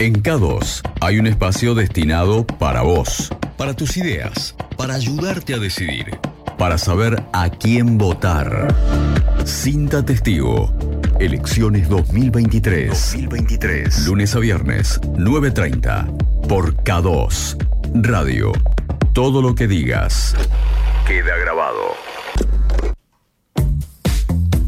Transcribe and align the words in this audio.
En 0.00 0.22
K2 0.22 0.80
hay 1.02 1.18
un 1.18 1.26
espacio 1.26 1.74
destinado 1.74 2.46
para 2.46 2.80
vos, 2.80 3.30
para 3.58 3.74
tus 3.74 3.98
ideas, 3.98 4.56
para 4.78 4.94
ayudarte 4.94 5.52
a 5.52 5.58
decidir, 5.58 6.18
para 6.56 6.78
saber 6.78 7.22
a 7.34 7.50
quién 7.50 7.98
votar. 7.98 8.74
Cinta 9.44 10.02
Testigo. 10.02 10.72
Elecciones 11.18 11.90
2023. 11.90 12.88
2023. 12.88 14.06
Lunes 14.06 14.34
a 14.34 14.38
viernes, 14.38 14.98
9.30. 15.02 16.48
Por 16.48 16.76
K2. 16.76 17.62
Radio. 18.02 18.52
Todo 19.12 19.42
lo 19.42 19.54
que 19.54 19.68
digas. 19.68 20.34
Queda 21.06 21.36
grabado. 21.36 22.09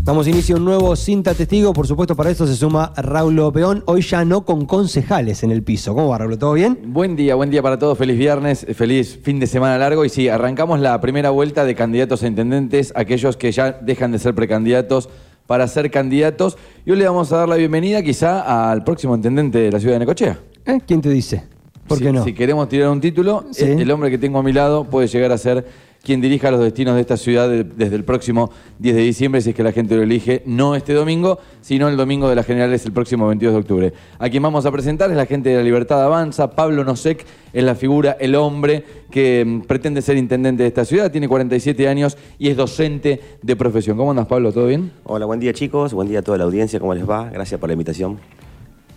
Damos 0.05 0.27
inicio 0.27 0.57
a 0.57 0.59
un 0.59 0.64
nuevo 0.64 0.96
Cinta 0.96 1.32
Testigo. 1.32 1.73
Por 1.73 1.87
supuesto, 1.87 2.16
para 2.16 2.29
esto 2.30 2.45
se 2.46 2.57
suma 2.57 2.93
Raúl 2.96 3.53
Peón. 3.53 3.85
Hoy 3.87 4.03
ya 4.03 4.25
no 4.25 4.45
con 4.45 4.67
concejales 4.67 5.45
en 5.45 5.53
el 5.53 5.62
piso. 5.62 5.95
¿Cómo 5.95 6.09
va, 6.09 6.18
Raúl? 6.18 6.36
¿Todo 6.39 6.55
bien? 6.55 6.76
Buen 6.86 7.14
día, 7.14 7.36
buen 7.36 7.50
día 7.50 7.63
para 7.63 7.79
todos. 7.79 7.96
Feliz 7.96 8.18
viernes, 8.18 8.67
feliz 8.75 9.21
fin 9.23 9.39
de 9.39 9.46
semana 9.46 9.79
largo. 9.79 10.04
Y 10.04 10.09
sí, 10.09 10.29
arrancamos 10.29 10.81
la 10.81 11.00
primera 11.00 11.31
vuelta 11.31 11.64
de 11.64 11.76
candidatos 11.76 12.25
a 12.25 12.26
intendentes, 12.26 12.93
aquellos 12.96 13.36
que 13.36 13.53
ya 13.53 13.73
dejan 13.81 14.11
de 14.11 14.18
ser 14.18 14.35
precandidatos 14.35 15.09
para 15.46 15.68
ser 15.68 15.89
candidatos. 15.93 16.57
Y 16.84 16.90
hoy 16.90 16.96
le 16.98 17.07
vamos 17.07 17.31
a 17.31 17.37
dar 17.37 17.48
la 17.48 17.54
bienvenida 17.57 18.03
quizá 18.03 18.71
al 18.73 18.82
próximo 18.82 19.14
intendente 19.14 19.59
de 19.59 19.71
la 19.71 19.79
ciudad 19.79 19.95
de 19.95 19.98
Necochea. 20.00 20.40
¿Eh? 20.67 20.81
¿Quién 20.84 21.00
te 21.00 21.11
dice? 21.11 21.45
¿Por 21.87 21.98
Si- 21.98 22.04
qué 22.04 22.12
no? 22.12 22.25
Si 22.25 22.32
queremos 22.34 22.68
tirar 22.68 22.89
un 22.89 23.00
título, 23.00 23.45
Sí. 23.53 23.64
el 23.67 23.89
hombre 23.93 24.11
que 24.11 24.18
tengo 24.18 24.40
a 24.40 24.43
mi 24.43 24.53
lado 24.53 24.82
puede 24.84 25.07
llegar 25.07 25.31
a 25.31 25.39
ser 25.39 25.64
quien 26.02 26.20
dirija 26.20 26.50
los 26.50 26.61
destinos 26.61 26.96
de 26.96 27.00
esta 27.00 27.16
ciudad 27.16 27.48
de- 27.48 27.64
desde 27.64 27.94
el 27.96 28.04
próximo 28.04 28.50
10 28.79 28.96
de 28.96 29.02
diciembre, 29.02 29.40
si 29.40 29.50
es 29.50 29.56
que 29.56 29.62
la 29.62 29.70
gente 29.72 29.94
lo 29.96 30.02
elige, 30.02 30.42
no 30.46 30.75
este 30.75 30.94
domingo, 30.94 31.38
sino 31.61 31.88
el 31.88 31.96
domingo 31.96 32.28
de 32.28 32.34
las 32.34 32.44
generales, 32.44 32.84
el 32.84 32.92
próximo 32.92 33.28
22 33.28 33.55
de 33.55 33.61
octubre. 33.61 33.92
A 34.19 34.28
quien 34.28 34.42
vamos 34.42 34.66
a 34.66 34.72
presentar 34.72 35.11
es 35.11 35.16
la 35.16 35.27
gente 35.27 35.50
de 35.50 35.56
la 35.56 35.62
Libertad 35.62 36.02
Avanza, 36.05 36.50
Pablo 36.50 36.83
Nosek 36.84 37.25
es 37.52 37.62
la 37.64 37.75
figura, 37.77 38.16
el 38.19 38.34
hombre 38.34 38.84
que 39.11 39.44
mm, 39.47 39.61
pretende 39.62 40.03
ser 40.03 40.17
intendente 40.17 40.62
de 40.64 40.69
esta 40.69 40.84
ciudad, 40.84 41.11
tiene 41.12 41.28
47 41.28 41.86
años 41.89 42.16
y 42.39 42.48
es 42.48 42.56
docente 42.56 43.20
de 43.41 43.56
profesión. 43.56 43.97
¿Cómo 43.97 44.11
andas, 44.11 44.27
Pablo? 44.27 44.53
¿Todo 44.53 44.66
bien? 44.66 44.91
Hola, 45.05 45.27
buen 45.27 45.39
día 45.39 45.53
chicos, 45.53 45.92
buen 45.94 46.09
día 46.09 46.19
a 46.19 46.22
toda 46.22 46.37
la 46.39 46.44
audiencia, 46.44 46.81
¿cómo 46.81 46.94
les 46.94 47.09
va? 47.09 47.31
Gracias 47.31 47.61
por 47.61 47.69
la 47.69 47.75
invitación. 47.75 48.19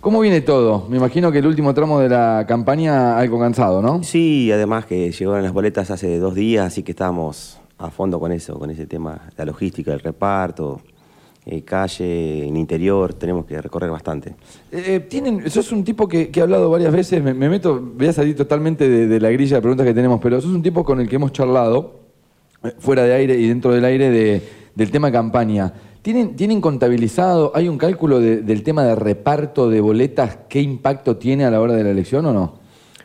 ¿Cómo 0.00 0.20
viene 0.20 0.40
todo? 0.40 0.86
Me 0.88 0.98
imagino 0.98 1.32
que 1.32 1.38
el 1.38 1.46
último 1.46 1.74
tramo 1.74 1.98
de 1.98 2.08
la 2.08 2.44
campaña 2.46 3.18
algo 3.18 3.40
cansado, 3.40 3.82
¿no? 3.82 4.02
Sí, 4.04 4.50
además 4.52 4.86
que 4.86 5.10
llegaron 5.10 5.42
las 5.42 5.52
boletas 5.52 5.90
hace 5.90 6.18
dos 6.18 6.34
días, 6.34 6.66
así 6.66 6.82
que 6.82 6.92
estamos 6.92 7.58
a 7.78 7.90
fondo 7.90 8.20
con 8.20 8.30
eso, 8.30 8.58
con 8.58 8.70
ese 8.70 8.86
tema, 8.86 9.20
la 9.36 9.44
logística, 9.44 9.92
el 9.92 10.00
reparto, 10.00 10.80
eh, 11.44 11.62
calle, 11.62 12.46
en 12.46 12.56
interior, 12.56 13.14
tenemos 13.14 13.46
que 13.46 13.60
recorrer 13.60 13.90
bastante. 13.90 14.34
Eh, 14.70 15.00
tienen, 15.00 15.50
sos 15.50 15.72
un 15.72 15.82
tipo 15.82 16.06
que, 16.06 16.28
que 16.30 16.38
he 16.40 16.42
hablado 16.42 16.70
varias 16.70 16.92
veces, 16.92 17.22
me, 17.22 17.34
me 17.34 17.48
meto, 17.48 17.80
voy 17.96 18.06
a 18.06 18.12
salir 18.12 18.36
totalmente 18.36 18.88
de, 18.88 19.08
de 19.08 19.20
la 19.20 19.30
grilla 19.30 19.56
de 19.56 19.62
preguntas 19.62 19.86
que 19.86 19.94
tenemos, 19.94 20.20
pero 20.22 20.40
sos 20.40 20.52
un 20.52 20.62
tipo 20.62 20.84
con 20.84 21.00
el 21.00 21.08
que 21.08 21.16
hemos 21.16 21.32
charlado, 21.32 22.00
eh, 22.62 22.72
fuera 22.78 23.02
de 23.02 23.12
aire 23.14 23.36
y 23.38 23.48
dentro 23.48 23.72
del 23.72 23.84
aire, 23.84 24.10
de- 24.10 24.42
del 24.76 24.90
tema 24.90 25.10
campaña. 25.10 25.72
¿Tienen, 26.06 26.36
¿Tienen 26.36 26.60
contabilizado, 26.60 27.50
hay 27.52 27.68
un 27.68 27.78
cálculo 27.78 28.20
de- 28.20 28.40
del 28.40 28.62
tema 28.62 28.84
de 28.84 28.94
reparto 28.94 29.68
de 29.68 29.80
boletas, 29.80 30.38
qué 30.48 30.60
impacto 30.60 31.16
tiene 31.16 31.44
a 31.44 31.50
la 31.50 31.60
hora 31.60 31.72
de 31.72 31.82
la 31.82 31.90
elección 31.90 32.24
o 32.26 32.32
no? 32.32 32.60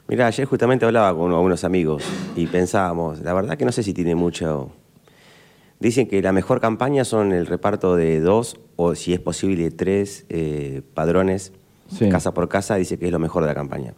Mira, 0.07 0.27
ayer 0.27 0.45
justamente 0.45 0.85
hablaba 0.85 1.11
con 1.15 1.23
uno- 1.23 1.41
unos 1.41 1.63
amigos 1.63 2.03
y 2.35 2.45
pensábamos, 2.45 3.19
la 3.21 3.33
verdad 3.33 3.57
que 3.57 3.65
no 3.65 3.71
sé 3.71 3.81
si 3.81 3.95
tiene 3.95 4.13
mucho... 4.13 4.69
Dicen 5.79 6.07
que 6.07 6.21
la 6.21 6.31
mejor 6.31 6.61
campaña 6.61 7.03
son 7.03 7.31
el 7.31 7.47
reparto 7.47 7.95
de 7.95 8.19
dos 8.19 8.59
o 8.75 8.93
si 8.93 9.13
es 9.13 9.19
posible 9.19 9.71
tres 9.71 10.27
eh, 10.29 10.83
padrones 10.93 11.53
Sí. 11.87 12.07
casa 12.07 12.35
por 12.35 12.49
casa, 12.49 12.75
dice 12.75 12.99
que 12.99 13.07
es 13.07 13.11
lo 13.11 13.17
mejor 13.17 13.41
de 13.41 13.47
la 13.49 13.55
campaña. 13.55 13.95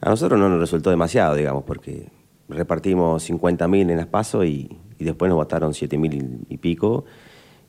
A 0.00 0.08
nosotros 0.08 0.38
no 0.38 0.48
nos 0.48 0.60
resultó 0.60 0.90
demasiado, 0.90 1.34
digamos, 1.34 1.64
porque 1.64 2.06
repartimos 2.48 3.28
50.000 3.28 3.90
en 3.90 3.96
las 3.96 4.06
PASO 4.06 4.44
y, 4.44 4.78
y 5.00 5.04
después 5.04 5.28
nos 5.28 5.36
votaron 5.36 5.72
7.000 5.72 6.38
y 6.48 6.56
pico 6.58 7.06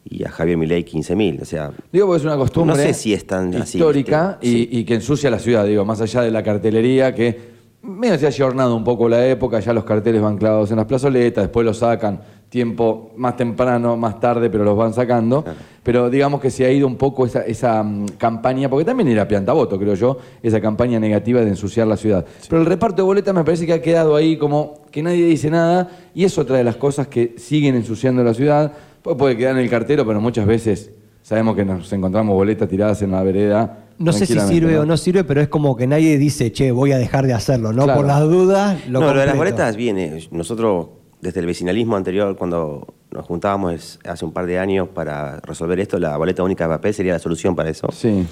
y 0.04 0.24
a 0.24 0.30
Javier 0.30 0.58
Milei 0.58 0.84
15.000, 0.84 1.42
o 1.42 1.46
sea... 1.46 1.72
Digo 1.92 2.08
porque 2.08 2.20
es 2.20 2.26
una 2.26 2.38
costumbre 2.38 2.76
No 2.76 2.82
sé 2.82 2.94
si 2.94 3.14
es 3.14 3.26
tan 3.26 3.54
así, 3.56 3.78
histórica 3.78 4.40
y, 4.42 4.80
y 4.80 4.84
que 4.84 4.96
ensucia 4.96 5.30
la 5.30 5.40
ciudad, 5.40 5.66
digo, 5.66 5.86
más 5.86 6.02
allá 6.02 6.22
de 6.22 6.32
la 6.32 6.44
cartelería, 6.44 7.14
que 7.14 7.52
medio 7.84 8.18
se 8.18 8.26
ha 8.26 8.30
ayornado 8.30 8.76
un 8.76 8.84
poco 8.84 9.10
la 9.10 9.26
época, 9.28 9.60
ya 9.60 9.74
los 9.74 9.84
carteles 9.84 10.22
van 10.22 10.38
clavados 10.38 10.72
en 10.72 10.78
las 10.78 10.86
plazoletas, 10.86 11.46
después 11.46 11.66
los 11.66 11.78
sacan 11.78 12.22
tiempo 12.52 13.14
más 13.16 13.38
temprano, 13.38 13.96
más 13.96 14.20
tarde, 14.20 14.50
pero 14.50 14.66
los 14.66 14.76
van 14.76 14.94
sacando. 14.94 15.44
Pero 15.82 16.10
digamos 16.10 16.42
que 16.42 16.52
se 16.52 16.66
ha 16.66 16.72
ido 16.72 16.86
un 16.86 16.98
poco 16.98 17.26
esa, 17.26 17.44
esa 17.44 17.82
mm, 17.82 18.08
campaña, 18.18 18.70
porque 18.70 18.84
también 18.84 19.08
era 19.08 19.26
piantaboto, 19.26 19.80
creo 19.80 19.96
yo, 19.96 20.18
esa 20.44 20.60
campaña 20.60 21.00
negativa 21.00 21.40
de 21.40 21.48
ensuciar 21.48 21.88
la 21.88 21.96
ciudad. 21.96 22.26
Pero 22.50 22.62
el 22.62 22.68
reparto 22.68 22.98
de 22.98 23.04
boletas 23.04 23.34
me 23.34 23.46
parece 23.46 23.66
que 23.66 23.72
ha 23.72 23.82
quedado 23.82 24.18
ahí 24.18 24.38
como 24.38 24.82
que 24.92 25.02
nadie 25.02 25.26
dice 25.26 25.50
nada, 25.50 25.90
y 26.14 26.26
es 26.26 26.38
otra 26.38 26.58
de 26.58 26.66
las 26.66 26.76
cosas 26.76 27.08
que 27.08 27.36
siguen 27.38 27.76
ensuciando 27.76 28.22
la 28.22 28.34
ciudad. 28.34 28.74
Pues 29.02 29.16
puede 29.18 29.38
quedar 29.38 29.58
en 29.58 29.64
el 29.64 29.70
cartero, 29.70 30.06
pero 30.06 30.22
muchas 30.22 30.46
veces 30.46 30.92
sabemos 31.22 31.56
que 31.56 31.66
nos 31.66 31.92
encontramos 31.94 32.36
boletas 32.36 32.68
tiradas 32.68 33.02
en 33.02 33.12
la 33.12 33.24
vereda. 33.24 33.86
No 33.98 34.14
sé 34.14 34.26
si 34.26 34.40
sirve 34.40 34.74
¿no? 34.74 34.82
o 34.82 34.86
no 34.86 34.98
sirve, 34.98 35.24
pero 35.24 35.42
es 35.42 35.48
como 35.48 35.76
que 35.76 35.88
nadie 35.88 36.18
dice, 36.18 36.52
che, 36.52 36.72
voy 36.72 36.92
a 36.92 36.98
dejar 36.98 37.28
de 37.28 37.34
hacerlo, 37.34 37.72
¿no? 37.72 37.84
Claro. 37.84 38.00
Por 38.00 38.08
las 38.08 38.22
dudas, 38.22 38.88
lo 38.88 39.00
no, 39.00 39.14
lo 39.14 39.20
de 39.20 39.26
las 39.28 39.38
boletas 39.38 39.76
viene. 39.76 40.28
Nosotros, 40.32 40.88
desde 41.22 41.40
el 41.40 41.46
vecinalismo 41.46 41.96
anterior, 41.96 42.36
cuando 42.36 42.94
nos 43.12 43.26
juntábamos 43.26 44.00
hace 44.06 44.26
un 44.26 44.32
par 44.32 44.46
de 44.46 44.58
años 44.58 44.88
para 44.88 45.40
resolver 45.42 45.80
esto, 45.80 46.00
la 46.00 46.18
boleta 46.18 46.44
única 46.44 46.64
de 46.64 46.70
papel 46.76 46.94
sería 46.94 47.14
la 47.14 47.20
solución 47.20 47.56
para 47.56 47.70
eso. 47.70 47.90
Sí. 47.92 48.26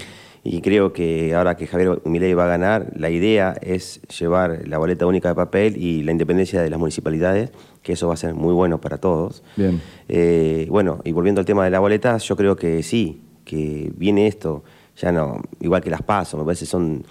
Y 0.44 0.62
creo 0.62 0.94
que 0.94 1.36
ahora 1.36 1.56
que 1.58 1.68
Javier 1.68 2.02
Milei 2.06 2.34
va 2.34 2.46
a 2.46 2.48
ganar, 2.48 2.92
la 2.96 3.10
idea 3.10 3.56
es 3.62 4.02
llevar 4.08 4.68
la 4.68 4.78
boleta 4.78 5.06
única 5.06 5.30
de 5.30 5.36
papel 5.36 5.78
y 5.78 6.04
la 6.04 6.12
independencia 6.12 6.62
de 6.62 6.70
las 6.70 6.80
municipalidades, 6.80 7.52
que 7.84 7.94
eso 7.94 8.08
va 8.08 8.14
a 8.14 8.18
ser 8.18 8.34
muy 8.34 8.54
bueno 8.54 8.80
para 8.80 8.98
todos. 8.98 9.44
Bien. 9.58 9.82
Eh, 10.08 10.68
bueno, 10.70 11.02
y 11.04 11.12
volviendo 11.12 11.40
al 11.40 11.46
tema 11.46 11.66
de 11.66 11.72
la 11.72 11.80
boleta, 11.80 12.18
yo 12.18 12.36
creo 12.36 12.56
que 12.56 12.84
sí, 12.84 13.22
que 13.44 13.92
viene 13.96 14.28
esto, 14.28 14.64
ya 14.96 15.12
no, 15.12 15.42
igual 15.60 15.82
que 15.82 15.90
las 15.90 16.02
PASO, 16.02 16.38
me 16.38 16.46
parece 16.46 16.66
son, 16.66 17.04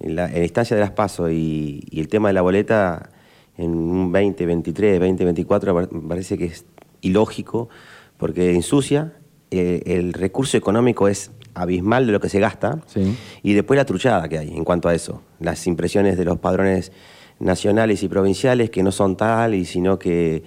en 0.00 0.16
la, 0.16 0.26
en 0.26 0.34
la 0.34 0.44
instancia 0.44 0.76
de 0.76 0.82
las 0.82 0.90
PASO 0.90 1.30
y, 1.30 1.84
y 1.90 2.00
el 2.00 2.08
tema 2.08 2.28
de 2.28 2.34
la 2.34 2.42
boleta, 2.42 3.10
en 3.56 3.70
un 3.70 4.12
2023, 4.12 5.00
2024, 5.00 5.74
me 5.90 6.08
parece 6.08 6.36
que 6.36 6.46
es 6.46 6.64
ilógico, 7.00 7.68
porque 8.16 8.54
ensucia, 8.54 9.14
eh, 9.50 9.82
el 9.86 10.12
recurso 10.12 10.56
económico 10.56 11.06
es 11.06 11.30
abismal 11.54 12.06
de 12.06 12.12
lo 12.12 12.20
que 12.20 12.28
se 12.28 12.40
gasta, 12.40 12.80
Sí. 12.86 13.16
y 13.42 13.52
después 13.54 13.76
la 13.78 13.84
truchada 13.84 14.28
que 14.28 14.38
hay 14.38 14.50
en 14.56 14.64
cuanto 14.64 14.88
a 14.88 14.94
eso, 14.94 15.22
las 15.40 15.66
impresiones 15.66 16.16
de 16.18 16.24
los 16.24 16.38
padrones 16.38 16.92
nacionales 17.40 18.02
y 18.02 18.08
provinciales 18.08 18.70
que 18.70 18.82
no 18.82 18.92
son 18.92 19.16
tal, 19.16 19.54
y 19.54 19.64
sino 19.64 19.98
que 19.98 20.42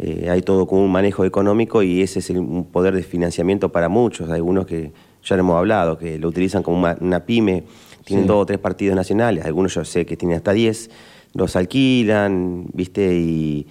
eh, 0.00 0.28
hay 0.30 0.42
todo 0.42 0.66
como 0.68 0.84
un 0.84 0.92
manejo 0.92 1.24
económico 1.24 1.82
y 1.82 2.02
ese 2.02 2.20
es 2.20 2.30
el- 2.30 2.38
un 2.38 2.66
poder 2.66 2.94
de 2.94 3.02
financiamiento 3.02 3.72
para 3.72 3.88
muchos. 3.88 4.28
Hay 4.30 4.36
algunos 4.36 4.64
que 4.64 4.92
ya 5.24 5.34
lo 5.34 5.40
hemos 5.40 5.56
hablado, 5.56 5.98
que 5.98 6.20
lo 6.20 6.28
utilizan 6.28 6.62
como 6.62 6.78
una, 6.78 6.96
una 7.00 7.26
pyme, 7.26 7.64
tienen 8.04 8.24
Sí. 8.24 8.28
dos 8.28 8.42
o 8.42 8.46
tres 8.46 8.60
partidos 8.60 8.94
nacionales, 8.94 9.44
algunos 9.44 9.74
yo 9.74 9.84
sé 9.84 10.06
que 10.06 10.16
tienen 10.16 10.36
hasta 10.36 10.52
10, 10.52 10.88
los 11.34 11.56
alquilan, 11.56 12.66
¿viste? 12.72 13.12
Y, 13.16 13.66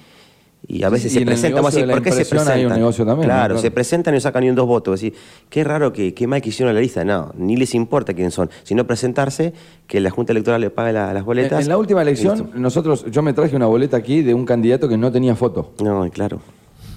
y 0.69 0.83
a 0.83 0.89
veces 0.89 1.13
se 1.13 1.19
en 1.19 1.25
presentan, 1.25 1.55
vamos 1.63 1.73
a 1.73 1.77
decir, 1.77 1.89
¿por 1.91 2.01
qué 2.03 2.11
se 2.11 2.21
impresión 2.23 2.39
hay 2.39 2.43
un 2.43 2.53
presentan? 2.69 2.77
negocio 2.79 3.05
también. 3.05 3.27
Claro, 3.29 3.57
se 3.57 3.71
presentan 3.71 4.13
y 4.13 4.17
no 4.17 4.21
sacan 4.21 4.43
ni 4.43 4.49
un 4.49 4.55
dos 4.55 4.67
votos. 4.67 4.99
Decir, 4.99 5.13
qué 5.49 5.63
raro 5.63 5.93
que 5.93 6.13
qué 6.13 6.27
mal 6.27 6.41
que 6.41 6.49
hicieron 6.49 6.75
la 6.75 6.81
lista. 6.81 7.05
No, 7.05 7.31
ni 7.37 7.55
les 7.55 7.73
importa 7.73 8.13
quiénes 8.13 8.33
son, 8.33 8.49
sino 8.63 8.85
presentarse, 8.85 9.53
que 9.87 10.01
la 10.01 10.09
Junta 10.09 10.33
Electoral 10.33 10.59
le 10.61 10.69
pague 10.69 10.91
la- 10.93 11.13
las 11.13 11.21
En, 11.21 11.25
boletas. 11.25 11.61
en 11.63 11.69
la 11.69 11.77
última 11.77 12.01
elección, 12.01 12.51
nosotros, 12.55 13.05
yo 13.09 13.21
me 13.21 13.31
traje 13.33 13.55
una 13.55 13.67
boleta 13.67 13.95
aquí 13.97 14.21
de 14.23 14.33
un 14.33 14.45
candidato 14.45 14.89
que 14.89 14.97
no 14.97 15.11
tenía 15.11 15.35
foto. 15.35 15.71
No, 15.81 16.09
claro. 16.11 16.41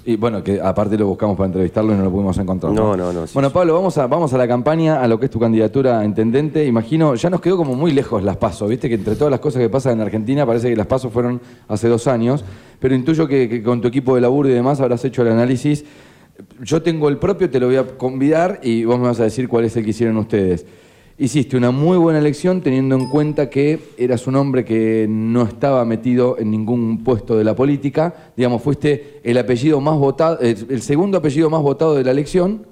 Y 0.05 0.17
bueno, 0.17 0.43
que 0.43 0.61
aparte 0.61 0.97
lo 0.97 1.07
buscamos 1.07 1.37
para 1.37 1.47
entrevistarlo 1.47 1.93
y 1.93 1.97
no 1.97 2.05
lo 2.05 2.11
pudimos 2.11 2.39
encontrar. 2.39 2.73
No, 2.73 2.97
no, 2.97 3.13
no, 3.13 3.27
sí, 3.27 3.35
bueno. 3.35 3.51
Pablo, 3.51 3.75
vamos 3.75 3.99
a, 3.99 4.07
vamos 4.07 4.33
a 4.33 4.39
la 4.39 4.49
campaña, 4.49 5.03
a 5.03 5.09
lo 5.09 5.19
que 5.19 5.27
es 5.27 5.31
tu 5.31 5.39
candidatura 5.39 6.01
a 6.01 6.05
intendente. 6.05 6.65
Imagino, 6.65 7.15
ya 7.15 7.29
nos 7.29 7.41
quedó 7.41 7.57
como 7.57 7.75
muy 7.75 7.93
lejos 7.93 8.23
las 8.23 8.37
pasos, 8.37 8.69
viste 8.69 8.89
que 8.89 8.95
entre 8.95 9.15
todas 9.15 9.31
las 9.31 9.41
cosas 9.41 9.61
que 9.61 9.69
pasan 9.69 9.95
en 9.95 10.01
Argentina 10.01 10.47
parece 10.47 10.71
que 10.71 10.77
las 10.77 10.87
pasos 10.87 11.13
fueron 11.13 11.41
hace 11.69 11.89
dos 11.89 12.07
años, 12.07 12.45
pero 12.79 12.95
intuyo 12.95 13.29
que, 13.29 13.49
que 13.49 13.63
con 13.63 13.81
tu 13.81 13.89
equipo 13.89 14.15
de 14.15 14.23
laburo 14.23 14.49
y 14.49 14.53
demás 14.53 14.81
habrás 14.81 15.05
hecho 15.05 15.23
el 15.23 15.29
análisis. 15.29 15.85
Yo 16.63 16.81
tengo 16.81 17.09
el 17.11 17.19
propio, 17.19 17.51
te 17.51 17.61
lo 17.61 17.67
voy 17.67 17.77
a 17.77 17.85
convidar 17.85 18.61
y 18.63 18.85
vos 18.85 18.99
me 18.99 19.07
vas 19.07 19.21
a 19.21 19.25
decir 19.25 19.49
cuál 19.49 19.67
es 19.67 19.77
el 19.77 19.85
que 19.85 19.91
hicieron 19.91 20.17
ustedes. 20.17 20.65
Hiciste 21.21 21.55
una 21.59 21.71
muy 21.71 21.99
buena 21.99 22.19
elección 22.19 22.63
teniendo 22.63 22.97
en 22.97 23.11
cuenta 23.11 23.51
que 23.51 23.79
eras 23.99 24.27
un 24.27 24.37
hombre 24.37 24.65
que 24.65 25.07
no 25.07 25.43
estaba 25.43 25.85
metido 25.85 26.39
en 26.39 26.51
ningún 26.51 27.05
puesto 27.05 27.37
de 27.37 27.45
la 27.45 27.55
política. 27.55 28.33
Digamos, 28.35 28.63
fuiste 28.63 29.21
el 29.23 29.37
apellido 29.37 29.83
más 29.83 29.99
votado, 29.99 30.39
el 30.41 30.81
segundo 30.81 31.19
apellido 31.19 31.51
más 31.51 31.61
votado 31.61 31.95
de 31.95 32.05
la 32.05 32.13
elección. 32.13 32.65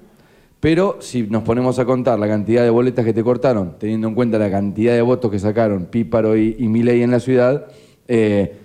Pero 0.59 0.97
si 0.99 1.21
nos 1.27 1.43
ponemos 1.43 1.77
a 1.77 1.85
contar 1.85 2.17
la 2.17 2.27
cantidad 2.27 2.63
de 2.63 2.71
boletas 2.71 3.05
que 3.05 3.13
te 3.13 3.23
cortaron, 3.23 3.75
teniendo 3.77 4.07
en 4.07 4.15
cuenta 4.15 4.39
la 4.39 4.49
cantidad 4.49 4.95
de 4.95 5.03
votos 5.03 5.29
que 5.29 5.37
sacaron 5.37 5.85
Píparo 5.85 6.35
y, 6.35 6.55
y 6.57 7.03
en 7.03 7.11
la 7.11 7.19
ciudad, 7.19 7.67
eh, 8.07 8.55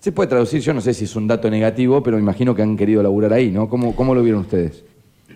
se 0.00 0.12
puede 0.12 0.28
traducir, 0.28 0.60
yo 0.60 0.74
no 0.74 0.82
sé 0.82 0.92
si 0.92 1.04
es 1.04 1.16
un 1.16 1.26
dato 1.26 1.48
negativo, 1.48 2.02
pero 2.02 2.18
me 2.18 2.22
imagino 2.22 2.54
que 2.54 2.60
han 2.60 2.76
querido 2.76 3.02
laburar 3.02 3.32
ahí, 3.32 3.50
¿no? 3.50 3.70
¿Cómo, 3.70 3.96
cómo 3.96 4.14
lo 4.14 4.22
vieron 4.22 4.42
ustedes? 4.42 4.84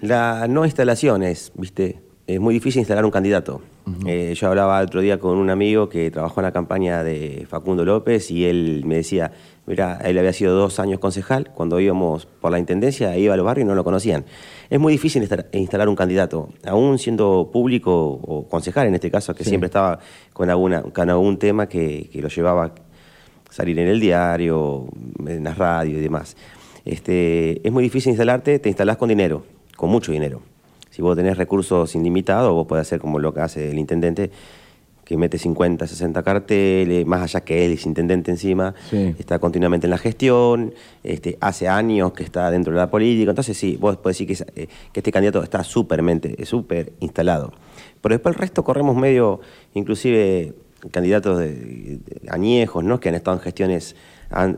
La 0.03 0.47
no 0.47 0.67
instalación 0.67 1.23
es, 1.23 1.53
viste, 1.55 2.01
es 2.27 2.39
muy 2.39 2.53
difícil 2.53 2.81
instalar 2.81 3.07
un 3.07 3.11
candidato. 3.11 3.63
Eh, 4.07 4.35
yo 4.35 4.49
hablaba 4.49 4.81
otro 4.81 5.01
día 5.03 5.19
con 5.19 5.37
un 5.37 5.51
amigo 5.51 5.91
que 5.91 6.11
trabajó 6.11 6.41
en 6.41 6.45
la 6.45 6.53
campaña 6.53 7.05
de 7.05 7.47
Facundo 7.49 7.85
López 7.85 8.31
y 8.31 8.47
él 8.47 8.83
me 8.87 8.97
decía, 8.97 9.33
mira, 9.67 9.99
él 10.05 10.17
había 10.19 10.33
sido 10.33 10.55
dos 10.57 10.81
años 10.81 11.01
concejal, 11.01 11.51
cuando 11.55 11.79
íbamos 11.81 12.25
por 12.25 12.51
la 12.51 12.59
intendencia, 12.59 13.17
iba 13.19 13.35
a 13.35 13.37
los 13.37 13.45
barrios 13.45 13.67
y 13.67 13.69
no 13.69 13.75
lo 13.75 13.85
conocían. 13.85 14.25
Es 14.71 14.81
muy 14.81 14.95
difícil 14.95 15.29
instalar 15.53 15.89
un 15.91 15.97
candidato, 15.97 16.49
aún 16.67 16.99
siendo 16.99 17.51
público 17.53 17.93
o 18.23 18.49
concejal 18.49 18.87
en 18.87 18.95
este 18.95 19.11
caso, 19.11 19.35
que 19.35 19.45
Sí. 19.45 19.51
siempre 19.51 19.67
estaba 19.67 19.99
con, 20.33 20.49
alguna, 20.49 20.81
con 20.83 21.11
algún 21.11 21.37
tema 21.39 21.69
que, 21.69 22.09
que 22.11 22.23
lo 22.23 22.29
llevaba 22.29 22.65
a 22.65 22.73
salir 23.51 23.79
en 23.79 23.89
el 23.89 24.01
diario, 24.01 24.87
en 25.27 25.45
la 25.45 25.53
radio 25.53 25.99
y 25.99 26.01
demás. 26.01 26.37
Este, 26.87 27.67
es 27.67 27.73
muy 27.73 27.83
difícil 27.85 28.11
instalarte, 28.11 28.59
te 28.59 28.69
instalás 28.71 28.97
con 28.97 29.11
dinero, 29.11 29.45
con 29.77 29.91
mucho 29.91 30.11
dinero. 30.11 30.41
Si 30.95 31.03
vos 31.03 31.17
tenés 31.17 31.37
recursos 31.37 31.93
ilimitados, 31.97 32.53
vos 32.53 32.69
podés 32.69 32.83
hacer 32.83 33.01
como 33.01 33.19
lo 33.19 33.35
que 33.35 33.41
hace 33.41 33.69
el 33.73 33.81
intendente, 33.81 34.31
que 35.05 35.17
mete 35.17 35.39
50, 35.39 35.89
60 35.89 36.23
carteles, 36.23 37.05
más 37.05 37.21
allá 37.21 37.41
que 37.45 37.67
él 37.67 37.73
es 37.73 37.85
intendente 37.85 38.31
encima, 38.31 38.77
Sí. 38.91 39.13
está 39.19 39.41
continuamente 39.41 39.89
en 39.89 39.91
la 39.91 39.99
gestión, 39.99 40.73
este, 41.03 41.37
hace 41.41 41.67
años 41.67 42.13
que 42.13 42.23
está 42.23 42.49
dentro 42.53 42.73
de 42.73 42.79
la 42.79 42.91
política, 42.91 43.31
entonces 43.31 43.57
sí, 43.59 43.77
vos 43.77 43.97
podés 43.97 44.19
decir 44.19 44.27
que, 44.29 44.33
es- 44.35 44.47
eh, 44.55 44.69
que 44.93 45.01
este 45.01 45.11
candidato 45.11 45.43
está 45.43 45.65
súper 45.65 46.93
instalado. 47.01 47.53
Pero 48.01 48.15
después 48.15 48.37
el 48.37 48.41
resto 48.41 48.63
corremos 48.63 48.95
medio, 48.97 49.41
inclusive 49.75 50.55
candidatos 50.93 51.39
de, 51.41 51.49
de 51.53 52.31
añejos, 52.31 52.85
¿no? 52.85 53.01
que 53.01 53.09
han 53.09 53.17
estado 53.17 53.37
en 53.37 53.43
gestiones 53.43 53.97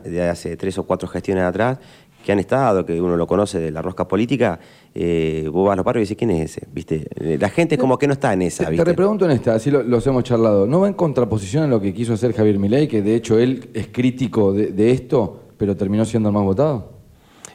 de 0.05 0.29
hace 0.29 0.55
tres 0.55 0.77
o 0.77 0.83
cuatro 0.83 1.07
gestiones 1.07 1.43
atrás, 1.45 1.79
que 2.27 2.33
han 2.33 2.39
estado, 2.39 2.85
que 2.85 2.99
uno 2.99 3.15
lo 3.15 3.25
conoce 3.25 3.57
de 3.57 3.71
la 3.71 3.81
rosca 3.81 4.05
política, 4.05 4.59
eh, 4.93 5.47
vos 5.49 5.65
vas 5.65 5.73
a 5.73 5.75
los 5.77 5.85
barrios 5.85 6.01
y 6.01 6.03
dices, 6.13 6.17
¿quién 6.17 6.31
es 6.31 6.51
ese? 6.57 6.67
¿Viste? 6.73 7.07
Eh, 7.15 7.37
La 7.39 7.47
gente 7.47 7.77
como 7.77 7.97
que 7.97 8.05
no 8.05 8.11
está 8.11 8.33
en 8.33 8.41
esa, 8.41 8.63
Te, 8.63 8.65
te 8.65 8.71
¿viste? 8.71 8.83
repregunto 8.83 9.23
en 9.23 9.31
esta, 9.31 9.55
así 9.55 9.71
lo- 9.71 9.81
los 9.81 10.05
hemos 10.07 10.25
charlado. 10.25 10.67
¿No 10.67 10.81
va 10.81 10.89
en 10.89 10.93
contraposición 10.93 11.63
a 11.63 11.67
lo 11.67 11.79
que 11.79 11.93
quiso 11.93 12.11
hacer 12.15 12.33
Javier 12.33 12.59
Milei, 12.59 12.89
que 12.89 13.01
de 13.01 13.15
hecho 13.15 13.39
él 13.39 13.69
es 13.73 13.87
crítico 13.87 14.51
de, 14.51 14.73
de 14.73 14.91
esto, 14.91 15.39
pero 15.57 15.77
terminó 15.77 16.03
siendo 16.03 16.27
el 16.27 16.35
más 16.35 16.43
votado? 16.43 16.89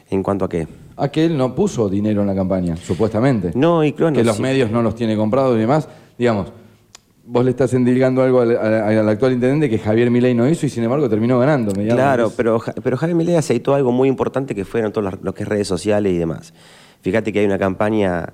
¿En 0.09 0.23
cuanto 0.23 0.45
a 0.45 0.49
qué? 0.49 0.67
A 0.97 1.07
que 1.09 1.23
él 1.23 1.37
no 1.37 1.53
puso 1.53 1.87
dinero 1.87 2.21
en 2.21 2.27
la 2.27 2.33
campaña, 2.33 2.75
supuestamente. 2.75 3.51
No, 3.53 3.83
y 3.83 3.93
claro, 3.93 4.15
que 4.15 4.23
los 4.23 4.37
sí. 4.37 4.41
medios 4.41 4.71
no 4.71 4.81
los 4.81 4.95
tiene 4.95 5.15
comprados 5.15 5.55
y 5.55 5.59
demás. 5.59 5.87
Digamos, 6.17 6.51
vos 7.25 7.43
le 7.45 7.51
estás 7.51 7.73
endilgando 7.73 8.21
algo 8.21 8.41
al, 8.41 8.55
al- 8.57 8.97
al 8.97 9.09
actual 9.09 9.33
intendente 9.33 9.69
que 9.69 9.79
Javier 9.79 10.11
Milei 10.11 10.33
no 10.33 10.47
hizo 10.49 10.65
y 10.65 10.69
sin 10.69 10.83
embargo 10.83 11.09
terminó 11.09 11.39
ganando. 11.39 11.71
Claro, 11.73 12.31
pero, 12.35 12.61
pero 12.83 12.97
Javier 12.97 13.15
Milei 13.15 13.35
aceitó 13.35 13.73
algo 13.75 13.91
muy 13.91 14.09
importante 14.09 14.53
que 14.55 14.65
fueron 14.65 14.91
todos 14.91 15.11
los- 15.13 15.23
lo 15.23 15.33
que 15.33 15.43
es 15.43 15.49
redes 15.49 15.67
sociales 15.67 16.11
y 16.13 16.17
demás. 16.17 16.53
Fíjate 17.01 17.31
que 17.33 17.39
hay 17.39 17.45
una 17.45 17.57
campaña 17.57 18.33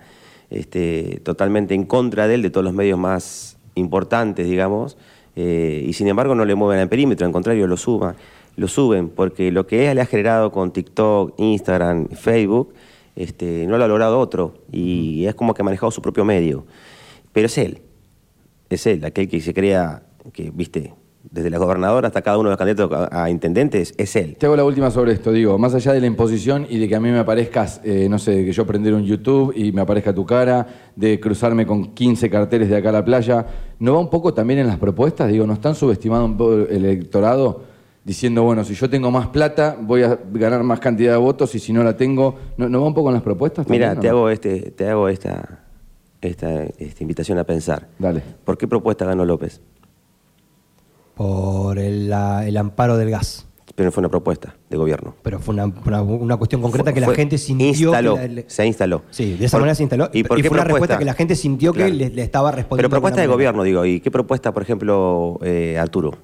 este, 0.50 1.20
totalmente 1.24 1.76
en 1.76 1.84
contra 1.86 2.28
de 2.28 2.36
él, 2.36 2.42
de 2.42 2.50
todos 2.50 2.64
los 2.64 2.74
medios 2.74 2.98
más 2.98 3.58
importantes, 3.76 4.48
digamos, 4.48 4.98
eh, 5.36 5.86
y 5.88 5.94
sin 5.94 6.08
embargo 6.08 6.34
no 6.36 6.44
le 6.44 6.56
mueven 6.56 6.80
al 6.82 6.90
perímetro, 6.90 7.26
al 7.28 7.32
contrario, 7.32 7.68
lo 7.68 7.78
suban, 7.78 8.16
lo 8.56 8.68
suben, 8.68 9.10
porque 9.10 9.52
lo 9.52 9.68
que 9.68 9.90
él 9.90 9.96
le 9.96 10.02
ha 10.02 10.06
generado 10.08 10.52
con 10.52 10.72
TikTok, 10.72 11.36
Instagram, 11.40 12.08
Facebook, 12.10 12.74
este, 13.16 13.66
no 13.68 13.78
lo 13.78 13.84
ha 13.86 13.88
logrado 13.88 14.20
otro, 14.20 14.56
y 14.72 15.26
es 15.28 15.36
como 15.36 15.54
que 15.54 15.62
ha 15.62 15.66
manejado 15.66 15.92
su 15.92 16.02
propio 16.02 16.26
medio. 16.26 16.66
Pero 17.32 17.46
es 17.46 17.58
él, 17.60 17.82
es 18.70 18.86
él, 18.88 19.04
aquel 19.06 19.28
que 19.28 19.42
se 19.42 19.54
crea, 19.54 20.04
que, 20.34 20.52
viste, 20.52 20.94
desde 21.24 21.50
la 21.50 21.58
gobernadora 21.58 22.08
hasta 22.08 22.22
cada 22.22 22.38
uno 22.38 22.50
de 22.50 22.54
los 22.54 22.58
candidatos 22.58 23.08
a, 23.12 23.30
intendentes, 23.30 23.94
es 23.98 24.16
él. 24.16 24.36
Te 24.38 24.46
hago 24.46 24.56
la 24.56 24.64
última 24.64 24.90
sobre 24.90 25.12
esto, 25.12 25.32
digo, 25.32 25.58
más 25.58 25.76
allá 25.76 25.94
de 25.94 26.00
la 26.00 26.08
imposición 26.08 26.66
y 26.70 26.80
de 26.80 26.88
que 26.88 26.96
a 26.96 27.00
mí 27.00 27.10
me 27.10 27.20
aparezcas, 27.20 27.82
eh, 27.84 28.08
no 28.10 28.18
sé, 28.20 28.46
que 28.46 28.52
yo 28.52 28.66
prender 28.66 28.94
un 28.94 29.04
YouTube 29.04 29.54
y 29.56 29.72
me 29.72 29.82
aparezca 29.82 30.14
tu 30.14 30.26
cara, 30.26 30.66
de 30.96 31.20
cruzarme 31.20 31.66
con 31.66 31.94
15 31.94 32.30
carteles 32.30 32.70
de 32.70 32.78
acá 32.78 32.90
a 32.90 32.94
la 32.94 33.06
playa, 33.06 33.46
¿no 33.80 33.94
va 33.94 34.00
un 34.00 34.10
poco 34.10 34.34
también 34.34 34.60
en 34.60 34.68
las 34.68 34.78
propuestas? 34.78 35.30
Digo, 35.30 35.46
¿no 35.46 35.54
están 35.54 35.76
subestimando 35.76 36.26
un 36.26 36.38
poco 36.38 36.54
el 36.54 36.86
electorado 36.86 37.64
diciendo, 38.04 38.44
bueno, 38.44 38.64
si 38.64 38.74
yo 38.74 38.90
tengo 38.90 39.12
más 39.12 39.28
plata, 39.28 39.78
voy 39.80 40.04
a 40.04 40.18
ganar 40.34 40.64
más 40.64 40.80
cantidad 40.80 41.12
de 41.12 41.18
votos 41.18 41.54
y 41.54 41.60
si 41.60 41.74
no 41.74 41.84
la 41.84 41.96
tengo, 41.96 42.36
¿no, 42.58 42.70
no 42.70 42.82
va 42.82 42.88
un 42.88 42.94
poco 42.94 43.10
en 43.10 43.16
las 43.16 43.24
propuestas? 43.24 43.68
Mira, 43.70 43.96
te 44.00 44.10
hago, 44.10 44.30
este, 44.30 44.72
te 44.72 44.88
hago 44.88 45.10
esta, 45.10 45.69
esta, 46.22 46.64
esta 46.78 47.04
invitación 47.04 47.38
a 47.40 47.44
pensar. 47.44 47.88
Dale. 47.98 48.22
¿Por 48.46 48.58
qué 48.58 48.68
propuesta 48.68 49.06
ganó 49.06 49.26
López? 49.26 49.62
Por 51.16 51.80
el, 51.80 52.10
la- 52.10 52.46
el 52.48 52.56
amparo 52.58 52.98
del 52.98 53.10
gas. 53.10 53.46
Pero 53.76 53.88
no 53.88 53.92
fue 53.92 54.02
una 54.02 54.10
propuesta 54.10 54.56
de 54.70 54.76
gobierno. 54.78 55.16
Pero 55.22 55.40
fue 55.40 55.54
una, 55.54 55.66
una- 55.66 56.02
una 56.02 56.38
cuestión 56.38 56.62
concreta 56.62 56.86
Fue- 56.92 56.94
que 56.96 57.00
la 57.00 57.06
fue- 57.08 57.16
gente 57.16 57.38
sintió. 57.38 57.68
instaló, 57.68 58.16
que 58.16 58.28
la- 58.28 58.44
se 58.48 58.66
instaló. 58.66 59.04
Sí, 59.10 59.36
de 59.38 59.46
esa 59.46 59.56
Por- 59.56 59.62
manera 59.62 59.76
se 59.76 59.84
instaló. 59.84 60.10
¿Y 60.12 60.24
por 60.24 60.42
qué 60.42 60.50
fue 60.50 60.58
una 60.58 60.66
respuesta 60.66 60.98
que 60.98 61.06
la 61.06 61.14
gente 61.14 61.36
sintió 61.36 61.72
Claro. 61.74 61.90
que 61.92 61.96
le, 61.98 62.10
le 62.10 62.22
estaba 62.24 62.52
respondiendo. 62.52 62.78
Pero 62.78 62.90
propuesta 62.90 63.22
de 63.22 63.28
manera. 63.28 63.34
gobierno, 63.36 63.64
digo. 63.64 63.86
¿Y 63.86 64.02
qué 64.02 64.12
propuesta, 64.12 64.54
por 64.54 64.64
ejemplo, 64.64 65.40
eh, 65.44 65.78
Arturo? 65.80 66.18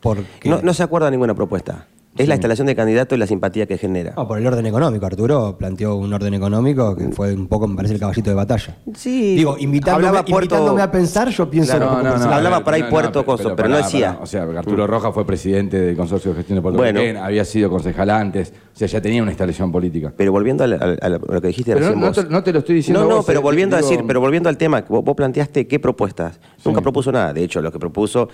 Porque, 0.00 0.48
No, 0.48 0.62
no 0.62 0.72
se 0.72 0.82
acuerda 0.82 1.06
de 1.08 1.10
ninguna 1.12 1.34
propuesta. 1.34 1.86
Es 2.18 2.26
la 2.28 2.34
instalación 2.34 2.66
de 2.66 2.74
candidato 2.74 3.14
y 3.14 3.18
la 3.18 3.26
simpatía 3.26 3.66
que 3.66 3.78
genera. 3.78 4.12
No, 4.16 4.26
por 4.26 4.38
el 4.38 4.46
orden 4.46 4.66
económico. 4.66 5.06
Arturo 5.06 5.56
planteó 5.56 5.94
un 5.94 6.12
orden 6.12 6.34
económico 6.34 6.96
que 6.96 7.08
fue 7.10 7.32
un 7.32 7.46
poco, 7.46 7.68
me 7.68 7.76
parece, 7.76 7.94
el 7.94 8.00
caballito 8.00 8.28
de 8.30 8.34
batalla. 8.36 8.76
Sí. 8.94 9.36
Digo, 9.36 9.56
invitándome, 9.58 10.08
Hablaba 10.08 10.24
Puerto- 10.24 10.56
invitándome 10.56 10.82
a 10.82 10.90
pensar, 10.90 11.28
yo 11.28 11.48
pienso 11.48 11.76
Claro, 11.76 12.02
no, 12.02 12.18
no, 12.18 12.34
hablaba 12.34 12.64
por 12.64 12.74
ahí 12.74 12.82
Puerto 12.82 13.24
Coso, 13.24 13.54
pero 13.54 13.68
no 13.68 13.76
decía. 13.76 14.18
O 14.20 14.26
sea, 14.26 14.42
Arturo 14.42 14.86
Roja 14.86 15.12
fue 15.12 15.24
presidente 15.24 15.80
del 15.80 15.96
Consorcio 15.96 16.32
de 16.32 16.38
Gestión 16.38 16.56
de 16.56 16.62
Puerto 16.62 16.78
Bueno. 16.78 17.00
Había 17.22 17.44
sido 17.44 17.70
concejal 17.70 18.10
antes, 18.10 18.52
o 18.74 18.76
sea, 18.78 18.88
ya 18.88 19.00
tenía 19.00 19.22
una 19.22 19.30
instalación 19.30 19.70
política. 19.70 20.12
Pero 20.16 20.32
volviendo 20.32 20.64
a, 20.64 20.66
lo 20.66 21.40
que 21.40 21.46
dijiste 21.48 21.72
Pero 21.74 21.86
recién 21.86 22.00
no, 22.00 22.06
vos. 22.08 22.16
te, 22.16 22.24
no 22.24 22.42
te 22.42 22.52
lo 22.52 22.58
estoy 22.58 22.74
diciendo 22.76 23.02
No, 23.02 23.08
no, 23.08 23.16
vos, 23.16 23.24
pero 23.26 23.38
eh, 23.38 23.42
volviendo 23.42 23.76
a 23.76 23.80
decir, 23.80 24.02
pero 24.06 24.20
volviendo 24.20 24.48
al 24.48 24.56
tema, 24.58 24.84
vos, 24.88 25.04
planteaste 25.16 25.66
qué 25.68 25.78
propuestas. 25.78 26.40
Nunca 26.64 26.80
propuso 26.80 27.12
nada. 27.12 27.32
De 27.32 27.44
hecho, 27.44 27.62
lo 27.62 27.70
que 27.70 27.78
propuso, 27.78 28.28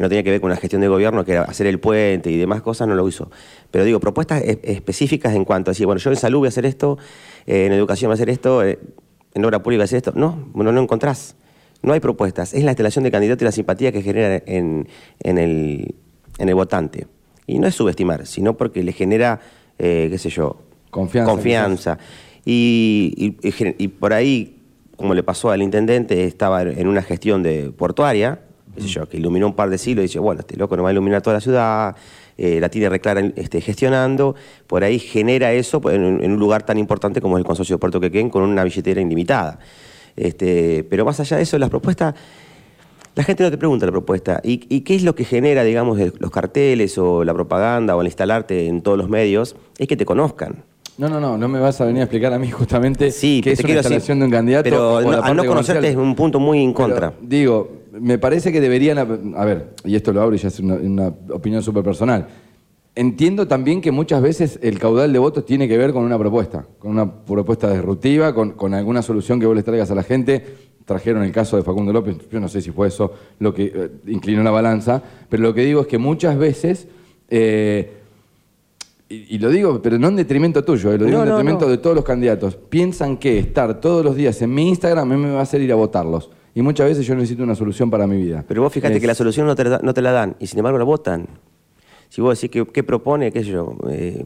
que 0.00 0.02
no 0.02 0.08
tenía 0.08 0.22
que 0.22 0.30
ver 0.30 0.40
con 0.40 0.48
la 0.48 0.56
gestión 0.56 0.80
de 0.80 0.88
gobierno, 0.88 1.26
que 1.26 1.32
era 1.32 1.42
hacer 1.42 1.66
el 1.66 1.78
puente 1.78 2.30
y 2.30 2.38
demás 2.38 2.62
cosas, 2.62 2.88
no 2.88 2.94
lo 2.94 3.06
hizo. 3.06 3.30
Pero 3.70 3.84
digo, 3.84 4.00
propuestas 4.00 4.42
es- 4.42 4.56
específicas 4.62 5.34
en 5.34 5.44
cuanto 5.44 5.70
a 5.70 5.72
decir, 5.72 5.84
bueno, 5.84 5.98
yo 6.00 6.08
en 6.08 6.16
salud 6.16 6.38
voy 6.38 6.46
a 6.46 6.48
hacer 6.48 6.64
esto, 6.64 6.96
eh, 7.46 7.66
en 7.66 7.72
educación 7.72 8.08
voy 8.08 8.14
a 8.14 8.14
hacer 8.14 8.30
esto, 8.30 8.64
eh, 8.64 8.78
en 9.34 9.44
obra 9.44 9.62
pública 9.62 9.80
voy 9.80 9.82
a 9.82 9.84
hacer 9.84 9.98
esto. 9.98 10.12
No, 10.14 10.48
bueno, 10.54 10.72
no 10.72 10.80
encontrás. 10.80 11.36
No 11.82 11.92
hay 11.92 12.00
propuestas. 12.00 12.54
Es 12.54 12.64
la 12.64 12.70
instalación 12.70 13.04
de 13.04 13.10
candidato 13.10 13.44
y 13.44 13.46
la 13.46 13.52
simpatía 13.52 13.92
que 13.92 14.00
genera 14.00 14.42
en, 14.46 14.88
en 15.20 15.36
el, 15.36 15.94
en 16.38 16.48
el 16.48 16.54
votante. 16.54 17.06
Y 17.46 17.58
no 17.58 17.66
es 17.66 17.74
subestimar, 17.74 18.26
sino 18.26 18.56
porque 18.56 18.82
le 18.82 18.92
genera, 18.92 19.40
eh, 19.78 20.08
qué 20.10 20.16
sé 20.16 20.30
yo, 20.30 20.62
Confianza, 20.90 21.30
confianza. 21.30 21.98
Y, 22.46 23.36
y 23.78 23.88
por 23.88 24.12
ahí, 24.14 24.62
como 24.96 25.12
le 25.14 25.22
pasó 25.22 25.50
al 25.50 25.60
intendente, 25.60 26.24
estaba 26.24 26.62
en 26.62 26.88
una 26.88 27.02
gestión 27.02 27.42
de 27.42 27.70
portuaria, 27.70 28.40
qué 28.74 28.82
sé 28.82 28.88
yo, 28.88 29.08
que 29.08 29.16
iluminó 29.16 29.46
un 29.48 29.54
par 29.54 29.68
de 29.70 29.78
siglos 29.78 30.02
y 30.04 30.06
dice, 30.08 30.18
bueno, 30.18 30.40
este 30.40 30.56
loco 30.56 30.76
no 30.76 30.82
va 30.82 30.90
a 30.90 30.92
iluminar 30.92 31.22
toda 31.22 31.34
la 31.34 31.40
ciudad, 31.40 31.96
eh, 32.38 32.58
la 32.60 32.68
tiene 32.68 32.88
reclara 32.88 33.20
este, 33.36 33.60
gestionando, 33.60 34.34
por 34.66 34.82
ahí 34.84 34.98
genera 34.98 35.52
eso 35.52 35.80
en, 35.90 36.02
un- 36.04 36.22
en 36.24 36.32
un 36.32 36.38
lugar 36.38 36.62
tan 36.64 36.78
importante 36.78 37.20
como 37.20 37.36
es 37.36 37.40
el 37.40 37.46
consorcio 37.46 37.76
de 37.76 37.78
Puerto 37.80 38.00
Quequén 38.00 38.30
con 38.30 38.42
una 38.42 38.64
billetera 38.64 39.00
ilimitada. 39.00 39.58
Este, 40.16 40.84
pero 40.88 41.04
más 41.04 41.18
allá 41.20 41.36
de 41.36 41.42
eso, 41.44 41.58
las 41.58 41.70
propuestas, 41.70 42.14
la 43.14 43.24
gente 43.24 43.42
no 43.42 43.50
te 43.50 43.58
pregunta 43.58 43.86
la 43.86 43.92
propuesta. 43.92 44.40
¿Y, 44.44 44.64
y 44.74 44.80
qué 44.82 44.94
es 44.94 45.02
lo 45.02 45.14
que 45.14 45.24
genera, 45.24 45.64
digamos, 45.64 45.98
el- 45.98 46.14
los 46.18 46.30
carteles 46.30 46.96
o 46.98 47.24
la 47.24 47.34
propaganda 47.34 47.96
o 47.96 48.00
el 48.00 48.06
instalarte 48.06 48.66
en 48.66 48.82
todos 48.82 48.96
los 48.98 49.08
medios? 49.08 49.56
Es 49.78 49.88
que 49.88 49.96
te 49.96 50.04
conozcan. 50.04 50.64
No, 50.98 51.08
no, 51.08 51.18
no, 51.18 51.38
no 51.38 51.48
me 51.48 51.58
vas 51.60 51.80
a 51.80 51.86
venir 51.86 52.00
a 52.02 52.04
explicar 52.04 52.32
a 52.32 52.38
mí 52.38 52.50
justamente 52.50 53.10
Sí, 53.10 53.40
que 53.42 53.50
que 53.50 53.52
es 53.54 53.60
una 53.60 53.68
decir, 53.68 53.76
instalación 53.92 54.18
de 54.20 54.24
un 54.26 54.30
candidato. 54.30 54.64
pero 54.64 54.94
o 54.96 55.00
no- 55.00 55.06
conocerte 55.22 55.46
comercial. 55.48 55.84
es 55.84 55.96
un 55.96 56.14
punto 56.14 56.38
muy 56.40 56.62
en 56.62 56.74
Pero, 56.74 56.88
contra. 56.88 57.12
digo, 57.22 57.79
me 57.92 58.18
parece 58.18 58.52
que 58.52 58.60
deberían, 58.60 58.98
a 58.98 59.44
ver, 59.44 59.74
y 59.84 59.96
esto 59.96 60.12
lo 60.12 60.22
abro 60.22 60.34
y 60.34 60.38
ya 60.38 60.48
es 60.48 60.60
una, 60.60 60.74
una 60.74 61.08
opinión 61.30 61.62
súper 61.62 61.82
personal. 61.82 62.28
Entiendo 62.94 63.46
también 63.46 63.80
que 63.80 63.92
muchas 63.92 64.20
veces 64.20 64.58
el 64.62 64.78
caudal 64.78 65.12
de 65.12 65.18
votos 65.18 65.44
tiene 65.46 65.68
que 65.68 65.78
ver 65.78 65.92
con 65.92 66.04
una 66.04 66.18
propuesta, 66.18 66.66
con 66.78 66.90
una 66.90 67.10
propuesta 67.10 67.72
disruptiva, 67.72 68.34
con, 68.34 68.52
con 68.52 68.74
alguna 68.74 69.00
solución 69.00 69.38
que 69.38 69.46
vos 69.46 69.54
les 69.54 69.64
traigas 69.64 69.90
a 69.90 69.94
la 69.94 70.02
gente. 70.02 70.44
Trajeron 70.84 71.22
el 71.22 71.30
caso 71.30 71.56
de 71.56 71.62
Facundo 71.62 71.92
López, 71.92 72.16
yo 72.30 72.40
no 72.40 72.48
sé 72.48 72.60
si 72.60 72.72
fue 72.72 72.88
eso 72.88 73.12
lo 73.38 73.54
que 73.54 73.72
eh, 73.72 73.90
inclinó 74.08 74.42
la 74.42 74.50
balanza, 74.50 75.00
pero 75.28 75.42
lo 75.42 75.54
que 75.54 75.64
digo 75.64 75.82
es 75.82 75.86
que 75.86 75.98
muchas 75.98 76.36
veces, 76.36 76.88
eh, 77.28 77.92
y, 79.08 79.36
y 79.36 79.38
lo 79.38 79.50
digo, 79.50 79.80
pero 79.80 79.98
no 79.98 80.08
en 80.08 80.16
detrimento 80.16 80.64
tuyo, 80.64 80.92
eh, 80.92 80.98
lo 80.98 81.04
digo 81.04 81.18
No, 81.18 81.22
en 81.22 81.28
no, 81.28 81.36
detrimento 81.36 81.66
no. 81.66 81.70
de 81.70 81.78
todos 81.78 81.94
los 81.94 82.04
candidatos, 82.04 82.56
piensan 82.56 83.18
que 83.18 83.38
estar 83.38 83.80
todos 83.80 84.04
los 84.04 84.16
días 84.16 84.42
en 84.42 84.52
mi 84.52 84.68
Instagram 84.68 85.12
a 85.12 85.14
mí 85.16 85.22
me 85.22 85.30
va 85.30 85.40
a 85.40 85.42
hacer 85.42 85.60
ir 85.60 85.70
a 85.70 85.76
votarlos. 85.76 86.30
Y 86.54 86.62
muchas 86.62 86.88
veces 86.88 87.06
yo 87.06 87.14
necesito 87.14 87.42
una 87.42 87.54
solución 87.54 87.90
para 87.90 88.06
mi 88.06 88.16
vida. 88.16 88.44
Pero 88.46 88.62
vos 88.62 88.72
fíjate 88.72 88.94
Es- 88.94 89.00
que 89.00 89.06
la 89.06 89.14
solución 89.14 89.46
no 89.46 89.54
te, 89.54 89.64
la, 89.64 89.78
no 89.82 89.94
te 89.94 90.02
la 90.02 90.12
dan 90.12 90.36
y 90.40 90.46
sin 90.46 90.58
embargo 90.58 90.78
la 90.78 90.84
votan. 90.84 91.26
Si 92.08 92.20
vos 92.20 92.40
decís 92.40 92.50
que 92.50 92.66
qué 92.72 92.82
propone, 92.82 93.30
qué 93.30 93.44
sé 93.44 93.50
yo, 93.50 93.76
eh, 93.88 94.24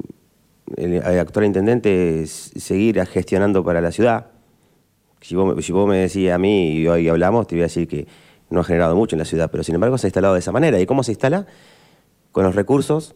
el, 0.77 0.95
el 0.95 1.19
actual 1.19 1.45
intendente 1.45 2.23
es 2.23 2.53
seguir 2.57 3.05
gestionando 3.07 3.63
para 3.63 3.81
la 3.83 3.93
ciudad. 3.93 4.29
Si 5.21 5.35
vos, 5.35 5.55
me- 5.55 5.63
si 5.63 5.73
vos 5.73 5.87
me 5.89 5.99
decís 5.99 6.31
a 6.31 6.39
mí 6.39 6.73
y 6.79 6.89
hoy 6.89 7.09
hablamos, 7.09 7.47
te 7.47 7.57
voy 7.57 7.63
a 7.63 7.65
decir 7.67 7.87
que 7.87 8.07
no 8.51 8.61
ha 8.61 8.65
generado 8.65 8.97
mucho 8.97 9.17
en 9.17 9.19
la 9.19 9.25
ciudad, 9.27 9.51
pero 9.51 9.63
sin 9.63 9.75
embargo 9.75 9.99
se 9.99 10.07
ha 10.07 10.09
instalado 10.09 10.35
de 10.35 10.41
esa 10.41 10.53
manera. 10.53 10.81
¿Y 10.81 10.87
cómo 10.87 11.03
se 11.03 11.13
instala? 11.13 11.47
Con 12.33 12.45
los 12.45 12.55
recursos 12.55 13.15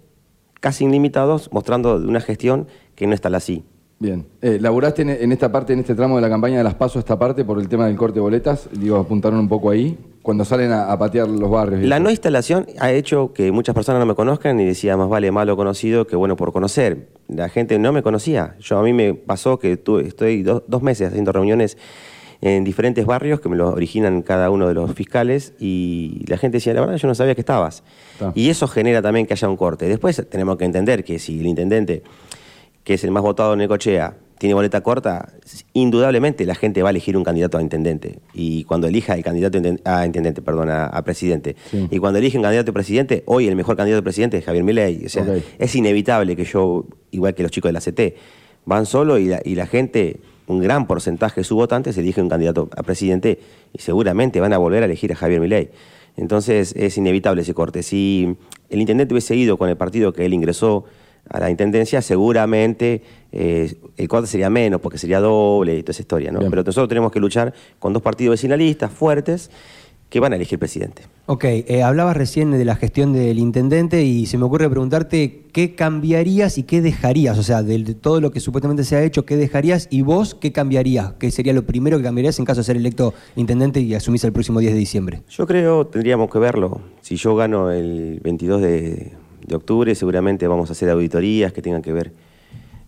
casi 0.60 0.84
ilimitados, 0.84 1.50
mostrando 1.52 1.96
una 1.96 2.20
gestión 2.20 2.66
que 2.94 3.06
no 3.06 3.14
está 3.14 3.28
así. 3.36 3.64
Bien. 4.00 4.25
Eh, 4.43 4.59
¿Laburaste 4.61 5.02
en, 5.02 5.11
en 5.11 5.33
esta 5.33 5.50
parte, 5.50 5.73
en 5.73 5.81
este 5.81 5.95
tramo 5.97 6.17
de 6.17 6.23
la 6.23 6.28
campaña 6.28 6.59
de 6.59 6.64
las 6.64 6.75
pasos, 6.75 7.00
esta 7.00 7.19
parte, 7.19 7.45
por 7.45 7.59
el 7.59 7.69
tema 7.69 7.87
del 7.87 7.97
corte 7.97 8.14
de 8.14 8.21
boletas? 8.21 8.69
Digo, 8.73 8.97
apuntaron 8.97 9.40
un 9.40 9.49
poco 9.49 9.71
ahí, 9.71 9.99
cuando 10.23 10.45
salen 10.45 10.71
a, 10.71 10.93
a 10.93 10.99
patear 10.99 11.26
los 11.28 11.50
barrios. 11.50 11.83
La 11.83 11.97
eso. 11.97 12.05
no 12.05 12.11
instalación 12.11 12.67
ha 12.78 12.93
hecho 12.93 13.33
que 13.33 13.50
muchas 13.50 13.75
personas 13.75 13.99
no 13.99 14.07
me 14.07 14.14
conozcan 14.14 14.61
y 14.61 14.64
decía 14.67 14.97
más 14.97 15.09
vale 15.09 15.33
malo 15.33 15.57
conocido 15.57 16.07
que 16.07 16.14
bueno 16.14 16.37
por 16.37 16.52
conocer. 16.52 17.09
La 17.26 17.49
gente 17.49 17.76
no 17.81 17.93
me 17.93 18.02
conocía. 18.05 18.55
Yo 18.61 18.78
a 18.78 18.83
mí 18.85 18.93
me 18.93 19.14
pasó 19.14 19.59
que 19.59 19.76
tuve- 19.83 20.07
estoy 20.07 20.43
do- 20.45 20.62
dos 20.69 20.83
meses 20.83 21.09
haciendo 21.09 21.33
reuniones 21.33 21.76
en 22.40 22.62
diferentes 22.62 23.05
barrios 23.05 23.40
que 23.40 23.49
me 23.49 23.57
lo 23.57 23.71
originan 23.71 24.23
cada 24.23 24.49
uno 24.50 24.69
de 24.69 24.75
los 24.75 24.93
fiscales 24.95 25.55
y 25.59 26.25
la 26.28 26.38
gente 26.38 26.59
decía, 26.59 26.73
la 26.73 26.83
verdad 26.83 26.95
yo 26.97 27.09
no 27.09 27.17
sabía 27.17 27.35
que 27.35 27.40
estabas. 27.40 27.83
Está. 28.12 28.31
Y 28.37 28.49
eso 28.49 28.69
genera 28.69 29.02
también 29.02 29.26
que 29.26 29.33
haya 29.33 29.49
un 29.49 29.57
corte. 29.57 29.88
Después 29.88 30.25
tenemos 30.31 30.57
que 30.57 30.64
entender 30.64 31.02
que 31.02 31.19
si 31.19 31.40
el 31.40 31.47
intendente, 31.47 32.05
que 32.85 32.94
es 32.94 33.04
el 33.04 33.11
más 33.11 33.23
votado 33.23 33.52
en 33.52 33.58
Necochea, 33.61 34.16
tiene 34.38 34.54
boleta 34.54 34.80
corta, 34.82 35.32
indudablemente 35.73 36.44
la 36.47 36.54
gente 36.54 36.82
va 36.82 36.90
a 36.90 36.92
elegir 36.92 37.16
un 37.16 37.25
candidato 37.25 37.58
a 37.58 37.62
intendente. 37.62 38.20
Y 38.32 38.62
cuando 38.64 38.87
elija 38.87 39.14
el 39.14 39.25
candidato 39.25 39.58
a 39.58 39.61
inten- 39.61 39.80
a 39.85 40.06
intendente, 40.06 40.42
perdón, 40.42 40.70
a, 40.70 40.87
a 40.87 41.02
presidente. 41.02 41.56
Sí. 41.70 41.88
Y 41.90 41.99
cuando 41.99 42.18
elige 42.20 42.37
un 42.38 42.44
candidato 42.44 42.70
a 42.70 42.75
presidente, 42.75 43.25
hoy 43.26 43.49
el 43.49 43.56
mejor 43.56 43.76
candidato 43.76 44.00
a 44.00 44.04
presidente 44.04 44.38
es 44.38 44.44
Javier 44.44 44.62
Milei. 44.64 45.04
O 45.06 45.08
sea, 45.08 45.25
es 45.58 45.75
inevitable 45.75 46.37
que 46.37 46.44
yo, 46.44 46.87
igual 47.11 47.35
que 47.35 47.42
los 47.42 47.50
chicos 47.50 47.68
de 47.68 47.73
la 47.73 47.80
CT, 47.80 48.16
van 48.64 48.87
solo 48.87 49.18
y 49.18 49.26
la, 49.26 49.40
y 49.44 49.56
la 49.56 49.66
gente, 49.66 50.20
un 50.47 50.61
gran 50.61 50.87
porcentaje 50.87 51.40
de 51.40 51.44
sus 51.44 51.56
votantes 51.56 51.99
elige 51.99 52.23
un 52.23 52.28
candidato 52.28 52.70
a 52.76 52.82
presidente 52.85 53.40
y 53.73 53.80
seguramente 53.80 54.38
van 54.40 54.52
a 54.52 54.58
volver 54.58 54.82
a 54.85 54.87
elegir 54.87 55.11
a 55.12 55.16
Javier 55.16 55.40
Milei. 55.40 55.70
Entonces 56.16 56.75
es 56.76 56.97
inevitable 56.97 57.42
ese 57.42 57.54
corte. 57.54 57.82
Si 57.82 58.37
el 58.70 58.80
intendente 58.80 59.14
hubiese 59.14 59.35
ido 59.37 59.56
con 59.56 59.68
el 59.68 59.76
partido 59.76 60.12
que 60.12 60.25
él 60.26 60.32
ingresó 60.35 60.85
a 61.28 61.40
la 61.40 61.50
intendencia, 61.50 62.02
seguramente 62.02 63.02
eh, 63.32 63.75
el 63.97 64.08
corte 64.08 64.26
sería 64.26 64.50
menos, 64.50 64.80
porque 64.80 64.99
sería 64.99 65.20
doble 65.20 65.76
y 65.76 65.82
toda 65.82 65.92
esa 65.92 66.02
historia, 66.02 66.30
¿no? 66.30 66.38
Bien. 66.40 66.50
Pero 66.50 66.62
nosotros 66.62 66.88
tenemos 66.88 67.12
que 67.12 67.20
luchar 67.20 67.52
con 67.78 67.92
dos 67.92 68.02
partidos 68.02 68.32
vecinalistas 68.32 68.90
fuertes 68.90 69.50
que 70.08 70.20
van 70.20 70.32
a 70.32 70.37
elegir 70.37 70.58
presidente. 70.58 71.02
Ok, 71.26 71.44
eh, 71.44 71.82
hablabas 71.82 72.16
recién 72.16 72.50
de 72.50 72.64
la 72.64 72.76
gestión 72.76 73.12
del 73.12 73.38
intendente 73.38 74.02
y 74.04 74.25
se 74.25 74.38
me 74.38 74.44
ocurre 74.44 74.70
preguntarte 74.70 75.44
qué 75.52 75.75
cambiarías 75.75 76.56
y 76.56 76.62
qué 76.62 76.80
dejarías, 76.80 77.37
o 77.37 77.42
sea, 77.42 77.62
de, 77.62 77.78
de 77.78 77.94
todo 77.94 78.20
lo 78.20 78.30
que 78.30 78.40
supuestamente 78.40 78.85
se 78.85 78.97
ha 78.97 79.02
hecho, 79.02 79.26
qué 79.26 79.37
dejarías 79.37 79.87
y 79.90 80.00
vos 80.00 80.35
qué 80.35 80.50
cambiarías, 80.50 81.12
qué 81.18 81.30
sería 81.30 81.52
lo 81.52 81.66
primero 81.66 81.99
que 81.99 82.04
cambiarías 82.04 82.38
en 82.38 82.47
caso 82.47 82.61
de 82.61 82.64
ser 82.64 82.76
electo 82.76 83.12
intendente 83.37 83.80
y 83.80 83.94
asumís 83.94 84.25
el 84.25 84.32
próximo 84.32 84.61
10 84.61 84.73
de 84.73 84.78
diciembre. 84.78 85.23
Yo 85.28 85.47
creo, 85.47 85.87
tendríamos 85.87 86.30
que 86.30 86.38
verlo. 86.38 86.80
Si 87.02 87.16
yo 87.16 87.37
gano 87.37 87.70
el 87.70 88.20
22 88.23 88.62
de, 88.62 89.12
de 89.49 89.57
octubre, 89.57 89.95
seguramente 89.95 90.47
vamos 90.47 90.69
a 90.69 90.73
hacer 90.73 90.90
auditorías 90.90 91.52
que 91.52 91.62
tengan 91.62 91.83
que 91.83 91.93
ver 91.93 92.12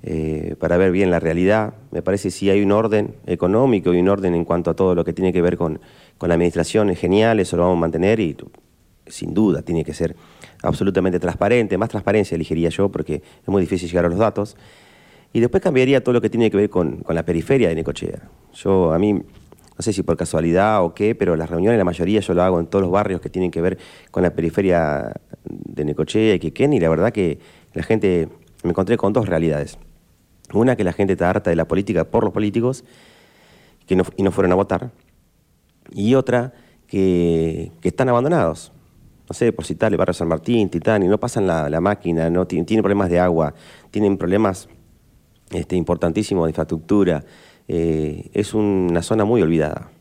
eh, 0.02 0.54
para 0.58 0.76
ver 0.76 0.92
bien 0.92 1.10
la 1.10 1.20
realidad. 1.20 1.74
Me 1.90 2.02
parece 2.02 2.30
si 2.30 2.48
hay 2.50 2.62
un 2.62 2.72
orden 2.72 3.14
económico 3.26 3.92
y 3.92 3.98
un 3.98 4.08
orden 4.08 4.34
en 4.34 4.44
cuanto 4.44 4.70
a 4.70 4.74
todo 4.74 4.94
lo 4.94 5.04
que 5.04 5.12
tiene 5.12 5.32
que 5.32 5.42
ver 5.42 5.56
con, 5.56 5.80
con 6.18 6.28
la 6.28 6.34
administración, 6.34 6.90
es 6.90 6.98
genial, 6.98 7.40
eso 7.40 7.56
lo 7.56 7.64
vamos 7.64 7.78
a 7.78 7.80
mantener 7.80 8.20
y 8.20 8.36
sin 9.06 9.34
duda 9.34 9.62
tiene 9.62 9.84
que 9.84 9.92
ser 9.92 10.14
absolutamente 10.62 11.18
transparente. 11.18 11.76
Más 11.76 11.88
transparencia 11.88 12.34
elegiría 12.34 12.68
yo 12.68 12.88
porque 12.88 13.16
es 13.16 13.48
muy 13.48 13.60
difícil 13.60 13.88
llegar 13.88 14.04
a 14.04 14.08
los 14.08 14.18
datos. 14.18 14.56
Y 15.32 15.40
después 15.40 15.62
cambiaría 15.62 16.02
todo 16.02 16.12
lo 16.14 16.20
que 16.20 16.28
tiene 16.28 16.50
que 16.50 16.56
ver 16.56 16.70
con, 16.70 16.98
con 16.98 17.14
la 17.14 17.24
periferia 17.24 17.68
de 17.68 17.74
Necochea. 17.76 18.28
Yo, 18.54 18.92
a 18.92 18.98
mí, 18.98 19.22
no 19.80 19.82
sé 19.82 19.94
si 19.94 20.02
por 20.02 20.14
casualidad 20.18 20.84
o 20.84 20.92
qué, 20.92 21.14
pero 21.14 21.36
las 21.36 21.48
reuniones, 21.48 21.78
la 21.78 21.84
mayoría 21.84 22.20
yo 22.20 22.34
lo 22.34 22.42
hago 22.42 22.60
en 22.60 22.66
todos 22.66 22.82
los 22.82 22.90
barrios 22.90 23.18
que 23.22 23.30
tienen 23.30 23.50
que 23.50 23.62
ver 23.62 23.78
con 24.10 24.22
la 24.22 24.34
periferia 24.34 25.10
de 25.42 25.84
Necochea 25.86 26.34
y 26.34 26.38
Quequén, 26.38 26.74
y 26.74 26.80
la 26.80 26.90
verdad 26.90 27.12
que 27.12 27.38
la 27.72 27.82
gente, 27.82 28.28
me 28.62 28.72
encontré 28.72 28.98
con 28.98 29.14
dos 29.14 29.26
realidades. 29.26 29.78
Una, 30.52 30.76
que 30.76 30.84
la 30.84 30.92
gente 30.92 31.14
está 31.14 31.30
harta 31.30 31.48
de 31.48 31.56
la 31.56 31.66
política 31.66 32.04
por 32.04 32.24
los 32.24 32.32
políticos 32.34 32.84
que 33.86 33.96
no, 33.96 34.04
y 34.18 34.22
no 34.22 34.32
fueron 34.32 34.52
a 34.52 34.54
votar. 34.54 34.90
Y 35.92 36.14
otra, 36.14 36.52
que, 36.86 37.72
están 37.82 38.10
abandonados. 38.10 38.72
No 39.30 39.32
sé, 39.32 39.50
por 39.50 39.64
citarle, 39.64 39.96
Barrio 39.96 40.12
San 40.12 40.28
Martín, 40.28 40.68
Titán, 40.68 41.04
y 41.04 41.08
no 41.08 41.18
pasan 41.18 41.46
la, 41.46 41.80
máquina, 41.80 42.28
no 42.28 42.46
tienen, 42.46 42.66
tienen 42.66 42.82
problemas 42.82 43.08
de 43.08 43.18
agua, 43.18 43.54
tienen 43.90 44.18
problemas 44.18 44.68
este, 45.52 45.74
importantísimos 45.74 46.44
de 46.44 46.50
infraestructura. 46.50 47.24
Eh, 47.72 48.30
es 48.34 48.52
una 48.52 49.00
zona 49.00 49.24
muy 49.24 49.40
olvidada. 49.42 49.92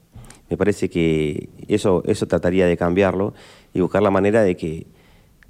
Me 0.49 0.57
parece 0.57 0.89
que 0.89 1.49
eso, 1.67 2.01
eso 2.07 2.25
trataría 2.25 2.65
de 2.65 2.75
cambiarlo 2.75 3.35
y 3.75 3.81
buscar 3.81 4.01
la 4.01 4.09
manera 4.09 4.41
de 4.41 4.57
que, 4.57 4.87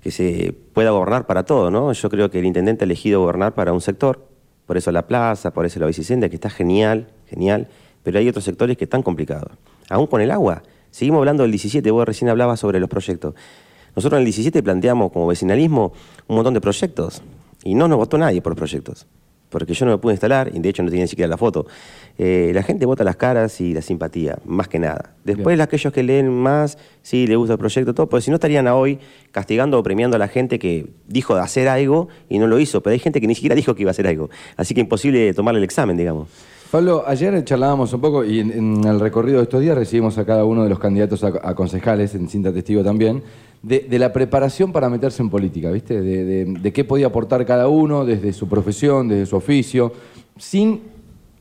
que 0.04 0.12
se 0.12 0.54
pueda 0.74 0.92
gobernar 0.92 1.26
para 1.28 1.44
todo, 1.44 1.72
¿no? 1.72 1.94
Yo 1.94 2.10
creo 2.10 2.30
que 2.30 2.40
el 2.40 2.46
intendente 2.46 2.84
ha 2.84 2.88
elegido 2.88 3.22
gobernar 3.22 3.54
para 3.54 3.72
un 3.72 3.80
sector, 3.80 4.28
por 4.66 4.76
eso 4.76 4.92
la 4.92 5.08
plaza, 5.08 5.54
por 5.54 5.66
eso 5.66 5.80
la 5.80 5.86
bicicenda, 5.86 6.28
que 6.28 6.36
está 6.36 6.50
genial, 6.50 7.08
genial, 7.30 7.70
pero 8.04 8.20
hay 8.20 8.28
otros 8.28 8.44
sectores 8.44 8.76
que 8.76 8.84
están 8.84 9.02
complicados. 9.02 9.54
Aún 9.90 10.08
con 10.08 10.20
el 10.20 10.32
agua. 10.32 10.62
Seguimos 10.92 11.20
hablando 11.20 11.44
del 11.44 11.52
17, 11.54 11.90
vos 11.90 12.06
recién 12.06 12.28
hablabas 12.28 12.60
sobre 12.60 12.82
los 12.82 12.90
proyectos. 12.90 13.34
Nosotros 13.96 14.18
en 14.18 14.24
el 14.24 14.26
17 14.26 14.62
planteamos 14.62 15.14
como 15.14 15.26
vecinalismo 15.26 15.94
un 16.28 16.36
montón 16.36 16.54
de 16.54 16.60
proyectos 16.60 17.22
y 17.64 17.76
no 17.76 17.88
nos 17.88 17.98
votó 17.98 18.18
nadie 18.18 18.42
por 18.42 18.58
proyectos, 18.58 19.08
porque 19.50 19.74
yo 19.74 19.86
no 19.86 19.92
me 19.92 19.98
pude 19.98 20.14
instalar 20.14 20.52
y 20.54 20.60
de 20.60 20.70
hecho 20.70 20.84
no 20.84 20.90
tenía 20.90 21.04
ni 21.06 21.10
siquiera 21.10 21.28
la 21.28 21.38
foto. 21.38 21.66
Eh, 22.18 22.52
la 22.54 22.64
gente 22.64 22.86
vota 22.86 23.04
las 23.04 23.16
caras 23.16 23.60
y 23.62 23.74
la 23.74 23.82
simpatía, 23.82 24.38
más 24.46 24.68
que 24.68 24.80
nada. 24.80 25.16
Después 25.24 25.56
Bien. 25.56 25.62
aquellos 25.62 25.92
que 25.92 26.04
leen 26.04 26.30
más, 26.30 26.78
sí, 27.02 27.28
les 27.28 27.38
gusta 27.38 27.54
el 27.54 27.60
proyecto, 27.60 27.94
todo, 27.94 28.08
porque 28.10 28.24
si 28.24 28.32
no 28.32 28.36
estarían 28.36 28.68
a 28.68 28.76
hoy 28.76 29.00
castigando 29.32 29.80
o 29.80 29.84
premiando 29.84 30.16
a 30.16 30.20
la 30.20 30.28
gente 30.28 30.60
que 30.60 30.88
dijo 31.08 31.36
de 31.36 31.42
hacer 31.42 31.68
algo 31.68 32.10
y 32.30 32.40
no 32.40 32.48
lo 32.48 32.60
hizo, 32.60 32.82
pero 32.82 32.94
hay 32.94 33.00
gente 33.00 33.22
que 33.22 33.28
ni 33.28 33.36
siquiera 33.36 33.56
dijo 33.56 33.76
que 33.76 33.84
iba 33.84 33.90
a 33.90 33.92
hacer 33.92 34.08
algo. 34.08 34.30
Así 34.58 34.74
que 34.74 34.82
imposible 34.82 35.34
tomarle 35.34 35.60
el 35.60 35.64
examen, 35.64 35.98
digamos. 35.98 36.28
Pablo, 36.72 37.04
ayer 37.08 37.44
charlábamos 37.46 37.92
un 37.94 38.02
poco 38.02 38.24
y 38.24 38.42
en, 38.42 38.52
en 38.52 38.84
el 38.86 39.00
recorrido 39.00 39.38
de 39.38 39.44
estos 39.46 39.60
días 39.60 39.76
recibimos 39.76 40.20
a 40.20 40.26
cada 40.26 40.46
uno 40.46 40.62
de 40.64 40.70
los 40.70 40.78
candidatos 40.78 41.24
a, 41.24 41.32
a 41.42 41.56
concejales, 41.56 42.14
en 42.14 42.28
Cinta 42.28 42.54
Testigo 42.54 42.84
también, 42.84 43.24
de, 43.62 44.00
la 44.00 44.14
preparación 44.14 44.72
para 44.72 44.90
meterse 44.90 45.22
en 45.22 45.30
política, 45.30 45.70
¿viste? 45.72 46.02
De 46.02 46.74
qué 46.74 46.84
podía 46.84 47.08
aportar 47.08 47.46
cada 47.46 47.68
uno 47.68 48.06
desde 48.06 48.34
su 48.34 48.48
profesión, 48.48 49.08
desde 49.08 49.26
su 49.26 49.36
oficio, 49.36 49.92
sin 50.38 50.82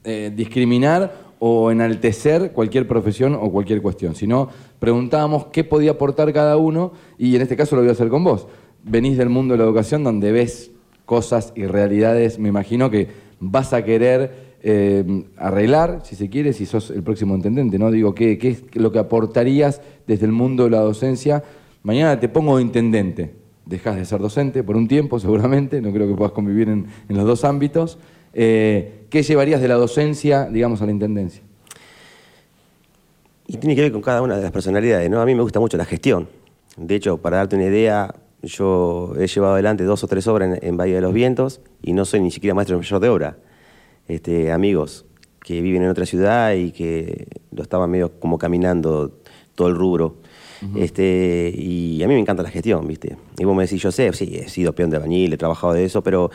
eh, 0.04 0.32
discriminar 0.34 1.28
o 1.38 1.70
enaltecer 1.70 2.52
cualquier 2.52 2.88
profesión 2.88 3.34
o 3.34 3.50
cualquier 3.50 3.80
cuestión, 3.80 4.14
sino 4.14 4.48
preguntábamos 4.80 5.46
qué 5.46 5.64
podía 5.64 5.92
aportar 5.92 6.32
cada 6.32 6.56
uno 6.56 6.92
y 7.16 7.36
en 7.36 7.42
este 7.42 7.56
caso 7.56 7.76
lo 7.76 7.82
voy 7.82 7.90
a 7.90 7.92
hacer 7.92 8.08
con 8.08 8.24
vos. 8.24 8.46
Venís 8.82 9.16
del 9.16 9.28
mundo 9.28 9.54
de 9.54 9.58
la 9.58 9.64
educación 9.64 10.02
donde 10.02 10.32
ves 10.32 10.72
cosas 11.06 11.52
y 11.54 11.66
realidades, 11.66 12.38
me 12.38 12.48
imagino 12.48 12.90
que 12.90 13.08
vas 13.38 13.72
a 13.72 13.84
querer 13.84 14.48
eh, 14.62 15.24
arreglar, 15.36 16.00
si 16.04 16.16
se 16.16 16.28
quiere, 16.28 16.52
si 16.52 16.66
sos 16.66 16.90
el 16.90 17.02
próximo 17.02 17.36
intendente, 17.36 17.78
¿no? 17.78 17.90
Digo, 17.92 18.14
¿qué, 18.14 18.38
qué 18.38 18.48
es 18.48 18.64
lo 18.74 18.90
que 18.90 18.98
aportarías 18.98 19.80
desde 20.06 20.26
el 20.26 20.32
mundo 20.32 20.64
de 20.64 20.70
la 20.70 20.80
docencia? 20.80 21.44
Mañana 21.88 22.20
te 22.20 22.28
pongo 22.28 22.58
de 22.58 22.62
intendente, 22.64 23.34
dejas 23.64 23.96
de 23.96 24.04
ser 24.04 24.20
docente 24.20 24.62
por 24.62 24.76
un 24.76 24.88
tiempo 24.88 25.18
seguramente, 25.20 25.80
no 25.80 25.90
creo 25.90 26.06
que 26.06 26.14
puedas 26.14 26.32
convivir 26.32 26.68
en, 26.68 26.86
en 27.08 27.16
los 27.16 27.24
dos 27.24 27.46
ámbitos. 27.46 27.96
Eh, 28.34 29.06
¿Qué 29.08 29.22
llevarías 29.22 29.62
de 29.62 29.68
la 29.68 29.76
docencia, 29.76 30.50
digamos, 30.50 30.82
a 30.82 30.84
la 30.84 30.92
intendencia? 30.92 31.42
Y 33.46 33.56
tiene 33.56 33.74
que 33.74 33.80
ver 33.80 33.90
con 33.92 34.02
cada 34.02 34.20
una 34.20 34.36
de 34.36 34.42
las 34.42 34.52
personalidades, 34.52 35.08
¿no? 35.08 35.22
A 35.22 35.24
mí 35.24 35.34
me 35.34 35.40
gusta 35.40 35.60
mucho 35.60 35.78
la 35.78 35.86
gestión. 35.86 36.28
De 36.76 36.94
hecho, 36.94 37.16
para 37.16 37.38
darte 37.38 37.56
una 37.56 37.64
idea, 37.64 38.14
yo 38.42 39.14
he 39.18 39.26
llevado 39.26 39.54
adelante 39.54 39.84
dos 39.84 40.04
o 40.04 40.08
tres 40.08 40.26
obras 40.26 40.58
en, 40.58 40.68
en 40.68 40.76
Bahía 40.76 40.96
de 40.96 41.00
los 41.00 41.14
Vientos 41.14 41.62
y 41.80 41.94
no 41.94 42.04
soy 42.04 42.20
ni 42.20 42.30
siquiera 42.30 42.52
maestro 42.52 42.76
mayor 42.76 43.00
de 43.00 43.08
obra. 43.08 43.38
Este, 44.08 44.52
amigos 44.52 45.06
que 45.40 45.62
viven 45.62 45.84
en 45.84 45.88
otra 45.88 46.04
ciudad 46.04 46.52
y 46.52 46.70
que 46.70 47.28
lo 47.50 47.62
estaban 47.62 47.90
medio 47.90 48.20
como 48.20 48.36
caminando 48.36 49.22
todo 49.54 49.68
el 49.68 49.74
rubro. 49.74 50.16
Este, 50.74 51.52
y 51.56 52.02
a 52.02 52.08
mí 52.08 52.14
me 52.14 52.20
encanta 52.20 52.42
la 52.42 52.50
gestión, 52.50 52.86
¿viste? 52.86 53.16
Y 53.38 53.44
vos 53.44 53.56
me 53.56 53.64
decís, 53.64 53.82
yo 53.82 53.92
sé, 53.92 54.12
sí, 54.12 54.30
he 54.34 54.48
sido 54.48 54.72
peón 54.74 54.90
de 54.90 54.98
bañil, 54.98 55.32
he 55.32 55.36
trabajado 55.36 55.72
de 55.72 55.84
eso, 55.84 56.02
pero 56.02 56.30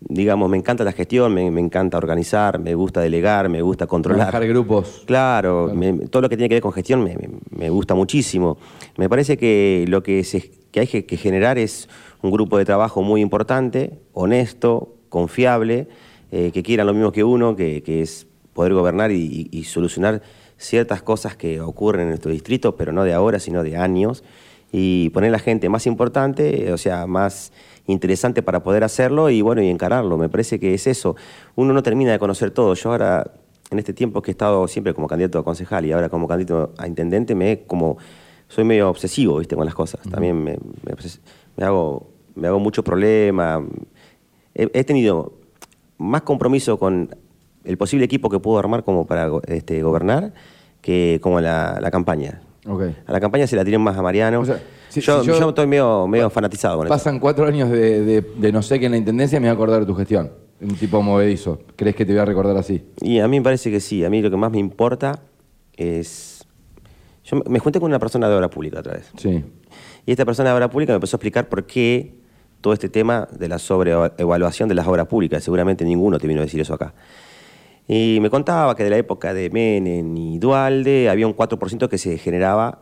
digamos, 0.00 0.48
me 0.50 0.56
encanta 0.58 0.84
la 0.84 0.92
gestión, 0.92 1.32
me, 1.32 1.50
me 1.50 1.60
encanta 1.60 1.96
organizar, 1.96 2.58
me 2.58 2.74
gusta 2.74 3.00
delegar, 3.00 3.48
me 3.48 3.62
gusta 3.62 3.86
controlar. 3.86 4.26
Manejar 4.26 4.46
grupos. 4.48 5.02
Claro, 5.06 5.70
me- 5.74 5.94
todo 6.08 6.22
lo 6.22 6.28
que 6.28 6.36
tiene 6.36 6.48
que 6.48 6.56
ver 6.56 6.62
con 6.62 6.72
gestión 6.72 7.02
me, 7.02 7.16
me- 7.50 7.70
gusta 7.70 7.94
muchísimo. 7.94 8.58
Me 8.98 9.08
parece 9.08 9.36
que 9.38 9.84
lo 9.88 10.02
que, 10.02 10.22
se- 10.24 10.50
que 10.70 10.80
hay 10.80 10.86
que, 10.86 11.06
que 11.06 11.16
generar 11.16 11.56
es 11.58 11.88
un 12.22 12.30
grupo 12.30 12.58
de 12.58 12.64
trabajo 12.66 13.02
muy 13.02 13.20
importante, 13.22 13.98
honesto, 14.12 14.94
confiable, 15.08 15.88
eh, 16.30 16.50
que 16.52 16.62
quieran 16.62 16.86
lo 16.86 16.92
mismo 16.94 17.10
que 17.12 17.24
uno, 17.24 17.56
que, 17.56 17.82
que 17.82 18.02
es 18.02 18.26
poder 18.52 18.74
gobernar 18.74 19.10
y, 19.12 19.48
y- 19.50 19.58
y 19.58 19.64
solucionar 19.64 20.20
ciertas 20.56 21.02
cosas 21.02 21.36
que 21.36 21.60
ocurren 21.60 22.02
en 22.02 22.08
nuestro 22.10 22.30
distrito, 22.30 22.76
pero 22.76 22.92
no 22.92 23.04
de 23.04 23.12
ahora, 23.12 23.38
sino 23.38 23.62
de 23.62 23.76
años, 23.76 24.24
y 24.72 25.10
poner 25.10 25.30
la 25.30 25.38
gente 25.38 25.68
más 25.68 25.86
importante, 25.86 26.72
o 26.72 26.78
sea, 26.78 27.06
más 27.06 27.52
interesante 27.86 28.42
para 28.42 28.62
poder 28.62 28.82
hacerlo 28.84 29.30
y 29.30 29.40
bueno, 29.40 29.62
y 29.62 29.68
encararlo. 29.68 30.18
Me 30.18 30.28
parece 30.28 30.58
que 30.58 30.74
es 30.74 30.86
eso. 30.86 31.14
Uno 31.54 31.72
no 31.72 31.82
termina 31.82 32.10
de 32.12 32.18
conocer 32.18 32.50
todo. 32.50 32.74
Yo 32.74 32.90
ahora, 32.90 33.30
en 33.70 33.78
este 33.78 33.92
tiempo 33.92 34.22
que 34.22 34.30
he 34.30 34.32
estado 34.32 34.66
siempre 34.66 34.92
como 34.92 35.06
candidato 35.06 35.38
a 35.38 35.44
concejal 35.44 35.86
y 35.86 35.92
ahora 35.92 36.08
como 36.08 36.26
candidato 36.26 36.72
a 36.78 36.88
intendente, 36.88 37.34
me 37.34 37.52
he 37.52 37.62
como 37.64 37.96
soy 38.48 38.64
medio 38.64 38.88
obsesivo, 38.90 39.38
¿viste? 39.38 39.54
con 39.56 39.64
las 39.64 39.74
cosas. 39.74 40.00
También 40.10 40.42
me, 40.42 40.52
me 40.84 40.92
obses- 40.92 41.20
me 41.56 41.64
hago 41.64 42.08
me 42.34 42.48
hago 42.48 42.58
mucho 42.58 42.82
problema. 42.82 43.64
He, 44.54 44.68
he 44.74 44.84
tenido 44.84 45.34
más 45.98 46.22
compromiso 46.22 46.78
con 46.78 47.16
el 47.66 47.76
posible 47.76 48.04
equipo 48.04 48.30
que 48.30 48.38
puedo 48.38 48.58
armar 48.58 48.84
como 48.84 49.06
para 49.06 49.30
este, 49.46 49.82
gobernar 49.82 50.32
que 50.80 51.18
como 51.22 51.40
la, 51.40 51.78
la 51.80 51.90
campaña. 51.90 52.40
A 53.06 53.12
la 53.12 53.20
campaña 53.20 53.46
se 53.46 53.54
la 53.54 53.62
tienen 53.64 53.80
más 53.80 53.96
a 53.96 54.02
Mariano. 54.02 54.40
O 54.40 54.44
sea, 54.44 54.60
si- 54.88 55.00
yo, 55.00 55.20
si 55.20 55.28
yo- 55.28 55.38
yo 55.38 55.48
estoy 55.50 55.66
medio, 55.68 56.06
medio 56.08 56.28
fanatizado 56.30 56.78
con 56.78 56.86
eso. 56.86 56.94
Pasan 56.94 57.20
cuatro 57.20 57.46
años 57.46 57.70
de, 57.70 58.02
de- 58.04 58.20
de 58.22 58.52
no 58.52 58.60
sé 58.62 58.80
qué 58.80 58.86
en 58.86 58.92
la 58.92 58.98
intendencia, 58.98 59.38
me 59.38 59.46
voy 59.46 59.50
a 59.50 59.54
acordar 59.54 59.80
de 59.80 59.86
tu 59.86 59.94
gestión. 59.94 60.32
Un 60.60 60.74
tipo 60.74 61.00
movedizo. 61.02 61.60
¿Crees 61.76 61.94
que 61.94 62.04
te 62.06 62.12
voy 62.12 62.20
a 62.20 62.24
recordar 62.24 62.56
así? 62.56 62.82
Y 63.02 63.20
a 63.20 63.28
mí 63.28 63.38
me 63.38 63.44
parece 63.44 63.70
que 63.70 63.78
sí. 63.78 64.04
A 64.04 64.10
mí 64.10 64.20
lo 64.22 64.30
que 64.30 64.36
más 64.36 64.50
me 64.50 64.58
importa 64.58 65.20
es... 65.76 66.44
Yo 67.24 67.36
me- 67.36 67.42
me 67.48 67.58
junté 67.58 67.78
con 67.80 67.88
una 67.90 67.98
persona 67.98 68.28
de 68.28 68.34
obra 68.36 68.48
pública 68.50 68.80
otra 68.80 68.94
vez. 68.94 69.10
Sí. 69.16 69.44
Y 70.04 70.10
esta 70.10 70.24
persona 70.24 70.50
de 70.50 70.56
obra 70.56 70.70
pública 70.70 70.92
me 70.92 70.96
empezó 70.96 71.16
a 71.16 71.18
explicar 71.18 71.48
por 71.48 71.66
qué 71.66 72.14
todo 72.60 72.72
este 72.72 72.88
tema 72.88 73.28
de 73.30 73.48
la 73.48 73.58
sobreevaluación 73.58 74.68
de 74.68 74.74
las 74.74 74.86
obras 74.86 75.06
públicas. 75.06 75.42
Seguramente 75.44 75.84
ninguno 75.84 76.18
te 76.18 76.26
vino 76.26 76.40
a 76.40 76.44
decir 76.44 76.60
eso 76.60 76.74
acá. 76.74 76.94
Y 77.88 78.18
me 78.20 78.30
contaba 78.30 78.74
que 78.74 78.82
de 78.84 78.90
la 78.90 78.96
época 78.96 79.32
de 79.32 79.48
Menem 79.50 80.16
y 80.16 80.38
Dualde 80.38 81.08
había 81.08 81.26
un 81.26 81.36
4% 81.36 81.88
que 81.88 81.98
se 81.98 82.18
generaba 82.18 82.80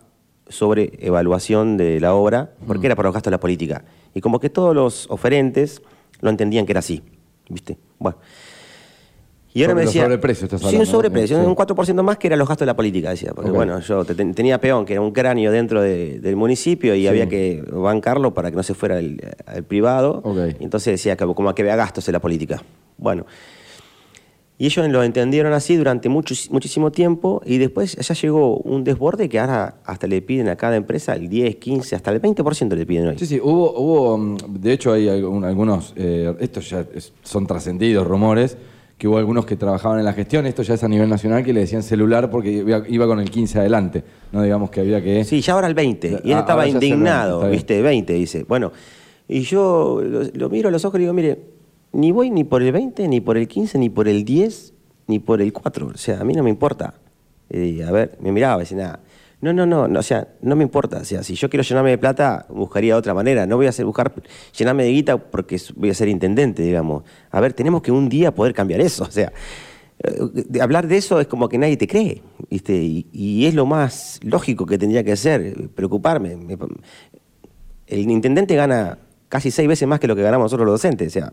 sobre 0.49 0.93
evaluación 1.01 1.77
de 1.77 2.01
la 2.01 2.15
obra, 2.15 2.53
porque 2.67 2.87
era 2.87 2.97
para 2.97 3.09
los 3.09 3.15
gastos 3.15 3.31
de 3.31 3.35
la 3.35 3.41
política. 3.41 3.85
Y 4.15 4.21
como 4.21 4.41
que 4.41 4.51
todos 4.51 4.75
los 4.75 5.11
oferentes 5.11 5.83
lo 6.21 6.31
entendían 6.31 6.65
que 6.67 6.73
era 6.73 6.79
así. 6.81 7.03
¿Viste? 7.49 7.77
Bueno. 7.99 8.19
Y 9.53 9.63
ahora 9.63 9.73
Sobre 9.75 9.83
me 9.83 9.87
decía. 9.87 10.03
sobreprecios 10.05 10.43
estás 10.45 10.61
Sí, 10.61 10.65
un 10.67 10.69
hablando, 10.71 10.85
¿no? 10.85 10.91
sobreprecio, 10.91 11.41
Sí. 11.41 11.47
un 11.47 11.55
4% 11.55 12.03
más 12.03 12.19
que 12.19 12.27
era 12.27 12.37
los 12.37 12.49
gastos 12.49 12.65
de 12.65 12.71
la 12.73 12.77
política, 12.77 13.11
decía. 13.11 13.33
Porque 13.35 13.51
bueno, 13.51 13.79
yo 13.81 14.05
te- 14.05 14.15
ten- 14.17 14.35
tenía 14.35 14.59
peón, 14.61 14.85
que 14.85 14.95
era 14.95 15.01
un 15.03 15.13
cráneo 15.13 15.53
dentro 15.53 15.81
de- 15.81 16.19
del 16.19 16.35
municipio 16.35 16.95
y 16.97 17.03
Sí. 17.03 17.07
había 17.09 17.29
que 17.29 17.63
bancarlo 17.71 18.35
para 18.35 18.51
que 18.51 18.57
no 18.57 18.63
se 18.65 18.75
fuera 18.75 18.97
al, 18.99 19.21
privado. 19.69 20.23
Ok. 20.25 20.39
Y 20.59 20.65
entonces 20.65 20.93
decía 20.95 21.17
que 21.17 21.25
como 21.27 21.55
que 21.55 21.63
había 21.63 21.77
gastos 21.77 22.09
en 22.09 22.13
la 22.15 22.21
política. 22.21 22.63
Bueno. 22.99 23.27
Y 24.57 24.67
ellos 24.67 24.89
lo 24.89 25.03
entendieron 25.03 25.53
así 25.53 25.75
durante 25.75 26.09
mucho, 26.09 26.33
muchísimo 26.51 26.93
tiempo 26.93 27.43
y 27.45 27.59
después 27.59 27.97
ya 27.97 28.15
llegó 28.15 28.59
un 28.59 28.85
desborde 28.85 29.29
que 29.29 29.41
ahora 29.41 29.79
hasta 29.85 30.07
le 30.07 30.23
piden 30.23 30.49
a 30.49 30.55
cada 30.55 30.77
empresa 30.77 31.15
el 31.15 31.29
10, 31.29 31.57
15, 31.57 31.97
hasta 31.97 32.13
el 32.13 32.23
20% 32.23 32.75
le 32.77 32.87
piden 32.87 33.09
hoy. 33.09 33.19
Sí, 33.19 33.27
sí, 33.27 33.41
hubo, 33.43 33.73
hubo 33.77 34.17
mm, 34.17 34.37
de 34.61 34.73
hecho 34.73 34.93
hay 34.93 35.09
algunos, 35.09 35.93
eh, 35.97 36.33
estos 36.39 36.71
ya 36.71 36.87
son 37.25 37.49
trascendidos 37.49 38.07
rumores, 38.07 38.57
que 38.97 39.09
hubo 39.09 39.19
algunos 39.19 39.45
que 39.45 39.57
trabajaban 39.57 39.99
en 39.99 40.05
la 40.05 40.13
gestión, 40.13 40.47
esto 40.47 40.63
ya 40.63 40.75
es 40.75 40.85
a 40.85 40.89
nivel 40.89 41.09
nacional, 41.09 41.43
que 41.43 41.53
le 41.53 41.59
decían 41.61 41.83
celular 41.83 42.31
porque 42.31 42.53
iba, 42.87 43.07
con 43.09 43.19
el 43.19 43.29
15 43.29 43.59
adelante, 43.59 44.05
no 44.31 44.41
digamos 44.41 44.71
que 44.71 44.81
había 44.83 45.03
que... 45.03 45.25
Sí, 45.25 45.41
ya 45.41 45.55
ahora 45.55 45.67
el 45.67 45.75
20. 45.75 46.21
Y 46.23 46.31
él 46.31 46.37
Ah, 46.37 46.41
estaba 46.41 46.63
ahora 46.63 46.67
ya 46.67 46.69
es 46.69 46.75
el 46.75 46.81
20, 46.81 46.87
indignado. 46.87 47.51
¿viste? 47.51 47.83
20, 47.83 48.13
dice. 48.13 48.45
Bueno, 48.45 48.71
y 49.27 49.41
yo 49.41 50.01
lo, 50.01 50.23
lo 50.33 50.49
miro 50.49 50.69
a 50.69 50.73
los 50.73 50.85
ojos 50.85 50.99
y 51.01 51.03
digo, 51.03 51.13
mire, 51.13 51.41
ni 51.95 52.13
voy 52.13 52.31
ni 52.31 52.45
por 52.45 52.63
el 52.63 52.73
20, 52.73 53.09
ni 53.09 53.21
por 53.21 53.37
el 53.37 53.49
15, 53.49 53.79
ni 53.79 53.89
por 53.89 54.09
el 54.09 54.25
10, 54.25 54.75
ni 55.07 55.19
por 55.19 55.41
el 55.41 55.53
4. 55.53 55.87
O 55.95 55.97
sea, 55.97 56.21
a 56.21 56.25
mí 56.25 56.35
no 56.35 56.43
me 56.43 56.51
importa. 56.51 56.95
Y, 57.51 57.83
a 57.83 57.91
ver, 57.91 58.17
me 58.21 58.33
miraba 58.33 58.57
y 58.57 58.61
decía, 58.61 58.77
nada. 58.79 59.01
No, 59.41 59.53
no, 59.53 59.67
no, 59.67 59.87
no, 59.89 60.01
o 60.01 60.03
sea, 60.03 60.29
no 60.41 60.57
me 60.57 60.63
importa. 60.63 60.99
O 60.99 61.05
sea, 61.05 61.23
si 61.23 61.35
yo 61.35 61.51
quiero 61.51 61.63
llenarme 61.63 61.91
de 61.91 61.99
plata, 61.99 62.47
buscaría 62.49 62.97
otra 62.97 63.13
manera. 63.13 63.47
No 63.47 63.57
voy 63.57 63.67
a 63.67 63.69
hacer 63.69 63.85
buscar 63.85 64.13
llenarme 64.57 64.85
de 64.85 64.91
guita 64.91 65.19
porque 65.19 65.61
voy 65.77 65.91
a 65.91 65.95
ser 65.95 66.09
intendente, 66.09 66.63
digamos. 66.63 67.05
A 67.31 67.41
ver, 67.41 67.53
tenemos 67.53 67.83
que 67.83 67.93
un 67.93 68.09
día 68.09 68.35
poder 68.35 68.55
cambiar 68.55 68.81
eso. 68.81 69.05
O 69.05 69.11
sea, 69.11 69.33
eh, 70.03 70.61
hablar 70.61 70.89
de 70.89 70.97
eso 70.97 71.21
es 71.21 71.27
como 71.27 71.49
que 71.51 71.59
nadie 71.59 71.77
te 71.77 71.87
cree, 71.87 72.23
¿viste? 72.51 72.75
Y, 72.75 73.45
es 73.47 73.55
lo 73.55 73.67
más 73.67 74.19
lógico 74.23 74.65
que 74.65 74.79
tendría 74.79 75.05
que 75.05 75.13
eh, 75.13 75.69
preocuparme. 75.75 76.37
Me- 76.37 76.57
el 77.87 78.11
intendente 78.11 78.55
gana 78.57 78.99
casi 79.29 79.51
seis 79.51 79.69
veces 79.69 79.87
más 79.87 80.01
que 80.01 80.07
lo 80.07 80.17
que 80.17 80.23
ganamos 80.23 80.47
nosotros 80.47 80.67
los 80.67 80.81
docentes. 80.81 81.09
O 81.09 81.11
sea, 81.11 81.33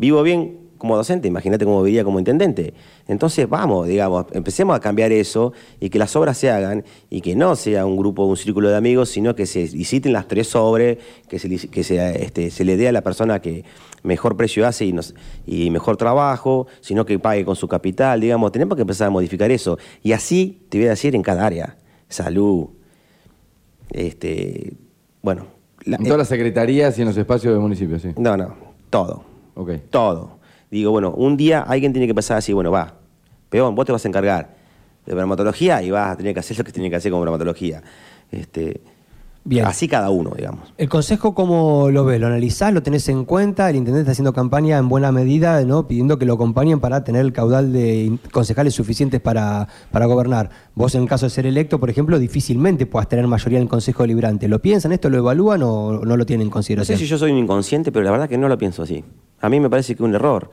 vivo 0.00 0.22
bien 0.22 0.58
como 0.78 0.96
docente, 0.96 1.28
imagínate 1.28 1.66
cómo 1.66 1.82
viviría 1.82 2.04
como 2.04 2.18
intendente. 2.18 2.72
Entonces, 3.06 3.46
vamos, 3.46 3.86
digamos, 3.86 4.24
empecemos 4.32 4.74
a 4.74 4.80
cambiar 4.80 5.12
eso 5.12 5.52
y 5.78 5.90
que 5.90 5.98
las 5.98 6.16
obras 6.16 6.38
se 6.38 6.48
hagan 6.50 6.84
y 7.10 7.20
que 7.20 7.36
no 7.36 7.54
sea 7.54 7.84
un 7.84 7.98
grupo, 7.98 8.24
un 8.24 8.38
círculo 8.38 8.70
de 8.70 8.76
amigos, 8.76 9.10
sino 9.10 9.34
que 9.36 9.44
se 9.44 9.68
liciten 9.68 10.14
las 10.14 10.26
tres 10.26 10.56
obras, 10.56 10.96
que 11.28 11.38
se, 11.38 11.50
lic- 11.50 11.68
que 11.68 11.84
se, 11.84 12.24
este, 12.24 12.50
se 12.50 12.64
le 12.64 12.78
dé 12.78 12.88
a 12.88 12.92
la 12.92 13.02
persona 13.02 13.42
que 13.42 13.62
mejor 14.02 14.38
precio 14.38 14.66
hace 14.66 14.86
y, 14.86 14.94
nos- 14.94 15.14
y 15.46 15.68
mejor 15.68 15.98
trabajo, 15.98 16.66
sino 16.80 17.04
que 17.04 17.18
pague 17.18 17.44
con 17.44 17.56
su 17.56 17.68
capital, 17.68 18.18
digamos, 18.18 18.50
tenemos 18.50 18.74
que 18.74 18.80
empezar 18.82 19.08
a 19.08 19.10
modificar 19.10 19.50
eso. 19.50 19.76
Y 20.02 20.12
así, 20.12 20.62
te 20.70 20.78
voy 20.78 20.86
a 20.86 20.90
decir, 20.90 21.14
en 21.14 21.20
cada 21.22 21.44
área, 21.44 21.76
salud, 22.08 22.68
este, 23.90 24.72
bueno. 25.20 25.46
la- 25.84 25.96
En 25.98 26.04
todas 26.04 26.18
las 26.20 26.28
secretarías 26.28 26.96
y 26.98 27.02
en 27.02 27.08
los 27.08 27.16
espacios 27.18 27.52
del 27.52 27.60
municipio, 27.60 27.98
sí. 27.98 28.08
no, 28.16 28.36
no, 28.38 28.54
todo. 28.88 29.24
Todo. 29.90 30.38
Digo, 30.70 30.90
bueno, 30.90 31.10
un 31.10 31.36
día 31.36 31.60
alguien 31.60 31.92
tiene 31.92 32.06
que 32.06 32.12
empezar 32.12 32.36
a 32.36 32.38
decir, 32.38 32.54
bueno, 32.54 32.70
va, 32.70 32.94
peón, 33.48 33.74
vos 33.74 33.84
te 33.84 33.92
vas 33.92 34.04
a 34.04 34.08
encargar 34.08 34.54
de 35.06 35.14
bromatología 35.14 35.82
y 35.82 35.90
vas 35.90 36.12
a 36.12 36.16
tener 36.16 36.34
que 36.34 36.40
hacer 36.40 36.56
lo 36.58 36.64
que 36.64 36.72
tiene 36.72 36.90
que 36.90 36.96
hacer 36.96 37.10
con 37.10 37.20
bromatología. 37.20 37.82
Este, 38.30 38.80
Bien. 39.42 39.64
Así 39.64 39.88
cada 39.88 40.10
uno, 40.10 40.32
digamos. 40.36 40.72
¿El 40.76 40.88
consejo 40.90 41.34
cómo 41.34 41.88
lo 41.90 42.04
ves? 42.04 42.20
¿Lo 42.20 42.26
analizás? 42.26 42.74
¿Lo 42.74 42.82
tenés 42.82 43.08
en 43.08 43.24
cuenta? 43.24 43.70
El 43.70 43.76
intendente 43.76 44.02
está 44.02 44.12
haciendo 44.12 44.34
campaña 44.34 44.76
en 44.76 44.88
buena 44.88 45.12
medida, 45.12 45.64
¿no? 45.64 45.88
pidiendo 45.88 46.18
que 46.18 46.26
lo 46.26 46.34
acompañen 46.34 46.78
para 46.78 47.04
tener 47.04 47.22
el 47.22 47.32
caudal 47.32 47.72
de 47.72 48.18
concejales 48.32 48.74
suficientes 48.74 49.20
para, 49.20 49.66
para 49.90 50.04
gobernar. 50.06 50.50
Vos, 50.74 50.94
en 50.94 51.02
el 51.02 51.08
caso 51.08 51.24
de 51.26 51.30
ser 51.30 51.46
electo, 51.46 51.80
por 51.80 51.88
ejemplo, 51.88 52.18
difícilmente 52.18 52.84
puedas 52.84 53.08
tener 53.08 53.26
mayoría 53.26 53.58
en 53.58 53.62
el 53.62 53.68
Consejo 53.68 54.02
Deliberante. 54.02 54.46
¿Lo 54.46 54.60
piensan 54.60 54.92
esto? 54.92 55.08
¿Lo 55.08 55.16
evalúan 55.18 55.62
o 55.62 56.04
no 56.04 56.16
lo 56.16 56.26
tienen 56.26 56.42
en 56.42 56.48
No 56.48 56.50
sé 56.50 56.54
consideración? 56.54 56.98
si 56.98 57.06
yo 57.06 57.16
soy 57.16 57.32
un 57.32 57.38
inconsciente, 57.38 57.90
pero 57.92 58.04
la 58.04 58.10
verdad 58.10 58.28
que 58.28 58.36
no 58.36 58.46
lo 58.46 58.58
pienso 58.58 58.82
así. 58.82 59.02
A 59.40 59.48
mí 59.48 59.58
me 59.58 59.70
parece 59.70 59.94
que 59.96 60.02
es 60.02 60.06
un 60.06 60.14
error. 60.14 60.50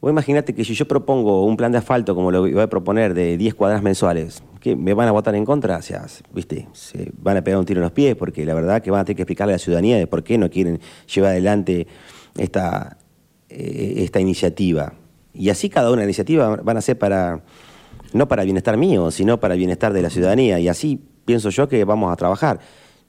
Vos 0.00 0.10
imaginate 0.10 0.54
que 0.54 0.64
si 0.64 0.72
yo 0.72 0.88
propongo 0.88 1.44
un 1.44 1.58
plan 1.58 1.72
de 1.72 1.78
asfalto 1.78 2.14
como 2.14 2.30
lo 2.30 2.40
voy 2.40 2.58
a 2.58 2.68
proponer 2.68 3.12
de 3.12 3.36
10 3.36 3.54
cuadras 3.54 3.82
mensuales, 3.82 4.42
que 4.58 4.74
me 4.74 4.94
van 4.94 5.08
a 5.08 5.12
votar 5.12 5.34
en 5.34 5.44
contra, 5.44 5.76
o 5.76 5.82
sea, 5.82 6.06
viste, 6.32 6.68
se 6.72 7.12
van 7.18 7.36
a 7.36 7.44
pegar 7.44 7.60
un 7.60 7.66
tiro 7.66 7.80
en 7.80 7.82
los 7.82 7.92
pies, 7.92 8.16
porque 8.16 8.46
la 8.46 8.54
verdad 8.54 8.80
que 8.80 8.90
van 8.90 9.00
a 9.00 9.04
tener 9.04 9.16
que 9.16 9.22
explicarle 9.22 9.52
a 9.52 9.56
la 9.56 9.58
ciudadanía 9.58 9.98
de 9.98 10.06
por 10.06 10.24
qué 10.24 10.38
no 10.38 10.48
quieren 10.48 10.80
llevar 11.12 11.32
adelante 11.32 11.86
esta, 12.38 12.96
eh, 13.50 13.96
esta 13.98 14.20
iniciativa. 14.20 14.94
Y 15.34 15.50
así 15.50 15.68
cada 15.68 15.90
una 15.90 16.02
iniciativa 16.02 16.56
van 16.56 16.76
a 16.78 16.80
ser 16.80 16.98
para, 16.98 17.44
no 18.14 18.26
para 18.26 18.42
el 18.42 18.46
bienestar 18.46 18.78
mío, 18.78 19.10
sino 19.10 19.38
para 19.38 19.52
el 19.52 19.58
bienestar 19.58 19.92
de 19.92 20.00
la 20.00 20.08
ciudadanía. 20.08 20.58
Y 20.60 20.68
así 20.68 20.98
pienso 21.26 21.50
yo 21.50 21.68
que 21.68 21.84
vamos 21.84 22.10
a 22.10 22.16
trabajar. 22.16 22.58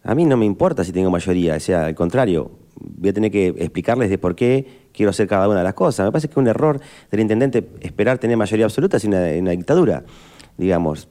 A 0.03 0.13
mí 0.13 0.25
no 0.25 0.35
me 0.35 0.45
importa 0.45 0.83
si 0.83 0.91
tengo 0.91 1.09
mayoría, 1.09 1.55
o 1.55 1.59
sea, 1.59 1.85
al 1.85 1.95
contrario, 1.95 2.51
voy 2.83 3.09
a 3.09 3.13
tener 3.13 3.31
que 3.31 3.47
explicarles 3.47 4.09
de 4.09 4.17
por 4.17 4.35
qué 4.35 4.87
quiero 4.93 5.09
hacer 5.09 5.27
cada 5.27 5.47
una 5.47 5.59
de 5.59 5.63
las 5.63 5.73
cosas. 5.73 6.05
Me 6.05 6.11
parece 6.11 6.27
que 6.27 6.33
es 6.33 6.37
un 6.37 6.47
error 6.47 6.79
del 7.09 7.19
intendente 7.19 7.67
esperar 7.81 8.17
tener 8.17 8.37
mayoría 8.37 8.65
absoluta 8.65 8.99
sin 8.99 9.13
una, 9.13 9.51
dictadura, 9.51 10.03
digamos. 10.57 11.07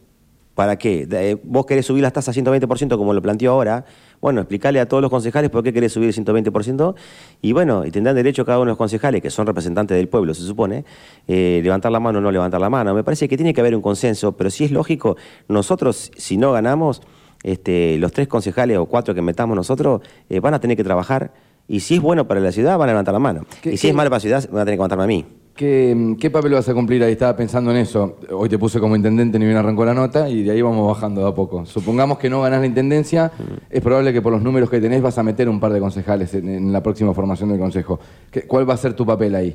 ¿Para 0.55 0.77
qué? 0.77 1.09
Eh, 1.11 1.39
¿Vos 1.43 1.65
querés 1.65 1.87
subir 1.87 2.03
las 2.03 2.13
tasas 2.13 2.37
a 2.37 2.41
120% 2.41 2.99
como 2.99 3.15
lo 3.15 3.23
planteó 3.23 3.53
ahora? 3.53 3.85
Bueno, 4.21 4.41
explicarle 4.43 4.81
a 4.81 4.87
todos 4.87 5.01
los 5.01 5.11
concejales 5.11 5.49
por 5.49 5.63
qué 5.63 5.73
querés 5.73 5.93
subir 5.93 6.09
el 6.09 6.15
120% 6.15 6.95
y 7.41 7.53
bueno, 7.53 7.87
y 7.87 7.91
tendrán 7.91 8.15
derecho 8.15 8.45
cada 8.45 8.59
uno 8.59 8.67
de 8.67 8.73
los 8.73 8.79
concejales, 8.79 9.23
que 9.23 9.31
son 9.31 9.47
representantes 9.47 9.97
del 9.97 10.09
pueblo, 10.09 10.35
se 10.35 10.43
supone, 10.43 10.85
eh, 11.27 11.61
levantar 11.63 11.91
la 11.91 12.01
mano 12.01 12.19
o 12.19 12.21
no 12.21 12.31
levantar 12.31 12.61
la 12.61 12.69
mano. 12.69 12.95
Me 12.95 13.03
parece 13.03 13.29
que 13.29 13.37
tiene 13.37 13.55
que 13.55 13.63
haber 13.63 13.75
un 13.75 13.81
consenso, 13.81 14.33
pero 14.33 14.51
si 14.51 14.65
es 14.65 14.73
lógico, 14.73 15.17
nosotros, 15.49 16.11
si 16.17 16.37
no 16.37 16.53
ganamos, 16.53 17.01
este, 17.43 17.97
los 17.99 18.13
tres 18.13 18.29
concejales 18.29 18.77
o 18.77 18.87
cuatro 18.87 19.15
que 19.15 19.23
metamos 19.23 19.57
nosotros 19.57 20.03
eh, 20.29 20.41
van 20.41 20.55
a 20.55 20.61
tener 20.61 20.77
que 20.77 20.85
trabajar 20.85 21.33
y 21.73 21.81
si 21.81 21.95
es 21.95 22.01
bueno 22.03 22.27
para 22.27 22.41
la 22.41 22.51
ciudad, 22.53 22.77
van 22.79 22.89
a 22.89 22.93
levantar 22.93 23.13
la 23.15 23.21
mano. 23.21 23.45
¿Qué- 23.63 23.73
y 23.73 23.77
si 23.77 23.83
qué- 23.83 23.89
es 23.91 23.95
malo 23.95 24.11
para 24.11 24.17
la 24.19 24.21
ciudad, 24.21 24.49
van 24.51 24.63
a 24.63 24.65
tener 24.65 24.73
que 24.75 24.77
levantarme 24.79 25.05
a 25.05 25.07
mí. 25.07 25.25
¿Qué, 25.55 26.17
qué 26.19 26.31
papel 26.31 26.53
vas 26.53 26.69
a 26.69 26.75
cumplir 26.75 27.03
ahí? 27.05 27.13
Estaba 27.13 27.37
pensando 27.37 27.71
en 27.71 27.77
eso. 27.77 28.17
Hoy 28.33 28.49
te 28.49 28.59
puse 28.59 28.81
como 28.81 28.97
intendente, 28.97 29.39
ni 29.39 29.45
bien 29.45 29.57
arrancó 29.59 29.85
la 29.85 29.93
nota, 29.95 30.29
y 30.29 30.43
de 30.43 30.53
ahí 30.53 30.63
vamos 30.63 30.87
bajando 30.89 31.21
de 31.23 31.29
a 31.29 31.35
poco. 31.35 31.67
Supongamos 31.67 32.19
que 32.19 32.31
no 32.31 32.41
ganás 32.41 32.61
la 32.61 32.67
intendencia, 32.67 33.31
es 33.69 33.81
probable 33.83 34.13
que 34.13 34.23
por 34.23 34.33
los 34.33 34.43
números 34.43 34.71
que 34.71 34.81
tenés 34.81 35.03
vas 35.03 35.19
a 35.19 35.23
meter 35.23 35.49
un 35.51 35.61
par 35.61 35.73
de 35.73 35.81
concejales 35.81 36.33
en, 36.35 36.49
en 36.49 36.73
la 36.73 36.83
próxima 36.83 37.13
formación 37.15 37.51
del 37.51 37.59
consejo. 37.59 38.01
¿Qué- 38.31 38.43
¿Cuál 38.47 38.69
va 38.69 38.75
a 38.75 38.77
ser 38.79 38.95
tu 38.95 39.05
papel 39.05 39.35
ahí? 39.35 39.55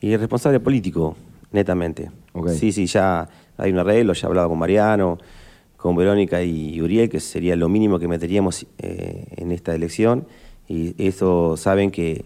Y 0.00 0.16
responsable 0.16 0.60
político, 0.60 1.16
netamente. 1.50 2.10
Sí, 2.54 2.70
sí, 2.72 2.86
ya 2.86 3.28
hay 3.58 3.72
un 3.72 3.78
arreglo, 3.80 4.12
ya 4.12 4.26
he 4.26 4.28
hablado 4.28 4.48
con 4.50 4.58
Mariano, 4.58 5.18
con 5.76 5.96
Verónica 5.96 6.42
y 6.42 6.80
Uriel, 6.80 7.08
que 7.08 7.18
sería 7.18 7.56
lo 7.56 7.68
mínimo 7.68 7.98
que 7.98 8.06
meteríamos 8.06 8.66
eh, 8.78 9.24
en 9.36 9.50
esta 9.50 9.74
elección. 9.74 10.26
Y 10.70 10.94
eso 11.04 11.56
saben 11.56 11.90
que, 11.90 12.24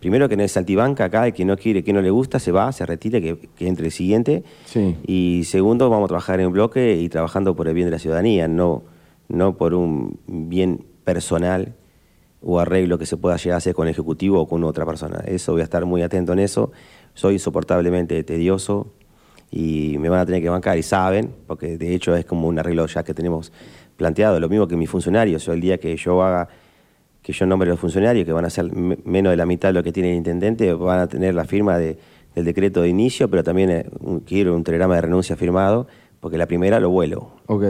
primero 0.00 0.28
que 0.28 0.36
no 0.36 0.42
es 0.42 0.56
altibanca 0.56 1.04
acá, 1.04 1.28
el 1.28 1.32
que 1.32 1.44
no 1.44 1.56
quiere, 1.56 1.84
que 1.84 1.92
no 1.92 2.02
le 2.02 2.10
gusta, 2.10 2.40
se 2.40 2.50
va, 2.50 2.72
se 2.72 2.84
retire, 2.84 3.22
que, 3.22 3.38
que 3.38 3.68
entre 3.68 3.86
el 3.86 3.92
siguiente. 3.92 4.42
Sí. 4.64 4.96
Y 5.06 5.44
segundo, 5.44 5.88
vamos 5.88 6.06
a 6.06 6.08
trabajar 6.08 6.40
en 6.40 6.50
bloque 6.50 6.96
y 6.96 7.08
trabajando 7.08 7.54
por 7.54 7.68
el 7.68 7.74
bien 7.74 7.86
de 7.86 7.92
la 7.92 8.00
ciudadanía, 8.00 8.48
no, 8.48 8.82
no 9.28 9.56
por 9.56 9.74
un 9.74 10.18
bien 10.26 10.84
personal 11.04 11.76
o 12.42 12.58
arreglo 12.58 12.98
que 12.98 13.06
se 13.06 13.16
pueda 13.16 13.36
llegar 13.36 13.54
a 13.54 13.58
hacer 13.58 13.74
con 13.74 13.86
el 13.86 13.92
Ejecutivo 13.92 14.40
o 14.40 14.48
con 14.48 14.64
otra 14.64 14.84
persona. 14.84 15.22
Eso 15.26 15.52
voy 15.52 15.60
a 15.60 15.64
estar 15.64 15.84
muy 15.84 16.02
atento 16.02 16.32
en 16.32 16.40
eso. 16.40 16.72
Soy 17.14 17.34
insoportablemente 17.34 18.22
tedioso 18.24 18.92
y 19.52 19.98
me 19.98 20.08
van 20.08 20.18
a 20.18 20.26
tener 20.26 20.42
que 20.42 20.48
bancar 20.48 20.78
y 20.78 20.82
saben, 20.82 21.32
porque 21.46 21.78
de 21.78 21.94
hecho 21.94 22.16
es 22.16 22.24
como 22.24 22.48
un 22.48 22.58
arreglo 22.58 22.86
ya 22.86 23.04
que 23.04 23.14
tenemos 23.14 23.52
planteado, 23.96 24.40
lo 24.40 24.48
mismo 24.48 24.66
que 24.66 24.76
mis 24.76 24.90
funcionarios. 24.90 25.44
Yo 25.44 25.52
el 25.52 25.60
día 25.60 25.78
que 25.78 25.96
yo 25.96 26.22
haga, 26.22 26.48
que 27.28 27.34
yo 27.34 27.44
nombre 27.44 27.68
los 27.68 27.78
funcionarios, 27.78 28.24
que 28.24 28.32
van 28.32 28.46
a 28.46 28.50
ser 28.50 28.72
me- 28.74 28.96
menos 29.04 29.30
de 29.32 29.36
la 29.36 29.44
mitad 29.44 29.68
de 29.68 29.74
lo 29.74 29.82
que 29.82 29.92
tiene 29.92 30.12
el 30.12 30.16
intendente, 30.16 30.72
van 30.72 30.98
a 31.00 31.06
tener 31.08 31.34
la 31.34 31.44
firma 31.44 31.76
de, 31.76 31.98
del 32.34 32.46
decreto 32.46 32.80
de 32.80 32.88
inicio, 32.88 33.28
pero 33.28 33.44
también 33.44 33.68
eh, 33.70 33.86
quiero 34.24 34.54
un 34.56 34.64
telegrama 34.64 34.94
de 34.94 35.02
renuncia 35.02 35.36
firmado, 35.36 35.86
porque 36.20 36.38
la 36.38 36.46
primera 36.46 36.80
lo 36.80 36.88
vuelo. 36.88 37.28
Ok. 37.46 37.64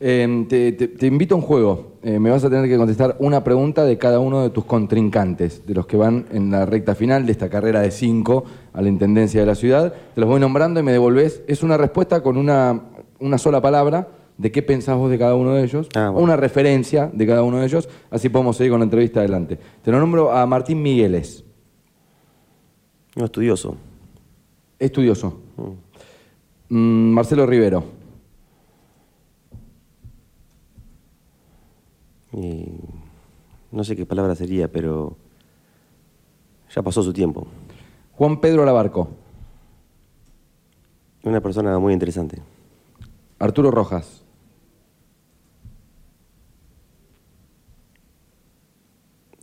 Te, 0.00 0.72
te- 0.72 0.88
te 0.88 1.06
invito 1.06 1.36
a 1.36 1.38
un 1.38 1.42
juego. 1.44 1.92
Eh, 2.02 2.18
me 2.18 2.30
vas 2.30 2.42
a 2.44 2.50
tener 2.50 2.68
que 2.68 2.76
contestar 2.76 3.14
una 3.20 3.44
pregunta 3.44 3.84
de 3.84 3.96
cada 3.96 4.18
uno 4.18 4.42
de 4.42 4.50
tus 4.50 4.64
contrincantes, 4.64 5.64
de 5.68 5.74
los 5.74 5.86
que 5.86 5.96
van 5.96 6.26
en 6.32 6.50
la 6.50 6.66
recta 6.66 6.96
final 6.96 7.26
de 7.26 7.32
esta 7.32 7.48
carrera 7.48 7.80
de 7.82 7.92
cinco 7.92 8.42
a 8.72 8.82
la 8.82 8.88
Intendencia 8.88 9.38
de 9.40 9.46
la 9.46 9.54
ciudad. 9.54 9.94
Te 10.16 10.20
los 10.20 10.28
voy 10.28 10.40
nombrando 10.40 10.80
y 10.80 10.82
me 10.82 10.90
devolvés. 10.90 11.42
Es 11.46 11.62
una 11.62 11.76
respuesta 11.76 12.22
con 12.24 12.36
una, 12.36 12.80
una 13.20 13.38
sola 13.38 13.60
palabra 13.60 14.08
de 14.38 14.52
qué 14.52 14.62
pensás 14.62 14.96
vos 14.96 15.10
de 15.10 15.18
cada 15.18 15.34
uno 15.34 15.54
de 15.54 15.64
ellos, 15.64 15.88
Ah, 15.94 16.10
bueno. 16.10 16.24
una 16.24 16.36
referencia 16.36 17.10
de 17.12 17.26
cada 17.26 17.42
uno 17.42 17.58
de 17.58 17.66
ellos, 17.66 17.88
así 18.10 18.28
podemos 18.28 18.56
seguir 18.56 18.70
con 18.72 18.80
la 18.80 18.84
entrevista 18.84 19.20
adelante. 19.20 19.58
Te 19.82 19.90
lo 19.90 19.98
nombro 19.98 20.30
a 20.32 20.44
Martín 20.46 20.82
Migueles, 20.82 21.42
Un 23.16 23.24
estudioso. 23.24 23.76
estudioso. 24.78 25.40
Mm, 26.68 27.10
Marcelo 27.12 27.46
Rivero, 27.46 27.84
Y 32.32 32.66
no 33.72 33.84
sé 33.84 33.96
qué 33.96 34.04
palabra 34.04 34.34
sería, 34.34 34.70
pero 34.70 35.16
ya 36.74 36.82
pasó 36.82 37.02
su 37.02 37.12
tiempo. 37.12 37.46
Juan 38.12 38.40
Pedro 38.40 38.64
Labarco, 38.64 39.08
Una 41.22 41.40
persona 41.40 41.76
muy 41.80 41.92
interesante. 41.92 42.40
Arturo 43.40 43.70
Rojas, 43.72 44.22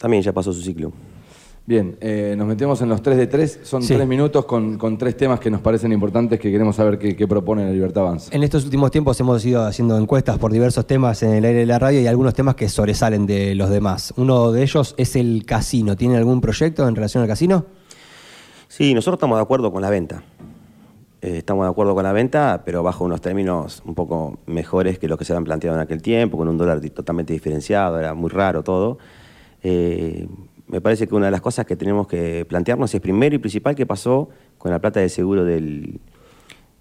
También 0.04 0.22
ya 0.22 0.34
pasó 0.34 0.52
su 0.52 0.62
ciclo. 0.62 0.92
Bien, 1.66 1.96
eh, 2.02 2.36
nos 2.38 2.46
metemos 2.46 2.82
en 2.82 2.90
los 2.90 3.02
3 3.02 3.16
de 3.16 3.26
3. 3.28 3.60
Son 3.64 3.82
Sí. 3.82 3.94
tres 3.96 4.06
minutos 4.06 4.44
con, 4.44 4.78
con 4.78 4.98
tres 4.98 5.16
temas 5.16 5.40
que 5.40 5.50
nos 5.50 5.62
parecen 5.62 5.94
importantes 5.94 6.42
que 6.42 6.52
queremos 6.52 6.76
saber 6.76 7.00
qué, 7.00 7.16
qué 7.16 7.26
propone 7.26 7.64
la 7.64 7.72
Libertad 7.72 8.04
Avanza. 8.04 8.36
En 8.36 8.44
estos 8.44 8.66
últimos 8.66 8.92
tiempos 8.92 9.18
hemos 9.22 9.46
ido 9.46 9.64
haciendo 9.64 9.98
encuestas 9.98 10.38
por 10.40 10.52
diversos 10.52 10.86
temas 10.88 11.24
en 11.24 11.30
el 11.36 11.46
aire 11.46 11.60
de 11.60 11.66
la 11.66 11.80
radio 11.80 12.02
y 12.02 12.08
algunos 12.08 12.34
temas 12.34 12.56
que 12.56 12.68
sobresalen 12.68 13.26
de 13.26 13.56
los 13.56 13.70
demás. 13.70 14.14
Uno 14.18 14.52
de 14.52 14.64
ellos 14.64 14.94
es 14.98 15.16
el 15.16 15.46
casino. 15.46 15.96
¿Tiene 15.96 16.18
algún 16.18 16.42
proyecto 16.42 16.86
en 16.86 16.96
relación 16.98 17.22
al 17.22 17.30
casino? 17.30 17.66
Sí, 18.68 18.94
nosotros 18.94 19.20
estamos 19.20 19.38
de 19.38 19.44
acuerdo 19.44 19.72
con 19.72 19.82
la 19.82 19.90
venta. 19.90 20.22
Eh, 21.22 21.38
estamos 21.38 21.66
de 21.66 21.70
acuerdo 21.72 21.96
con 21.96 22.04
la 22.04 22.12
venta, 22.12 22.64
pero 22.66 22.84
bajo 22.84 23.06
unos 23.06 23.22
términos 23.22 23.82
un 23.86 23.96
poco 23.96 24.40
mejores 24.48 25.00
que 25.00 25.08
los 25.08 25.18
que 25.18 25.24
se 25.24 25.32
habían 25.32 25.46
planteado 25.46 25.78
en 25.78 25.82
aquel 25.82 26.02
tiempo, 26.02 26.36
con 26.38 26.50
un 26.50 26.58
dólar 26.58 26.82
totalmente 26.90 27.32
diferenciado, 27.32 27.98
era 27.98 28.14
muy 28.14 28.30
raro 28.30 28.64
todo. 28.64 28.98
Eh, 29.64 30.28
me 30.68 30.82
parece 30.82 31.08
que 31.08 31.16
una 31.16 31.26
de 31.28 31.32
las 31.32 31.42
cosas 31.42 31.66
que 31.66 31.76
tenemos 31.76 32.08
que 32.08 32.46
plantearnos 32.46 32.94
es 32.94 33.02
primero 33.02 33.36
y 33.36 33.40
principal 33.40 33.76
qué 33.76 33.86
pasó 33.86 34.30
con 34.58 34.72
la 34.72 34.80
plata 34.80 35.00
del 35.00 35.10
seguro 35.10 35.44
del, 35.46 36.00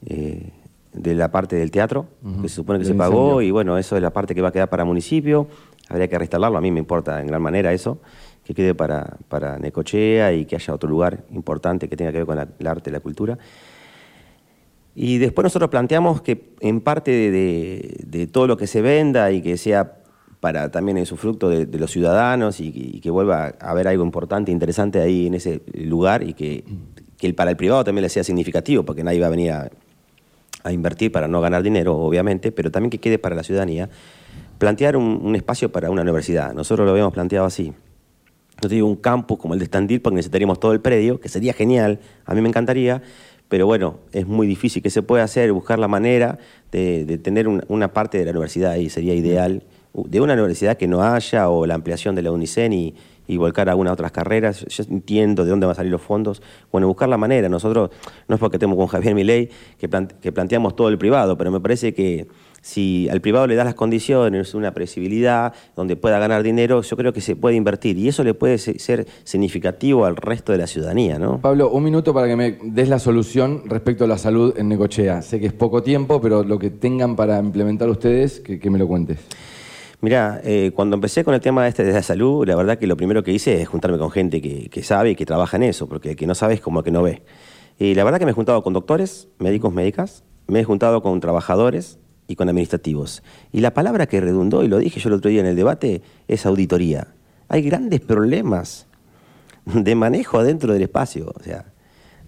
eh, 0.07 0.51
de 0.92 1.14
la 1.14 1.31
parte 1.31 1.57
del 1.57 1.71
teatro, 1.71 2.07
que 2.42 2.49
se 2.49 2.55
supone 2.57 2.79
que 2.79 2.85
se 2.85 2.95
pagó, 2.95 3.23
incendio. 3.25 3.42
y 3.42 3.51
bueno, 3.51 3.79
eso 3.79 3.97
es 3.97 4.03
la 4.03 4.12
parte 4.12 4.35
que 4.35 4.42
va 4.42 4.49
a 4.49 4.53
quedar 4.53 4.68
para 4.68 4.85
municipio, 4.85 5.47
habría 5.88 6.09
que 6.09 6.18
reinstalarlo, 6.18 6.59
a 6.59 6.61
mí 6.61 6.71
me 6.71 6.81
importa 6.81 7.21
en 7.21 7.27
gran 7.29 7.40
manera 7.42 7.73
eso, 7.73 7.99
que 8.45 8.55
quede 8.55 8.75
para, 8.75 9.16
para 9.29 9.59
Necochea 9.59 10.33
y 10.33 10.45
que 10.47 10.57
haya 10.57 10.75
otro 10.75 10.88
lugar 10.90 11.25
importante 11.31 11.88
que 11.88 11.97
tenga 11.97 12.11
que 12.12 12.18
ver 12.18 12.27
con 12.27 12.37
la- 12.37 12.49
el 12.59 12.66
arte 12.66 12.90
y 12.90 12.92
la 12.92 13.01
cultura. 13.01 13.38
Y 14.95 15.18
después 15.18 15.42
nosotros 15.45 15.71
planteamos 15.71 16.21
que 16.21 16.53
en 16.61 16.81
parte 16.81 17.11
de, 17.11 17.31
de- 17.31 17.97
de 18.07 18.27
todo 18.27 18.47
lo 18.47 18.57
que 18.57 18.66
se 18.66 18.83
venda 18.83 19.31
y 19.33 19.40
que 19.40 19.57
sea 19.57 20.02
para 20.43 20.73
también 20.73 20.99
es 20.99 21.13
un 21.13 21.19
fruto 21.19 21.49
de, 21.49 21.67
de 21.67 21.79
los 21.79 21.93
ciudadanos 21.93 22.59
y, 22.59 22.99
que- 23.01 23.11
vuelva 23.11 23.55
a 23.61 23.71
haber 23.71 23.87
algo 23.87 24.03
importante, 24.03 24.51
interesante 24.51 25.01
ahí 25.01 25.29
en 25.29 25.35
ese 25.35 25.63
lugar 25.73 26.25
y 26.25 26.35
que, 26.35 26.65
que 27.17 27.29
el- 27.29 27.37
para 27.37 27.53
el 27.53 27.57
privado 27.57 27.85
también 27.85 28.03
le 28.03 28.09
sea 28.09 28.25
significativo, 28.25 28.83
porque 28.83 29.05
nadie 29.05 29.21
va 29.21 29.29
a 29.29 29.31
venir 29.31 29.53
a, 29.53 29.71
invertir 30.73 31.13
para 31.13 31.29
no 31.29 31.41
ganar 31.41 31.63
dinero, 31.63 31.97
obviamente, 31.97 32.51
pero 32.51 32.73
también 32.73 32.91
que 32.91 32.99
quede 32.99 33.19
para 33.21 33.37
la 33.37 33.45
ciudadanía, 33.45 33.89
plantear 34.59 34.97
un, 34.97 35.33
espacio 35.37 35.71
para 35.71 35.91
una 35.91 36.03
universidad. 36.03 36.53
Nosotros 36.55 36.87
lo 36.87 36.91
habíamos 36.91 37.13
planteado 37.13 37.47
así. 37.47 37.73
No 38.61 38.69
te 38.69 38.75
digo 38.75 38.89
un 38.89 38.97
campus 38.97 39.39
como 39.39 39.55
el 39.55 39.61
de 39.61 39.67
Standil 39.67 40.01
porque 40.01 40.17
necesitaríamos 40.17 40.59
todo 40.59 40.73
el 40.73 40.81
predio, 40.81 41.21
que 41.21 41.29
sería 41.29 41.53
genial, 41.53 42.01
a 42.25 42.35
mí 42.35 42.41
me 42.41 42.49
encantaría, 42.49 43.01
pero 43.49 43.67
bueno, 43.67 43.99
es 44.13 44.27
muy 44.27 44.49
difícil. 44.49 44.83
¿Qué 44.83 44.91
se 44.91 45.03
puede 45.03 45.23
hacer? 45.23 45.53
Buscar 45.53 45.79
la 45.79 45.87
manera 45.89 46.39
de, 46.73 47.17
tener 47.23 47.47
un- 47.47 47.63
una 47.69 47.93
parte 47.93 48.19
de 48.19 48.25
la 48.25 48.33
universidad 48.33 48.73
ahí, 48.73 48.89
sería 48.91 49.15
ideal. 49.15 49.63
De 49.95 50.21
una 50.21 50.33
universidad 50.35 50.77
que 50.77 50.87
no 50.89 51.03
haya, 51.03 51.49
o 51.49 51.67
la 51.67 51.75
ampliación 51.75 52.15
de 52.15 52.23
la 52.23 52.33
UNICEN 52.33 52.73
y, 52.73 52.95
y 53.29 53.37
volcar 53.37 53.69
a 53.69 53.73
algunas 53.73 53.93
otras 53.93 54.11
carreras. 54.11 54.65
Yo 54.67 54.85
entiendo 54.91 55.45
de 55.45 55.51
dónde 55.51 55.67
van 55.67 55.73
a 55.73 55.77
salir 55.77 55.93
los 55.93 56.01
fondos. 56.03 56.43
Bueno, 56.71 56.87
buscar 56.89 57.09
la 57.09 57.19
manera. 57.19 57.49
Nosotros, 57.49 57.91
no 58.27 58.35
es 58.35 58.41
porque 58.41 58.57
estemos 58.57 58.77
con 58.77 58.87
Javier 58.87 59.15
Milei, 59.15 59.51
que, 59.79 59.89
que 60.21 60.33
planteamos 60.33 60.75
todo 60.77 60.89
el 60.89 60.97
privado, 60.99 61.37
pero 61.37 61.51
me 61.51 61.61
parece 61.61 61.93
que 61.93 62.27
si 62.63 63.09
al 63.11 63.21
privado 63.21 63.47
le 63.49 63.55
das 63.57 63.65
las 63.67 63.75
condiciones, 63.75 64.55
una 64.55 64.73
previsibilidad, 64.73 65.53
donde 65.77 65.97
pueda 65.97 66.19
ganar 66.21 66.43
dinero, 66.43 66.81
yo 66.81 66.97
creo 66.97 67.13
que 67.13 67.21
se 67.21 67.37
puede 67.37 67.57
invertir. 67.57 67.99
Y 67.99 68.09
eso 68.09 68.25
le 68.25 68.33
puede 68.35 68.57
se- 68.59 68.79
ser 68.79 69.07
significativo 69.25 70.05
al 70.07 70.17
resto 70.17 70.53
de 70.53 70.59
la 70.59 70.67
ciudadanía, 70.67 71.19
¿no? 71.19 71.41
Pablo, 71.41 71.71
un 71.71 71.83
minuto 71.85 72.15
para 72.15 72.29
que 72.29 72.37
me 72.37 72.59
des 72.63 72.89
la 72.89 72.99
solución 72.99 73.65
respecto 73.67 74.05
a 74.05 74.07
la 74.07 74.17
salud 74.17 74.55
en 74.57 74.69
Necochea. 74.69 75.21
Sé 75.23 75.39
que 75.41 75.47
es 75.49 75.53
poco 75.53 75.83
tiempo, 75.83 76.21
pero 76.21 76.45
lo 76.45 76.59
que 76.59 76.71
tengan 76.71 77.15
para 77.17 77.39
implementar 77.41 77.91
ustedes, 77.91 78.41
que 78.41 78.71
me 78.71 78.79
lo 78.79 78.87
cuentes. 78.89 79.19
Mirá, 80.03 80.41
eh, 80.43 80.73
cuando 80.75 80.97
empecé 80.97 81.23
con 81.23 81.33
el 81.33 81.41
tema 81.41 81.69
este 81.69 81.85
de 81.85 81.93
la 81.93 82.03
salud, 82.03 82.45
la 82.45 82.57
verdad 82.57 82.77
que 82.77 82.88
lo 82.88 82.97
primero 82.97 83.23
que 83.23 83.31
hice 83.31 83.62
es 83.62 83.69
juntarme 83.69 83.99
con 83.99 84.11
gente 84.11 84.43
que, 84.43 84.83
sabe 84.83 85.12
y 85.12 85.15
que 85.15 85.25
trabaja 85.25 85.57
en 85.57 85.62
eso, 85.62 85.88
porque 85.88 86.11
el 86.11 86.17
que 86.17 86.27
no 86.27 86.35
sabe 86.35 86.55
es 86.55 86.61
como 86.61 86.81
el 86.81 86.85
que 86.85 86.91
no 86.91 87.03
ve. 87.05 87.23
Y 87.79 87.95
la 87.95 88.03
verdad 88.03 88.19
que 88.19 88.25
me 88.25 88.33
he 88.33 88.35
juntado 88.35 88.65
con 88.65 88.73
doctores, 88.73 89.29
médicos, 89.38 89.73
médicas, 89.73 90.25
me 90.49 90.59
he 90.59 90.65
juntado 90.65 91.03
con 91.03 91.21
trabajadores 91.21 92.01
y 92.27 92.35
con 92.35 92.49
administrativos. 92.49 93.23
Y 93.53 93.61
la 93.61 93.75
palabra 93.75 94.07
que 94.09 94.21
redundó, 94.21 94.65
y 94.65 94.69
lo 94.69 94.79
dije 94.79 94.99
yo 94.99 95.09
el 95.09 95.15
otro 95.15 95.31
día 95.31 95.38
en 95.38 95.47
el 95.47 95.55
debate, 95.55 96.03
es 96.27 96.47
auditoría. 96.47 97.15
Hay 97.47 97.62
grandes 97.62 98.01
problemas 98.01 98.88
de 99.67 99.95
manejo 99.95 100.43
dentro 100.43 100.73
del 100.73 100.83
espacio. 100.83 101.33
O 101.38 101.45
sea, 101.45 101.72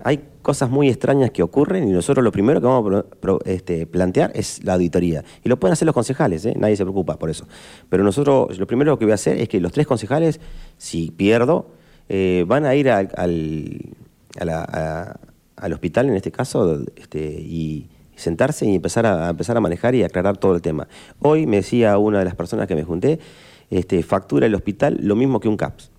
hay 0.02 0.24
cosas 0.42 0.70
muy 0.70 0.88
extrañas 0.88 1.30
que 1.30 1.42
ocurren 1.42 1.88
y 1.88 1.92
nosotros 1.92 2.22
lo 2.22 2.32
primero 2.32 2.60
que 2.60 2.66
vamos 2.66 2.94
a 2.94 3.04
este, 3.50 3.86
plantear 3.86 4.32
es 4.34 4.62
la 4.64 4.74
auditoría. 4.74 5.24
Y 5.42 5.48
lo 5.48 5.58
pueden 5.58 5.72
hacer 5.72 5.86
los 5.86 5.94
concejales, 5.94 6.44
¿eh? 6.44 6.54
nadie 6.56 6.76
se 6.76 6.84
preocupa 6.84 7.18
por 7.18 7.30
eso. 7.30 7.46
Pero 7.88 8.04
nosotros 8.04 8.58
lo 8.58 8.66
primero 8.66 8.98
que 8.98 9.04
voy 9.04 9.12
a 9.12 9.16
hacer 9.16 9.40
es 9.40 9.48
que 9.48 9.60
los 9.60 9.72
tres 9.72 9.86
concejales, 9.86 10.40
si 10.76 11.10
pierdo, 11.10 11.70
eh, 12.08 12.44
van 12.46 12.66
a 12.66 12.74
ir 12.74 12.90
al, 12.90 13.94
hospital 15.72 16.08
en 16.08 16.16
este 16.16 16.30
caso 16.30 16.84
este, 16.96 17.20
y 17.20 17.88
sentarse 18.14 18.66
y 18.66 18.74
empezar 18.74 19.06
a, 19.06 19.26
a 19.26 19.30
empezar 19.30 19.56
a 19.56 19.60
manejar 19.60 19.94
y 19.94 20.02
aclarar 20.02 20.36
todo 20.36 20.54
el 20.54 20.62
tema. 20.62 20.86
Hoy 21.20 21.46
me 21.46 21.56
decía 21.56 21.96
una 21.98 22.18
de 22.18 22.24
las 22.26 22.34
personas 22.34 22.68
que 22.68 22.74
me 22.74 22.84
junté, 22.84 23.18
este, 23.70 24.02
factura 24.02 24.46
el 24.46 24.54
hospital 24.54 24.98
lo 25.00 25.16
mismo 25.16 25.40
que 25.40 25.48
un 25.48 25.56
CAPS. 25.56 25.93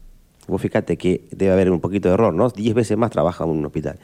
Vos 0.47 0.62
fíjate 0.62 0.97
que 0.97 1.27
debe 1.31 1.51
haber 1.53 1.71
un 1.71 1.79
poquito 1.79 2.08
de 2.10 2.13
error, 2.13 2.34
¿no? 2.34 2.49
Diez 2.49 2.73
veces 2.73 2.97
más 2.97 3.12
trabaja 3.12 3.45
un 3.45 3.65
hospital, 3.65 3.97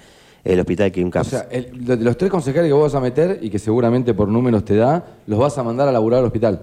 el 0.44 0.60
hospital 0.60 0.92
que 0.92 1.02
un 1.02 1.10
O 1.10 1.12
CAPS. 1.12 1.28
sea, 1.30 1.48
el- 1.52 2.04
los 2.04 2.18
tres 2.18 2.32
concejales 2.32 2.68
que 2.70 2.74
vos 2.74 2.84
vas 2.92 2.96
a 2.96 3.00
meter 3.02 3.40
y 3.42 3.50
que 3.50 3.60
seguramente 3.60 4.14
por 4.14 4.28
números 4.28 4.66
te 4.66 4.76
da, 4.76 5.06
los 5.28 5.38
vas 5.40 5.58
a 5.58 5.64
mandar 5.64 5.88
a 5.88 5.92
laburar 5.92 6.20
al 6.20 6.26
hospital. 6.26 6.62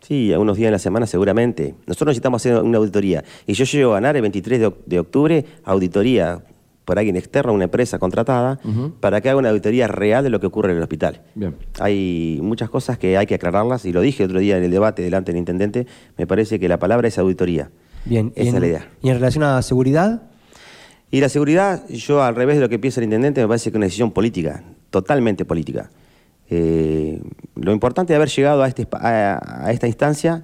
Sí, 0.00 0.32
algunos 0.32 0.56
días 0.56 0.68
en 0.68 0.72
la 0.72 0.78
semana 0.78 1.06
seguramente. 1.06 1.74
Nosotros 1.86 2.08
necesitamos 2.12 2.40
hacer 2.42 2.62
una 2.62 2.78
auditoría. 2.78 3.22
Y 3.46 3.52
yo 3.52 3.64
llego 3.66 3.90
a 3.92 3.94
ganar 3.96 4.16
el 4.16 4.22
23 4.22 4.58
de, 4.58 4.66
oc- 4.68 4.76
de 4.86 4.98
octubre 4.98 5.44
auditoría 5.64 6.40
por 6.86 6.98
alguien 6.98 7.14
externo, 7.16 7.52
una 7.52 7.64
empresa 7.64 8.00
contratada, 8.00 8.58
para 8.98 9.20
que 9.20 9.28
haga 9.28 9.38
una 9.38 9.50
auditoría 9.50 9.86
real 9.86 10.24
de 10.24 10.30
lo 10.30 10.40
que 10.40 10.46
ocurre 10.48 10.70
en 10.72 10.78
el 10.78 10.82
hospital. 10.82 11.20
Bien. 11.36 11.54
Hay 11.78 12.40
muchas 12.42 12.68
cosas 12.68 12.98
que 12.98 13.16
hay 13.16 13.26
que 13.26 13.36
aclararlas, 13.36 13.84
y 13.84 13.92
lo 13.92 14.00
dije 14.00 14.24
otro 14.24 14.40
día 14.40 14.56
en 14.56 14.64
el 14.64 14.72
debate 14.72 15.02
delante 15.02 15.30
del 15.30 15.38
intendente, 15.38 15.86
me 16.18 16.26
parece 16.26 16.58
que 16.58 16.66
la 16.66 16.78
palabra 16.80 17.06
es 17.06 17.16
auditoría. 17.18 17.70
Bien. 18.04 18.32
Esa 18.36 18.48
en- 18.50 18.54
es 18.56 18.60
la 18.60 18.66
idea. 18.66 18.88
¿Y 19.02 19.08
en 19.10 19.14
relación 19.16 19.44
a 19.44 19.60
seguridad? 19.62 20.22
Y 21.10 21.20
la 21.20 21.28
seguridad, 21.28 21.88
yo 21.88 22.22
al 22.22 22.36
revés 22.36 22.56
de 22.56 22.62
lo 22.62 22.68
que 22.68 22.78
piensa 22.78 23.00
el 23.00 23.04
intendente, 23.04 23.40
me 23.40 23.48
parece 23.48 23.64
que 23.64 23.70
es 23.70 23.76
una 23.76 23.86
decisión 23.86 24.12
política, 24.12 24.62
totalmente 24.90 25.44
política. 25.44 25.90
Eh, 26.48 27.20
lo 27.56 27.72
importante 27.72 28.12
de 28.12 28.16
haber 28.16 28.28
llegado 28.28 28.62
a, 28.62 28.68
este, 28.68 28.86
a, 28.92 29.64
a 29.66 29.72
esta 29.72 29.86
instancia 29.86 30.42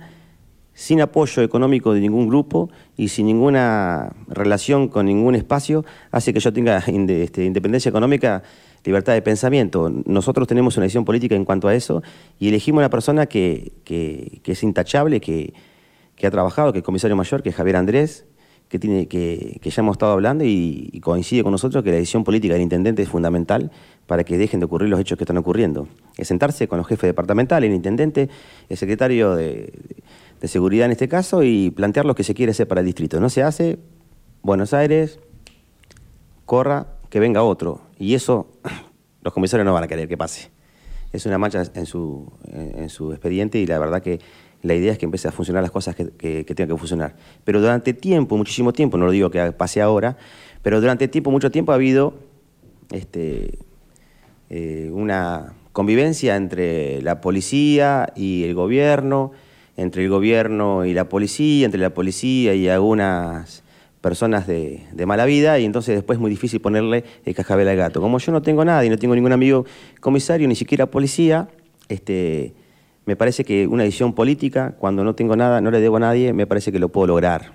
sin 0.75 1.01
apoyo 1.01 1.43
económico 1.43 1.95
de 1.95 2.01
ningún 2.01 2.29
grupo 2.29 2.69
y 2.97 3.09
sin 3.09 3.27
ninguna 3.27 4.13
relación 4.29 4.89
con 4.89 5.07
ningún 5.07 5.35
espacio 5.35 5.85
hace 6.11 6.33
que 6.35 6.41
yo 6.41 6.53
tenga 6.53 6.79
este, 6.87 7.45
independencia 7.45 7.89
económica, 7.89 8.43
libertad 8.85 9.15
de 9.15 9.23
pensamiento. 9.23 9.91
Nosotros 10.05 10.47
tenemos 10.47 10.77
una 10.77 10.85
decisión 10.85 11.05
política 11.05 11.35
en 11.35 11.45
cuanto 11.45 11.67
a 11.69 11.75
eso 11.75 12.03
y 12.39 12.49
elegimos 12.49 12.81
una 12.81 12.91
persona 12.91 13.27
que, 13.27 13.73
que- 13.85 14.41
que 14.43 14.53
es 14.53 14.63
intachable, 14.63 15.21
que, 15.21 15.55
que 16.17 16.27
ha 16.27 16.31
trabajado, 16.31 16.73
que 16.73 16.79
es 16.79 16.85
comisario 16.85 17.17
mayor, 17.17 17.43
que 17.43 17.51
es 17.51 17.55
Javier 17.55 17.77
Andrés, 17.77 18.27
que, 18.69 18.79
tiene, 18.79 19.07
que, 19.07 19.61
ya 19.63 19.83
hemos 19.83 19.95
estado 19.95 20.13
hablando 20.13 20.45
y, 20.45 21.01
coincide 21.03 21.43
con 21.43 21.53
nosotros 21.53 21.85
que 21.85 21.91
la 21.91 21.97
decisión 21.97 22.25
política 22.25 22.55
del 22.55 22.63
intendente 22.63 23.03
es 23.03 23.09
fundamental 23.09 23.71
para 24.07 24.25
que 24.25 24.39
dejen 24.39 24.61
de 24.61 24.67
ocurrir 24.67 24.89
los 24.89 24.99
hechos 24.99 25.17
que 25.17 25.25
están 25.25 25.37
ocurriendo. 25.37 25.89
Es 26.17 26.29
sentarse 26.29 26.67
con 26.67 26.79
los 26.79 26.87
jefes 26.87 27.09
departamentales, 27.09 27.69
el 27.69 27.77
intendente, 27.77 28.29
el 28.69 28.77
secretario 28.77 29.37
de, 29.37 29.73
de 30.41 30.49
seguridad 30.49 30.87
en 30.87 30.93
este 30.93 31.09
caso 31.09 31.43
y 31.43 31.71
plantear 31.71 32.07
lo 32.07 32.15
que 32.15 32.25
se 32.25 32.35
quiere 32.35 32.51
hacer 32.51 32.67
para 32.67 32.81
el 32.81 32.87
distrito. 32.87 33.21
No 33.21 33.29
se 33.29 33.43
hace, 33.43 33.79
Buenos 34.43 34.75
Aires, 34.75 35.21
corra, 36.45 36.87
que 37.09 37.21
venga 37.21 37.43
otro. 37.43 37.83
Y 37.99 38.15
eso 38.15 38.49
los 39.23 39.33
comisarios 39.33 39.65
no 39.65 39.73
van 39.73 39.85
a 39.85 39.89
querer 39.89 40.09
que 40.09 40.17
pase. 40.17 40.51
Es 41.13 41.25
una 41.25 41.39
mancha 41.39 41.63
en 41.75 41.87
su, 41.87 42.31
en 42.53 42.91
su 42.91 43.13
expediente 43.13 43.59
y 43.59 43.67
la 43.67 43.79
verdad 43.79 44.03
que 44.03 44.19
la 44.67 44.75
idea 44.75 44.93
es 44.93 44.99
que 44.99 45.05
empiece 45.05 45.29
a 45.29 45.33
funcionar 45.33 45.63
las 45.63 45.71
cosas 45.71 45.95
que, 45.95 46.11
que, 46.11 46.45
que 46.45 46.55
tengan 46.55 46.77
que 46.77 46.79
funcionar. 46.79 47.15
Pero 47.45 47.61
durante 47.61 47.95
tiempo, 47.95 48.37
muchísimo 48.37 48.73
tiempo, 48.73 48.99
no 48.99 49.07
lo 49.07 49.13
digo 49.13 49.31
que 49.31 49.53
pase 49.53 49.81
ahora, 49.81 50.17
pero 50.63 50.81
durante 50.81 51.09
tiempo, 51.09 51.31
mucho 51.31 51.51
tiempo 51.51 51.73
ha 51.73 51.77
habido 51.77 52.15
este, 52.91 53.59
eh, 54.51 54.91
una 54.93 55.55
convivencia 55.73 56.37
entre 56.37 57.03
la 57.03 57.21
policía 57.21 58.13
y 58.17 58.45
el 58.45 58.55
gobierno, 58.55 59.33
entre 59.77 60.05
el 60.05 60.11
gobierno 60.11 60.85
y 60.85 60.95
la 60.95 61.09
policía, 61.09 61.67
entre 61.67 61.81
la 61.81 61.91
policía 61.91 62.55
y 62.55 62.69
algunas 62.69 63.63
personas 64.01 64.47
de, 64.47 64.87
mala 65.07 65.25
vida 65.25 65.59
y 65.59 65.65
entonces 65.65 65.97
después 65.97 66.17
es 66.17 66.21
muy 66.21 66.31
difícil 66.31 66.61
ponerle 66.61 67.05
el 67.25 67.35
cascabel 67.35 67.69
al 67.69 67.77
gato. 67.77 68.01
Como 68.01 68.19
yo 68.19 68.33
no 68.33 68.41
tengo 68.41 68.65
nada 68.65 68.85
y 68.85 68.89
no 68.89 68.99
tengo 68.99 69.15
ningún 69.15 69.33
amigo 69.33 69.67
comisario, 70.01 70.47
ni 70.49 70.55
siquiera 70.55 70.87
policía, 70.87 71.49
este, 71.89 72.55
me 73.07 73.17
parece 73.17 73.45
que 73.45 73.67
una 73.67 73.85
decisión 73.85 74.13
política, 74.13 74.75
cuando 74.79 75.05
no 75.05 75.15
tengo 75.15 75.37
nada, 75.37 75.61
no 75.61 75.71
le 75.71 75.81
debo 75.81 75.97
a 75.97 76.01
nadie, 76.01 76.33
me 76.33 76.47
parece 76.47 76.73
que 76.73 76.81
lo 76.81 76.89
puedo 76.89 77.07
lograr. 77.07 77.53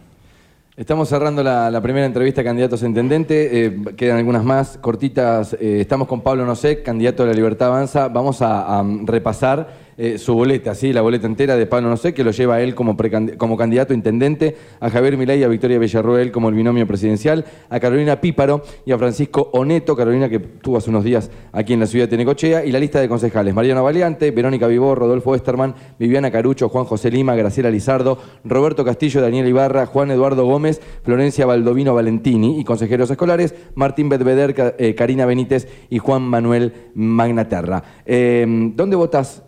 Estamos 0.78 1.10
cerrando 1.10 1.44
la, 1.44 1.82
primera 1.82 2.06
entrevista 2.06 2.40
a 2.40 2.44
candidatos 2.46 2.82
a 2.82 2.88
intendente. 2.88 3.66
Eh, 3.66 3.82
quedan 3.98 4.18
algunas 4.18 4.46
más 4.46 4.78
cortitas. 4.78 5.54
Eh, 5.60 5.82
estamos 5.82 6.08
con 6.08 6.22
Pablo 6.22 6.46
Nosek, 6.46 6.84
candidato 6.84 7.24
de 7.24 7.30
la 7.30 7.36
Libertad 7.36 7.68
Avanza. 7.68 8.08
Vamos 8.08 8.42
a, 8.42 8.80
a 8.80 8.86
repasar 9.04 9.91
eh, 9.98 10.18
su 10.18 10.34
boleta, 10.34 10.76
¿sí? 10.76 10.94
la 10.94 11.02
boleta 11.02 11.28
entera 11.28 11.56
de 11.56 11.66
Pablo 11.66 11.90
Nosek, 11.90 12.16
que 12.16 12.24
lo 12.24 12.32
lleva 12.32 12.56
a 12.56 12.62
él 12.62 12.76
como, 12.76 12.96
como 13.38 13.58
candidato 13.58 13.94
a 13.94 13.96
intendente, 13.96 14.56
a 14.80 14.90
Javier 14.90 15.18
Milei 15.18 15.44
a 15.44 15.48
Victoria 15.48 15.80
Villarroel 15.80 16.32
como 16.32 16.50
el 16.50 16.56
binomio 16.56 16.88
presidencial, 16.88 17.46
a 17.70 17.80
Carolina 17.80 18.22
Píparo 18.22 18.64
y 18.86 18.92
a 18.92 18.98
Francisco 18.98 19.50
Oneto, 19.54 19.96
Carolina 19.96 20.30
que 20.30 20.38
estuvo 20.38 20.78
hace 20.78 20.90
unos 20.90 21.04
días 21.04 21.30
aquí 21.52 21.74
en 21.74 21.80
la 21.80 21.88
ciudad 21.88 22.06
de 22.06 22.12
Tenecochea, 22.12 22.66
y 22.66 22.72
la 22.72 22.80
lista 22.80 23.00
de 23.00 23.10
concejales: 23.10 23.54
Mariano 23.54 23.84
Valiante, 23.84 24.32
Verónica 24.32 24.68
Vivó, 24.68 24.96
Rodolfo 24.96 25.36
Esterman, 25.36 25.76
Viviana 26.00 26.32
Carucho, 26.32 26.70
Juan 26.70 26.86
José 26.86 27.12
Lima, 27.12 27.36
Graciela 27.36 27.70
Lizardo, 27.70 28.18
Roberto 28.44 28.84
Castillo, 28.86 29.22
Daniel 29.22 29.48
Ibarra, 29.48 29.86
Juan 29.86 30.12
Eduardo 30.12 30.46
Gómez, 30.46 30.82
Florencia 31.04 31.46
Baldovino 31.46 31.94
Valentini 31.94 32.60
y 32.60 32.64
consejeros 32.64 33.12
escolares 33.12 33.54
Martín 33.76 34.10
Bedveder, 34.10 34.76
eh, 34.78 34.96
Karina 34.96 35.26
Benítez 35.26 35.68
y 35.90 36.00
Juan 36.00 36.24
Manuel 36.24 36.74
Magnaterra. 36.94 37.84
Eh, 38.06 38.46
¿Dónde 38.76 38.96
votas? 38.96 39.44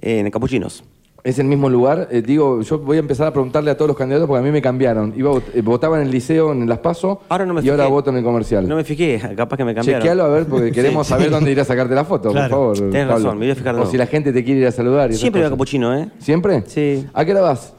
En 0.00 0.30
Capuchinos. 0.30 0.84
¿Es 1.22 1.38
el 1.38 1.46
mismo 1.46 1.70
lugar? 1.70 2.08
Eh, 2.10 2.20
digo, 2.20 2.60
yo 2.60 2.78
voy 2.80 2.98
a 2.98 3.00
empezar 3.00 3.26
a 3.26 3.32
preguntarle 3.32 3.70
a 3.70 3.76
todos 3.78 3.88
los 3.88 3.96
candidatos 3.96 4.28
porque 4.28 4.40
a 4.40 4.42
mí 4.42 4.50
me 4.50 4.60
cambiaron. 4.60 5.14
Iba, 5.16 5.32
eh, 5.54 5.62
votaba 5.62 5.96
en 5.96 6.02
el 6.06 6.10
liceo, 6.10 6.52
en 6.52 6.68
las 6.68 6.80
PASO, 6.80 7.22
ahora 7.30 7.46
no 7.46 7.54
me 7.54 7.60
y 7.60 7.62
fijé. 7.62 7.70
ahora 7.72 7.86
voto 7.86 8.10
en 8.10 8.18
el 8.18 8.24
comercial. 8.24 8.68
No 8.68 8.76
me 8.76 8.84
fijé, 8.84 9.18
capaz 9.34 9.56
que 9.56 9.64
me 9.64 9.74
cambiaron. 9.74 10.02
Chequealo 10.02 10.24
a 10.24 10.28
ver 10.28 10.44
porque 10.44 10.70
queremos 10.72 11.06
Sí. 11.06 11.14
saber 11.14 11.30
dónde 11.30 11.50
ir 11.50 11.58
a 11.60 11.64
sacarte 11.64 11.94
la 11.94 12.04
foto, 12.04 12.30
Claro. 12.30 12.54
por 12.54 12.76
favor. 12.76 12.90
Pablo. 12.92 13.06
razón, 13.14 13.38
me 13.38 13.46
voy 13.46 13.52
a 13.52 13.54
fijar 13.54 13.74
O 13.76 13.86
si 13.86 13.96
la 13.96 14.06
gente 14.06 14.34
te 14.34 14.44
quiere 14.44 14.60
ir 14.60 14.66
a 14.66 14.72
saludar. 14.72 15.10
y 15.10 15.14
Siempre 15.14 15.40
voy 15.40 15.46
a. 15.46 15.50
Capuchino, 15.50 15.96
¿eh? 15.98 16.10
¿Siempre? 16.18 16.62
Sí. 16.66 17.06
¿A 17.14 17.24
qué 17.24 17.30
hora 17.30 17.40
vas? 17.40 17.72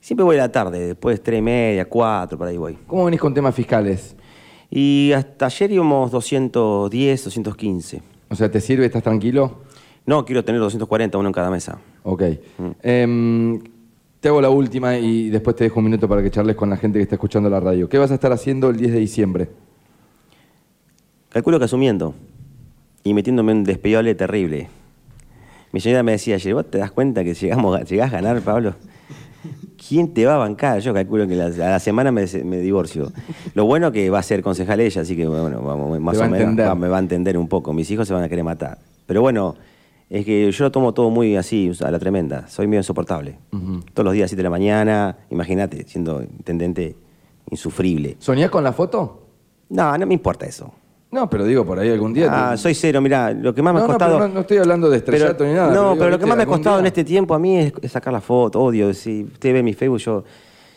Siempre 0.00 0.24
voy 0.24 0.34
a 0.34 0.40
la 0.40 0.50
tarde, 0.50 0.80
después 0.88 1.22
tres 1.22 1.38
y 1.38 1.42
media, 1.42 1.84
cuatro, 1.88 2.36
por 2.36 2.48
ahí 2.48 2.56
voy. 2.56 2.76
¿Cómo 2.88 3.04
venís 3.04 3.20
con 3.20 3.32
temas 3.32 3.54
fiscales? 3.54 4.16
Y 4.68 5.12
hasta 5.14 5.46
ayer 5.46 5.70
íbamos 5.70 6.10
210, 6.10 7.22
215. 7.24 8.02
O 8.28 8.34
sea, 8.34 8.50
¿te 8.50 8.60
sirve? 8.60 8.86
¿Estás 8.86 9.04
tranquilo? 9.04 9.58
No, 10.06 10.24
quiero 10.24 10.44
tener 10.44 10.60
240, 10.60 11.16
uno 11.18 11.28
en 11.28 11.32
cada 11.32 11.50
mesa. 11.50 11.78
Ok. 12.02 12.22
Em, 12.82 13.60
te 14.20 14.28
hago 14.28 14.40
la 14.40 14.50
última 14.50 14.96
y 14.98 15.30
después 15.30 15.54
te 15.56 15.64
dejo 15.64 15.78
un 15.80 15.84
minuto 15.84 16.08
para 16.08 16.22
que 16.22 16.30
charles 16.30 16.56
con 16.56 16.70
la 16.70 16.76
gente 16.76 16.98
que 16.98 17.02
está 17.04 17.14
escuchando 17.16 17.48
la 17.48 17.60
radio. 17.60 17.88
¿Qué 17.88 17.98
vas 17.98 18.10
a 18.10 18.14
estar 18.14 18.32
haciendo 18.32 18.70
el 18.70 18.76
10 18.76 18.92
de 18.92 18.98
diciembre? 18.98 19.48
Calculo 21.30 21.58
que 21.58 21.64
asumiendo 21.64 22.14
y 23.04 23.14
metiéndome 23.14 23.52
un 23.52 23.64
despeyole 23.64 24.14
terrible. 24.14 24.68
Mi 25.72 25.80
señora 25.80 26.02
me 26.02 26.12
decía 26.12 26.34
ayer, 26.34 26.52
¿vos 26.54 26.70
te 26.70 26.78
das 26.78 26.90
cuenta 26.90 27.24
que 27.24 27.34
llegamos, 27.34 27.88
llegás 27.88 28.12
a 28.12 28.16
ganar, 28.16 28.40
Pablo? 28.42 28.74
¿Quién 29.88 30.12
te 30.12 30.26
va 30.26 30.34
a 30.34 30.38
bancar? 30.38 30.78
Yo 30.80 30.92
calculo 30.92 31.26
que 31.26 31.34
la- 31.34 31.46
a 31.46 31.70
la 31.70 31.80
semana 31.80 32.12
me, 32.12 32.26
me 32.44 32.58
divorcio. 32.58 33.10
Lo 33.54 33.64
bueno 33.64 33.90
que 33.90 34.10
va 34.10 34.18
a 34.18 34.22
ser 34.22 34.42
concejal 34.42 34.80
ella, 34.80 35.00
así 35.02 35.16
que 35.16 35.26
bueno, 35.26 35.60
vamos, 35.62 35.98
más 36.00 36.16
o 36.18 36.28
menos 36.28 36.54
va- 36.68 36.74
me 36.74 36.88
va 36.88 36.96
a 36.98 37.00
entender 37.00 37.36
un 37.38 37.48
poco. 37.48 37.72
Mis 37.72 37.90
hijos 37.90 38.06
se 38.06 38.14
van 38.14 38.22
a 38.22 38.28
querer 38.28 38.44
matar. 38.44 38.78
Pero 39.06 39.22
bueno, 39.22 39.56
es 40.18 40.24
que 40.26 40.50
yo 40.52 40.64
lo 40.64 40.70
tomo 40.70 40.92
todo 40.92 41.08
muy 41.10 41.36
así, 41.36 41.70
a 41.82 41.90
la 41.90 41.98
tremenda. 41.98 42.46
Soy 42.48 42.66
medio 42.66 42.80
insoportable. 42.80 43.38
Todos 43.94 44.04
los 44.04 44.12
días, 44.14 44.28
7 44.30 44.36
de 44.38 44.42
la 44.44 44.50
mañana, 44.50 45.16
imagínate, 45.30 45.84
siendo 45.88 46.22
intendente 46.22 46.94
insufrible. 47.50 48.16
¿Soñás 48.18 48.50
con 48.50 48.62
la 48.64 48.72
foto? 48.72 49.22
No, 49.70 49.96
no 49.96 50.06
me 50.06 50.14
importa 50.14 50.46
eso. 50.46 50.70
No, 51.10 51.28
pero 51.28 51.44
digo, 51.44 51.64
por 51.66 51.78
ahí 51.78 51.90
algún 51.90 52.12
día... 52.14 52.28
Ah, 52.30 52.50
te- 52.52 52.56
soy 52.58 52.74
cero, 52.74 53.00
mira, 53.02 53.32
lo 53.32 53.54
que 53.54 53.60
más 53.62 53.74
me 53.74 53.80
No, 53.80 53.84
ha 53.84 53.88
costado. 53.88 54.18
no- 54.18 54.28
no 54.28 54.40
estoy 54.40 54.58
hablando 54.58 54.88
de 54.88 54.96
estrellato 54.98 55.44
ni 55.44 55.52
nada, 55.52 55.68
pero 55.68 55.80
No, 55.82 55.88
digo, 55.90 55.98
pero 55.98 56.10
lo 56.10 56.18
que 56.18 56.26
más 56.26 56.36
me 56.36 56.42
ha 56.42 56.46
costado 56.46 56.76
día- 56.76 56.80
en 56.80 56.86
este 56.86 57.04
tiempo 57.04 57.34
a 57.34 57.38
mí 57.38 57.58
es, 57.58 57.72
es 57.82 57.92
sacar 57.92 58.12
la 58.14 58.20
foto, 58.22 58.60
odio. 58.62 58.92
Si 58.94 59.24
usted 59.24 59.52
ve 59.52 59.62
mi 59.62 59.74
Facebook, 59.74 59.98
yo. 59.98 60.24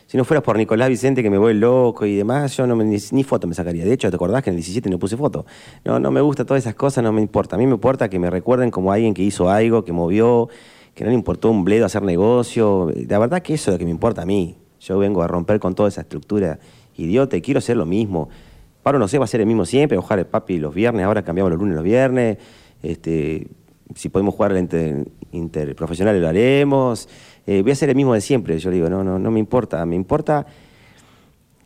Si 0.06 0.16
no 0.16 0.24
fuera 0.24 0.40
por 0.40 0.56
Nicolás 0.56 0.88
Vicente, 0.88 1.20
que 1.22 1.30
me 1.30 1.38
voy 1.38 1.54
loco 1.54 2.06
y 2.06 2.14
demás, 2.14 2.56
yo 2.56 2.64
no 2.66 2.76
me- 2.76 2.84
ni, 2.84 3.24
foto 3.24 3.48
me 3.48 3.54
sacaría. 3.54 3.84
De 3.84 3.92
hecho, 3.92 4.08
¿te 4.08 4.14
acordás 4.14 4.42
que 4.44 4.50
en 4.50 4.54
el 4.54 4.58
17 4.58 4.88
no 4.88 5.00
puse 5.00 5.16
foto? 5.16 5.44
No, 5.84 5.98
no 5.98 6.12
me 6.12 6.20
gusta 6.20 6.44
todas 6.44 6.62
esas 6.62 6.76
cosas, 6.76 7.02
no 7.02 7.12
me 7.12 7.20
importa. 7.20 7.56
A 7.56 7.58
mí 7.58 7.66
me 7.66 7.72
importa 7.72 8.08
que 8.08 8.18
me 8.20 8.30
recuerden 8.30 8.70
como 8.70 8.92
alguien 8.92 9.14
que 9.14 9.22
hizo 9.22 9.50
algo, 9.50 9.84
que 9.84 9.92
movió, 9.92 10.48
que 10.94 11.02
no 11.02 11.10
le 11.10 11.16
importó 11.16 11.50
un 11.50 11.64
bledo 11.64 11.86
hacer 11.86 12.02
negocio. 12.02 12.92
La 13.08 13.18
verdad 13.18 13.42
que 13.42 13.54
eso 13.54 13.70
es 13.70 13.74
lo 13.74 13.78
que 13.80 13.84
me 13.84 13.90
importa 13.90 14.22
a 14.22 14.26
mí. 14.26 14.56
Yo 14.80 14.96
vengo 14.98 15.22
a 15.22 15.26
romper 15.26 15.58
con 15.58 15.74
toda 15.74 15.88
esa 15.88 16.02
estructura 16.02 16.60
idiota 16.96 17.36
y 17.36 17.42
quiero 17.42 17.58
hacer 17.58 17.76
lo 17.76 17.84
mismo. 17.84 18.28
Pablo 18.84 19.00
no 19.00 19.08
sé, 19.08 19.18
va 19.18 19.24
a 19.24 19.28
ser 19.28 19.40
el 19.40 19.46
mismo 19.48 19.64
siempre, 19.64 19.98
ojalá 19.98 20.20
el 20.22 20.28
papi 20.28 20.58
los 20.58 20.72
viernes, 20.72 21.04
ahora 21.04 21.24
cambiamos 21.24 21.50
los 21.50 21.58
lunes 21.58 21.74
los 21.74 21.82
viernes. 21.82 22.38
Este, 22.80 23.48
si 23.96 24.08
podemos 24.08 24.36
jugar 24.36 24.52
al 24.52 24.58
inter, 24.58 25.08
interprofesional 25.32 26.20
lo 26.20 26.28
haremos. 26.28 27.08
Eh, 27.46 27.62
voy 27.62 27.72
a 27.72 27.74
ser 27.74 27.88
el 27.90 27.96
mismo 27.96 28.14
de 28.14 28.20
siempre, 28.20 28.58
yo 28.58 28.70
digo, 28.70 28.88
no, 28.90 29.04
no, 29.04 29.18
no 29.18 29.30
me 29.30 29.38
importa. 29.38 29.84
Me 29.86 29.94
importa 29.96 30.46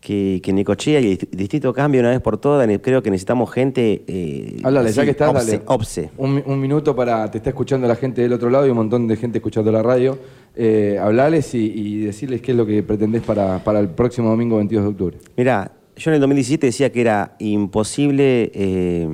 que, 0.01 0.41
que 0.43 0.53
Necochea 0.53 1.01
y 1.01 1.07
el 1.13 1.19
dist- 1.19 1.29
distrito 1.31 1.73
cambie 1.75 2.01
una 2.01 2.11
vez 2.11 2.21
por 2.21 2.39
todas. 2.39 2.67
Creo 2.81 3.03
que 3.03 3.11
necesitamos 3.11 3.51
gente. 3.51 4.03
Eh, 4.07 4.57
Háblale, 4.63 4.93
ya 4.93 5.05
que 5.05 5.11
estás, 5.11 5.31
obse, 5.31 5.53
dale. 5.53 5.63
obse. 5.67 6.11
Un, 6.17 6.43
un 6.47 6.61
minuto 6.61 6.95
para. 6.97 7.31
Te 7.31 7.39
está 7.39 7.51
escuchando 7.51 7.87
la 7.87 7.97
gente 7.97 8.23
del 8.23 8.33
otro 8.33 8.49
lado 8.51 8.67
y 8.67 8.71
un 8.71 8.77
montón 8.77 9.07
de 9.07 9.17
gente 9.17 9.39
escuchando 9.39 9.71
la 9.71 9.83
radio. 9.83 10.19
Eh, 10.57 10.99
hablales 11.01 11.55
y, 11.55 11.67
y 11.67 12.01
decirles 12.01 12.41
qué 12.41 12.53
es 12.53 12.57
lo 12.57 12.67
que 12.67 12.83
pretendés 12.83 13.23
para, 13.23 13.63
para 13.63 13.79
el 13.81 13.89
próximo 13.89 14.31
domingo 14.31 14.57
22 14.57 14.85
de 14.85 14.91
octubre. 14.91 15.19
Mira, 15.37 15.71
yo 15.97 16.11
en 16.11 16.15
el 16.15 16.21
2017 16.21 16.67
decía 16.67 16.91
que 16.91 17.01
era 17.03 17.37
imposible 17.39 18.51
eh, 18.55 19.09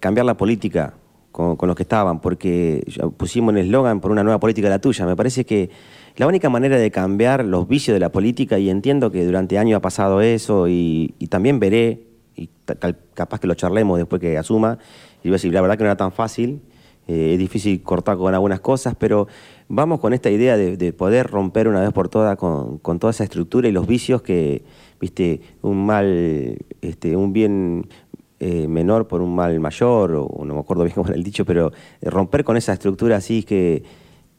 cambiar 0.00 0.26
la 0.26 0.36
política 0.36 0.94
con, 1.30 1.54
con 1.56 1.68
los 1.68 1.76
que 1.76 1.84
estaban, 1.84 2.20
porque 2.20 2.84
pusimos 3.16 3.52
un 3.52 3.58
eslogan 3.58 4.00
por 4.00 4.10
una 4.10 4.22
nueva 4.24 4.38
política 4.40 4.68
la 4.68 4.80
tuya. 4.80 5.06
Me 5.06 5.14
parece 5.16 5.44
que 5.44 5.70
la 6.16 6.26
única 6.26 6.48
manera 6.48 6.76
de 6.76 6.90
cambiar 6.90 7.44
los 7.44 7.66
vicios 7.66 7.94
de 7.94 8.00
la 8.00 8.12
política, 8.12 8.58
y 8.58 8.70
entiendo 8.70 9.10
que 9.10 9.24
durante 9.24 9.58
años 9.58 9.78
ha 9.78 9.80
pasado 9.80 10.20
eso, 10.20 10.68
y, 10.68 11.14
también 11.28 11.58
veré, 11.58 12.06
y 12.36 12.48
capaz 13.14 13.40
que 13.40 13.46
lo 13.46 13.54
charlemos 13.54 13.98
después 13.98 14.20
que 14.20 14.38
asuma, 14.38 14.78
y 15.22 15.28
voy 15.28 15.34
a 15.34 15.36
decir, 15.36 15.52
la 15.52 15.60
verdad 15.60 15.76
que 15.76 15.84
no 15.84 15.90
era 15.90 15.96
tan 15.96 16.12
fácil, 16.12 16.60
eh, 17.06 17.32
es 17.34 17.38
difícil 17.38 17.82
cortar 17.82 18.16
con 18.16 18.32
algunas 18.32 18.60
cosas, 18.60 18.94
pero 18.98 19.26
vamos 19.68 20.00
con 20.00 20.14
esta 20.14 20.30
idea 20.30 20.56
de, 20.56 20.76
de 20.76 20.92
poder 20.92 21.26
romper 21.26 21.68
una 21.68 21.80
vez 21.80 21.92
por 21.92 22.08
todas 22.08 22.36
con, 22.36 22.78
con 22.78 22.98
toda 22.98 23.10
esa 23.10 23.24
estructura 23.24 23.68
y 23.68 23.72
los 23.72 23.86
vicios 23.86 24.22
que, 24.22 24.62
viste, 25.00 25.40
un 25.62 25.84
mal, 25.84 26.56
este, 26.80 27.16
un 27.16 27.32
bien 27.32 27.88
eh, 28.40 28.68
menor 28.68 29.06
por 29.06 29.20
un 29.20 29.34
mal 29.34 29.58
mayor, 29.60 30.12
o 30.14 30.44
no 30.44 30.54
me 30.54 30.60
acuerdo 30.60 30.84
bien 30.84 30.94
cómo 30.96 31.08
era 31.08 31.16
el 31.16 31.24
dicho, 31.24 31.44
pero 31.44 31.72
eh, 32.00 32.10
romper 32.10 32.44
con 32.44 32.56
esa 32.56 32.72
estructura 32.72 33.16
así 33.16 33.42
que, 33.42 33.82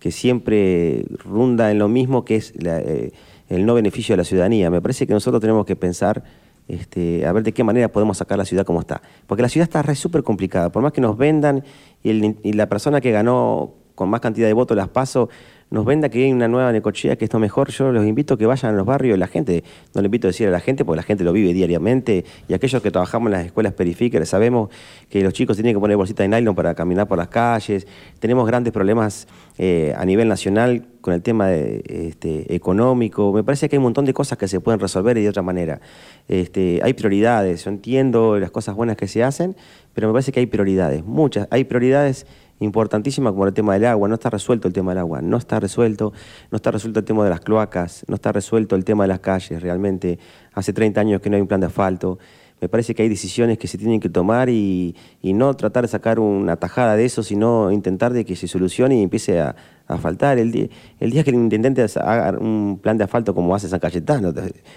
que 0.06 0.12
siempre 0.12 1.04
runda 1.24 1.72
en 1.72 1.80
lo 1.80 1.88
mismo 1.88 2.26
que 2.26 2.36
es 2.36 2.54
eh, 2.64 3.12
el 3.50 3.66
no 3.66 3.74
beneficio 3.74 4.14
de 4.14 4.18
la 4.18 4.24
ciudadanía. 4.24 4.70
Me 4.70 4.80
parece 4.80 5.08
que 5.08 5.14
nosotros 5.14 5.42
tenemos 5.42 5.66
que 5.66 5.76
pensar 5.76 6.24
este, 6.68 7.26
a 7.26 7.32
ver 7.32 7.42
de 7.42 7.54
qué 7.54 7.64
manera 7.64 7.92
podemos 7.92 8.20
sacar 8.20 8.38
la 8.38 8.46
ciudad 8.46 8.68
como 8.68 8.82
está. 8.82 9.02
Porque 9.26 9.42
la 9.42 9.50
ciudad 9.50 9.68
está 9.68 9.96
súper 9.96 10.22
complicada. 10.22 10.72
Por 10.72 10.84
más 10.84 10.92
que 10.92 11.02
nos 11.02 11.18
vendan 11.18 11.64
y, 12.04 12.12
y 12.48 12.54
la 12.54 12.70
persona 12.70 13.02
que 13.02 13.10
ganó 13.10 13.74
con 13.96 14.10
más 14.10 14.22
cantidad 14.22 14.46
de 14.46 14.54
votos 14.54 14.78
las 14.78 14.90
paso 14.90 15.28
nos 15.72 15.84
venda 15.84 16.10
que 16.10 16.24
hay 16.24 16.32
una 16.32 16.48
nueva 16.48 16.72
Necochea, 16.72 17.16
que 17.16 17.26
esto 17.26 17.40
mejor, 17.40 17.72
yo 17.72 17.92
los 17.92 18.06
invito 18.06 18.36
a 18.36 18.38
que 18.38 18.46
vayan 18.46 18.74
a 18.74 18.78
los 18.78 18.86
barrios, 18.86 19.18
la 19.18 19.28
gente, 19.28 19.64
no 19.94 20.02
le 20.02 20.06
invito 20.06 20.28
a 20.28 20.30
decir 20.30 20.48
a 20.48 20.52
la 20.52 20.60
gente 20.60 20.86
porque 20.86 20.98
la 20.98 21.04
gente 21.04 21.24
lo 21.24 21.34
vive 21.34 21.54
diariamente 21.54 22.24
y 22.48 22.54
aquellos 22.54 22.82
que 22.82 22.92
trabajamos 22.92 23.28
en 23.28 23.32
las 23.34 23.46
escuelas 23.48 23.74
periféricas 23.74 24.30
sabemos 24.30 24.70
que 25.10 25.22
los 25.22 25.34
chicos 25.34 25.58
tienen 25.58 25.74
que 25.74 25.80
poner 25.80 25.98
bolsita 25.98 26.24
de 26.24 26.30
nylon 26.30 26.56
para 26.56 26.76
caminar 26.76 27.08
por 27.08 27.18
las 27.18 27.30
calles, 27.30 27.88
tenemos 28.20 28.46
grandes 28.46 28.72
problemas 28.72 29.28
eh, 29.58 29.94
a 29.98 30.06
nivel 30.06 30.28
nacional 30.28 30.86
con 31.02 31.14
el 31.14 31.22
tema 31.22 31.54
este, 31.54 32.54
económico, 32.54 33.34
me 33.34 33.44
parece 33.44 33.68
que 33.68 33.76
hay 33.76 33.78
un 33.78 33.84
montón 33.84 34.06
de 34.06 34.14
cosas 34.14 34.38
que 34.38 34.48
se 34.48 34.60
pueden 34.60 34.80
resolver 34.80 35.18
y 35.18 35.22
de 35.22 35.30
otra 35.30 35.44
manera. 35.44 35.80
Este, 36.28 36.80
hay 36.84 36.94
prioridades, 36.94 37.64
yo 37.64 37.70
entiendo 37.70 38.40
las 38.40 38.50
cosas 38.50 38.76
buenas 38.76 38.98
que 38.98 39.08
se 39.08 39.24
hacen, 39.24 39.56
pero 39.94 40.08
me 40.08 40.14
parece 40.14 40.32
que 40.32 40.40
hay 40.40 40.48
prioridades, 40.48 41.06
muchas, 41.06 41.48
hay 41.52 41.64
prioridades 41.64 42.26
importantísimas 42.60 43.34
como 43.34 43.46
el 43.46 43.54
tema 43.54 43.74
del 43.74 43.86
agua, 43.86 44.08
no 44.08 44.16
está 44.16 44.30
resuelto 44.30 44.68
el 44.68 44.74
tema 44.74 44.92
del 44.92 45.00
agua, 45.00 45.22
no 45.22 45.38
está 45.38 45.60
resuelto, 45.60 46.14
no 46.52 46.56
está 46.56 46.72
resuelto 46.72 47.00
el 47.00 47.06
tema 47.06 47.24
de 47.24 47.30
las 47.30 47.42
cloacas, 47.42 48.06
no 48.08 48.16
está 48.16 48.32
resuelto 48.32 48.76
el 48.76 48.86
tema 48.86 49.04
de 49.04 49.10
las 49.10 49.20
calles, 49.20 49.62
realmente 49.62 50.20
hace 50.54 50.74
30 50.74 51.02
años 51.02 51.22
que 51.22 51.30
no 51.30 51.36
hay 51.36 51.42
un 51.42 51.48
plan 51.48 51.60
de 51.60 51.68
asfalto. 51.68 52.18
Me 52.62 52.70
parece 52.70 52.96
que 52.96 53.04
hay 53.04 53.10
decisiones 53.10 53.58
que 53.58 53.68
se 53.68 53.78
tienen 53.78 54.00
que 54.00 54.10
tomar 54.10 54.50
y, 54.50 54.96
y 55.22 55.34
no 55.34 55.54
tratar 55.56 55.84
de 55.84 55.88
sacar 55.88 56.20
una 56.20 56.56
tajada 56.56 56.96
de 56.96 57.06
eso, 57.06 57.22
sino 57.22 57.72
intentar 57.72 58.14
de 58.14 58.26
que 58.26 58.36
se 58.36 58.48
solucione 58.48 58.98
y 58.98 59.04
empiece 59.04 59.40
a, 59.40 59.56
a 59.88 59.98
faltar. 59.98 60.40
El 60.40 60.52
día, 60.52 60.68
el 61.00 61.12
día 61.12 61.24
que 61.24 61.30
el 61.32 61.36
intendente 61.36 61.86
haga 62.00 62.38
un 62.38 62.80
plan 62.82 62.98
de 62.98 63.04
asfalto 63.04 63.34
como 63.36 63.54
hace 63.56 63.68
San 63.68 63.80
Cayetano, 63.80 64.34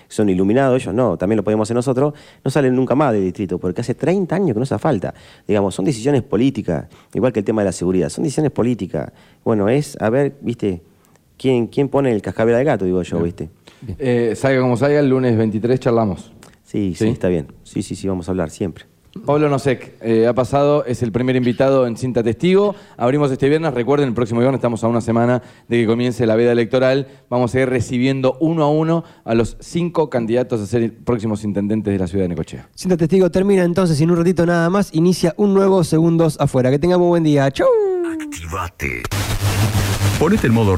son 0.09 0.29
iluminados 0.29 0.83
ellos, 0.83 0.95
no, 0.95 1.17
también 1.17 1.37
lo 1.39 1.45
podemos 1.45 1.67
hacer 1.67 1.75
nosotros, 1.75 2.15
no 2.45 2.51
salen 2.51 2.75
nunca 2.75 2.95
más 2.95 3.13
del 3.13 3.23
distrito, 3.23 3.59
porque 3.59 3.81
hace 3.81 3.95
30 3.95 4.35
años 4.35 4.53
que 4.53 4.59
no 4.59 4.63
hace 4.63 4.79
falta. 4.79 5.15
Digamos, 5.47 5.75
son 5.75 5.85
decisiones 5.85 6.23
políticas, 6.23 6.87
igual 7.15 7.33
que 7.33 7.41
el 7.41 7.45
tema 7.45 7.63
de 7.63 7.67
la 7.67 7.73
seguridad, 7.73 8.09
son 8.09 8.25
decisiones 8.25 8.53
políticas. 8.53 9.11
Bueno, 9.45 9.69
es, 9.69 9.97
a 10.01 10.11
ver, 10.11 10.35
viste, 10.41 10.83
quién, 11.37 11.69
quién 11.69 11.89
pone 11.89 12.13
el 12.13 12.23
cascabel 12.23 12.55
al 12.55 12.65
gato, 12.65 12.85
digo 12.85 13.03
yo, 13.03 13.21
viste. 13.21 13.49
Eh, 13.99 14.35
salga 14.37 14.61
como 14.61 14.77
salga, 14.77 15.01
el 15.01 15.09
lunes 15.09 15.37
23 15.37 15.81
charlamos. 15.81 16.33
Sí, 16.69 16.95
sí, 16.95 17.07
¿Sí? 17.07 17.11
está 17.11 17.29
bien. 17.29 17.47
Sí, 17.65 17.83
sí, 17.83 17.95
sí, 17.95 18.07
vamos 18.09 18.29
a 18.29 18.33
hablar 18.33 18.51
siempre. 18.51 18.85
Pablo 19.25 19.49
Nosek 19.49 19.95
eh, 20.03 20.27
ha 20.27 20.35
pasado, 20.35 20.85
es 20.85 21.03
el 21.03 21.13
primer 21.13 21.35
invitado 21.35 21.87
en 21.87 21.97
Cinta 21.97 22.23
Testigo. 22.23 22.75
Abrimos 22.99 23.33
este 23.33 23.49
viernes, 23.49 23.73
recuerden, 23.73 24.11
el 24.11 24.15
próximo 24.15 24.41
viernes 24.41 24.59
estamos 24.59 24.85
a 24.85 24.89
una 24.89 25.01
semana 25.01 25.43
de 25.67 25.79
que 25.79 25.87
comience 25.87 26.27
la 26.27 26.37
veda 26.37 26.53
electoral. 26.53 27.09
Vamos 27.31 27.55
a 27.55 27.61
ir 27.61 27.71
recibiendo 27.71 28.37
uno 28.41 28.65
a 28.65 28.71
uno 28.71 29.03
a 29.25 29.35
los 29.35 29.57
cinco 29.61 30.11
candidatos 30.11 30.61
a 30.61 30.67
ser 30.67 30.95
próximos 30.99 31.43
intendentes 31.43 31.91
de 31.91 31.99
la 31.99 32.07
ciudad 32.07 32.25
de 32.25 32.29
Necochea. 32.29 32.69
Cinta 32.75 32.99
Testigo 32.99 33.31
termina 33.31 33.65
entonces 33.65 33.99
y 33.99 34.05
en 34.05 34.11
un 34.11 34.19
ratito 34.19 34.45
nada 34.45 34.69
más 34.69 34.95
inicia 34.95 35.33
un 35.39 35.55
nuevo 35.55 35.83
Segundos 35.85 36.37
Afuera. 36.39 36.71
Que 36.71 36.79
tengamos 36.79 37.09
buen 37.09 37.25
día. 37.25 37.51
¡Chau! 37.51 37.67
Activate. 38.13 39.03
Ponete 40.21 40.49
en 40.49 40.53
modo 40.53 40.77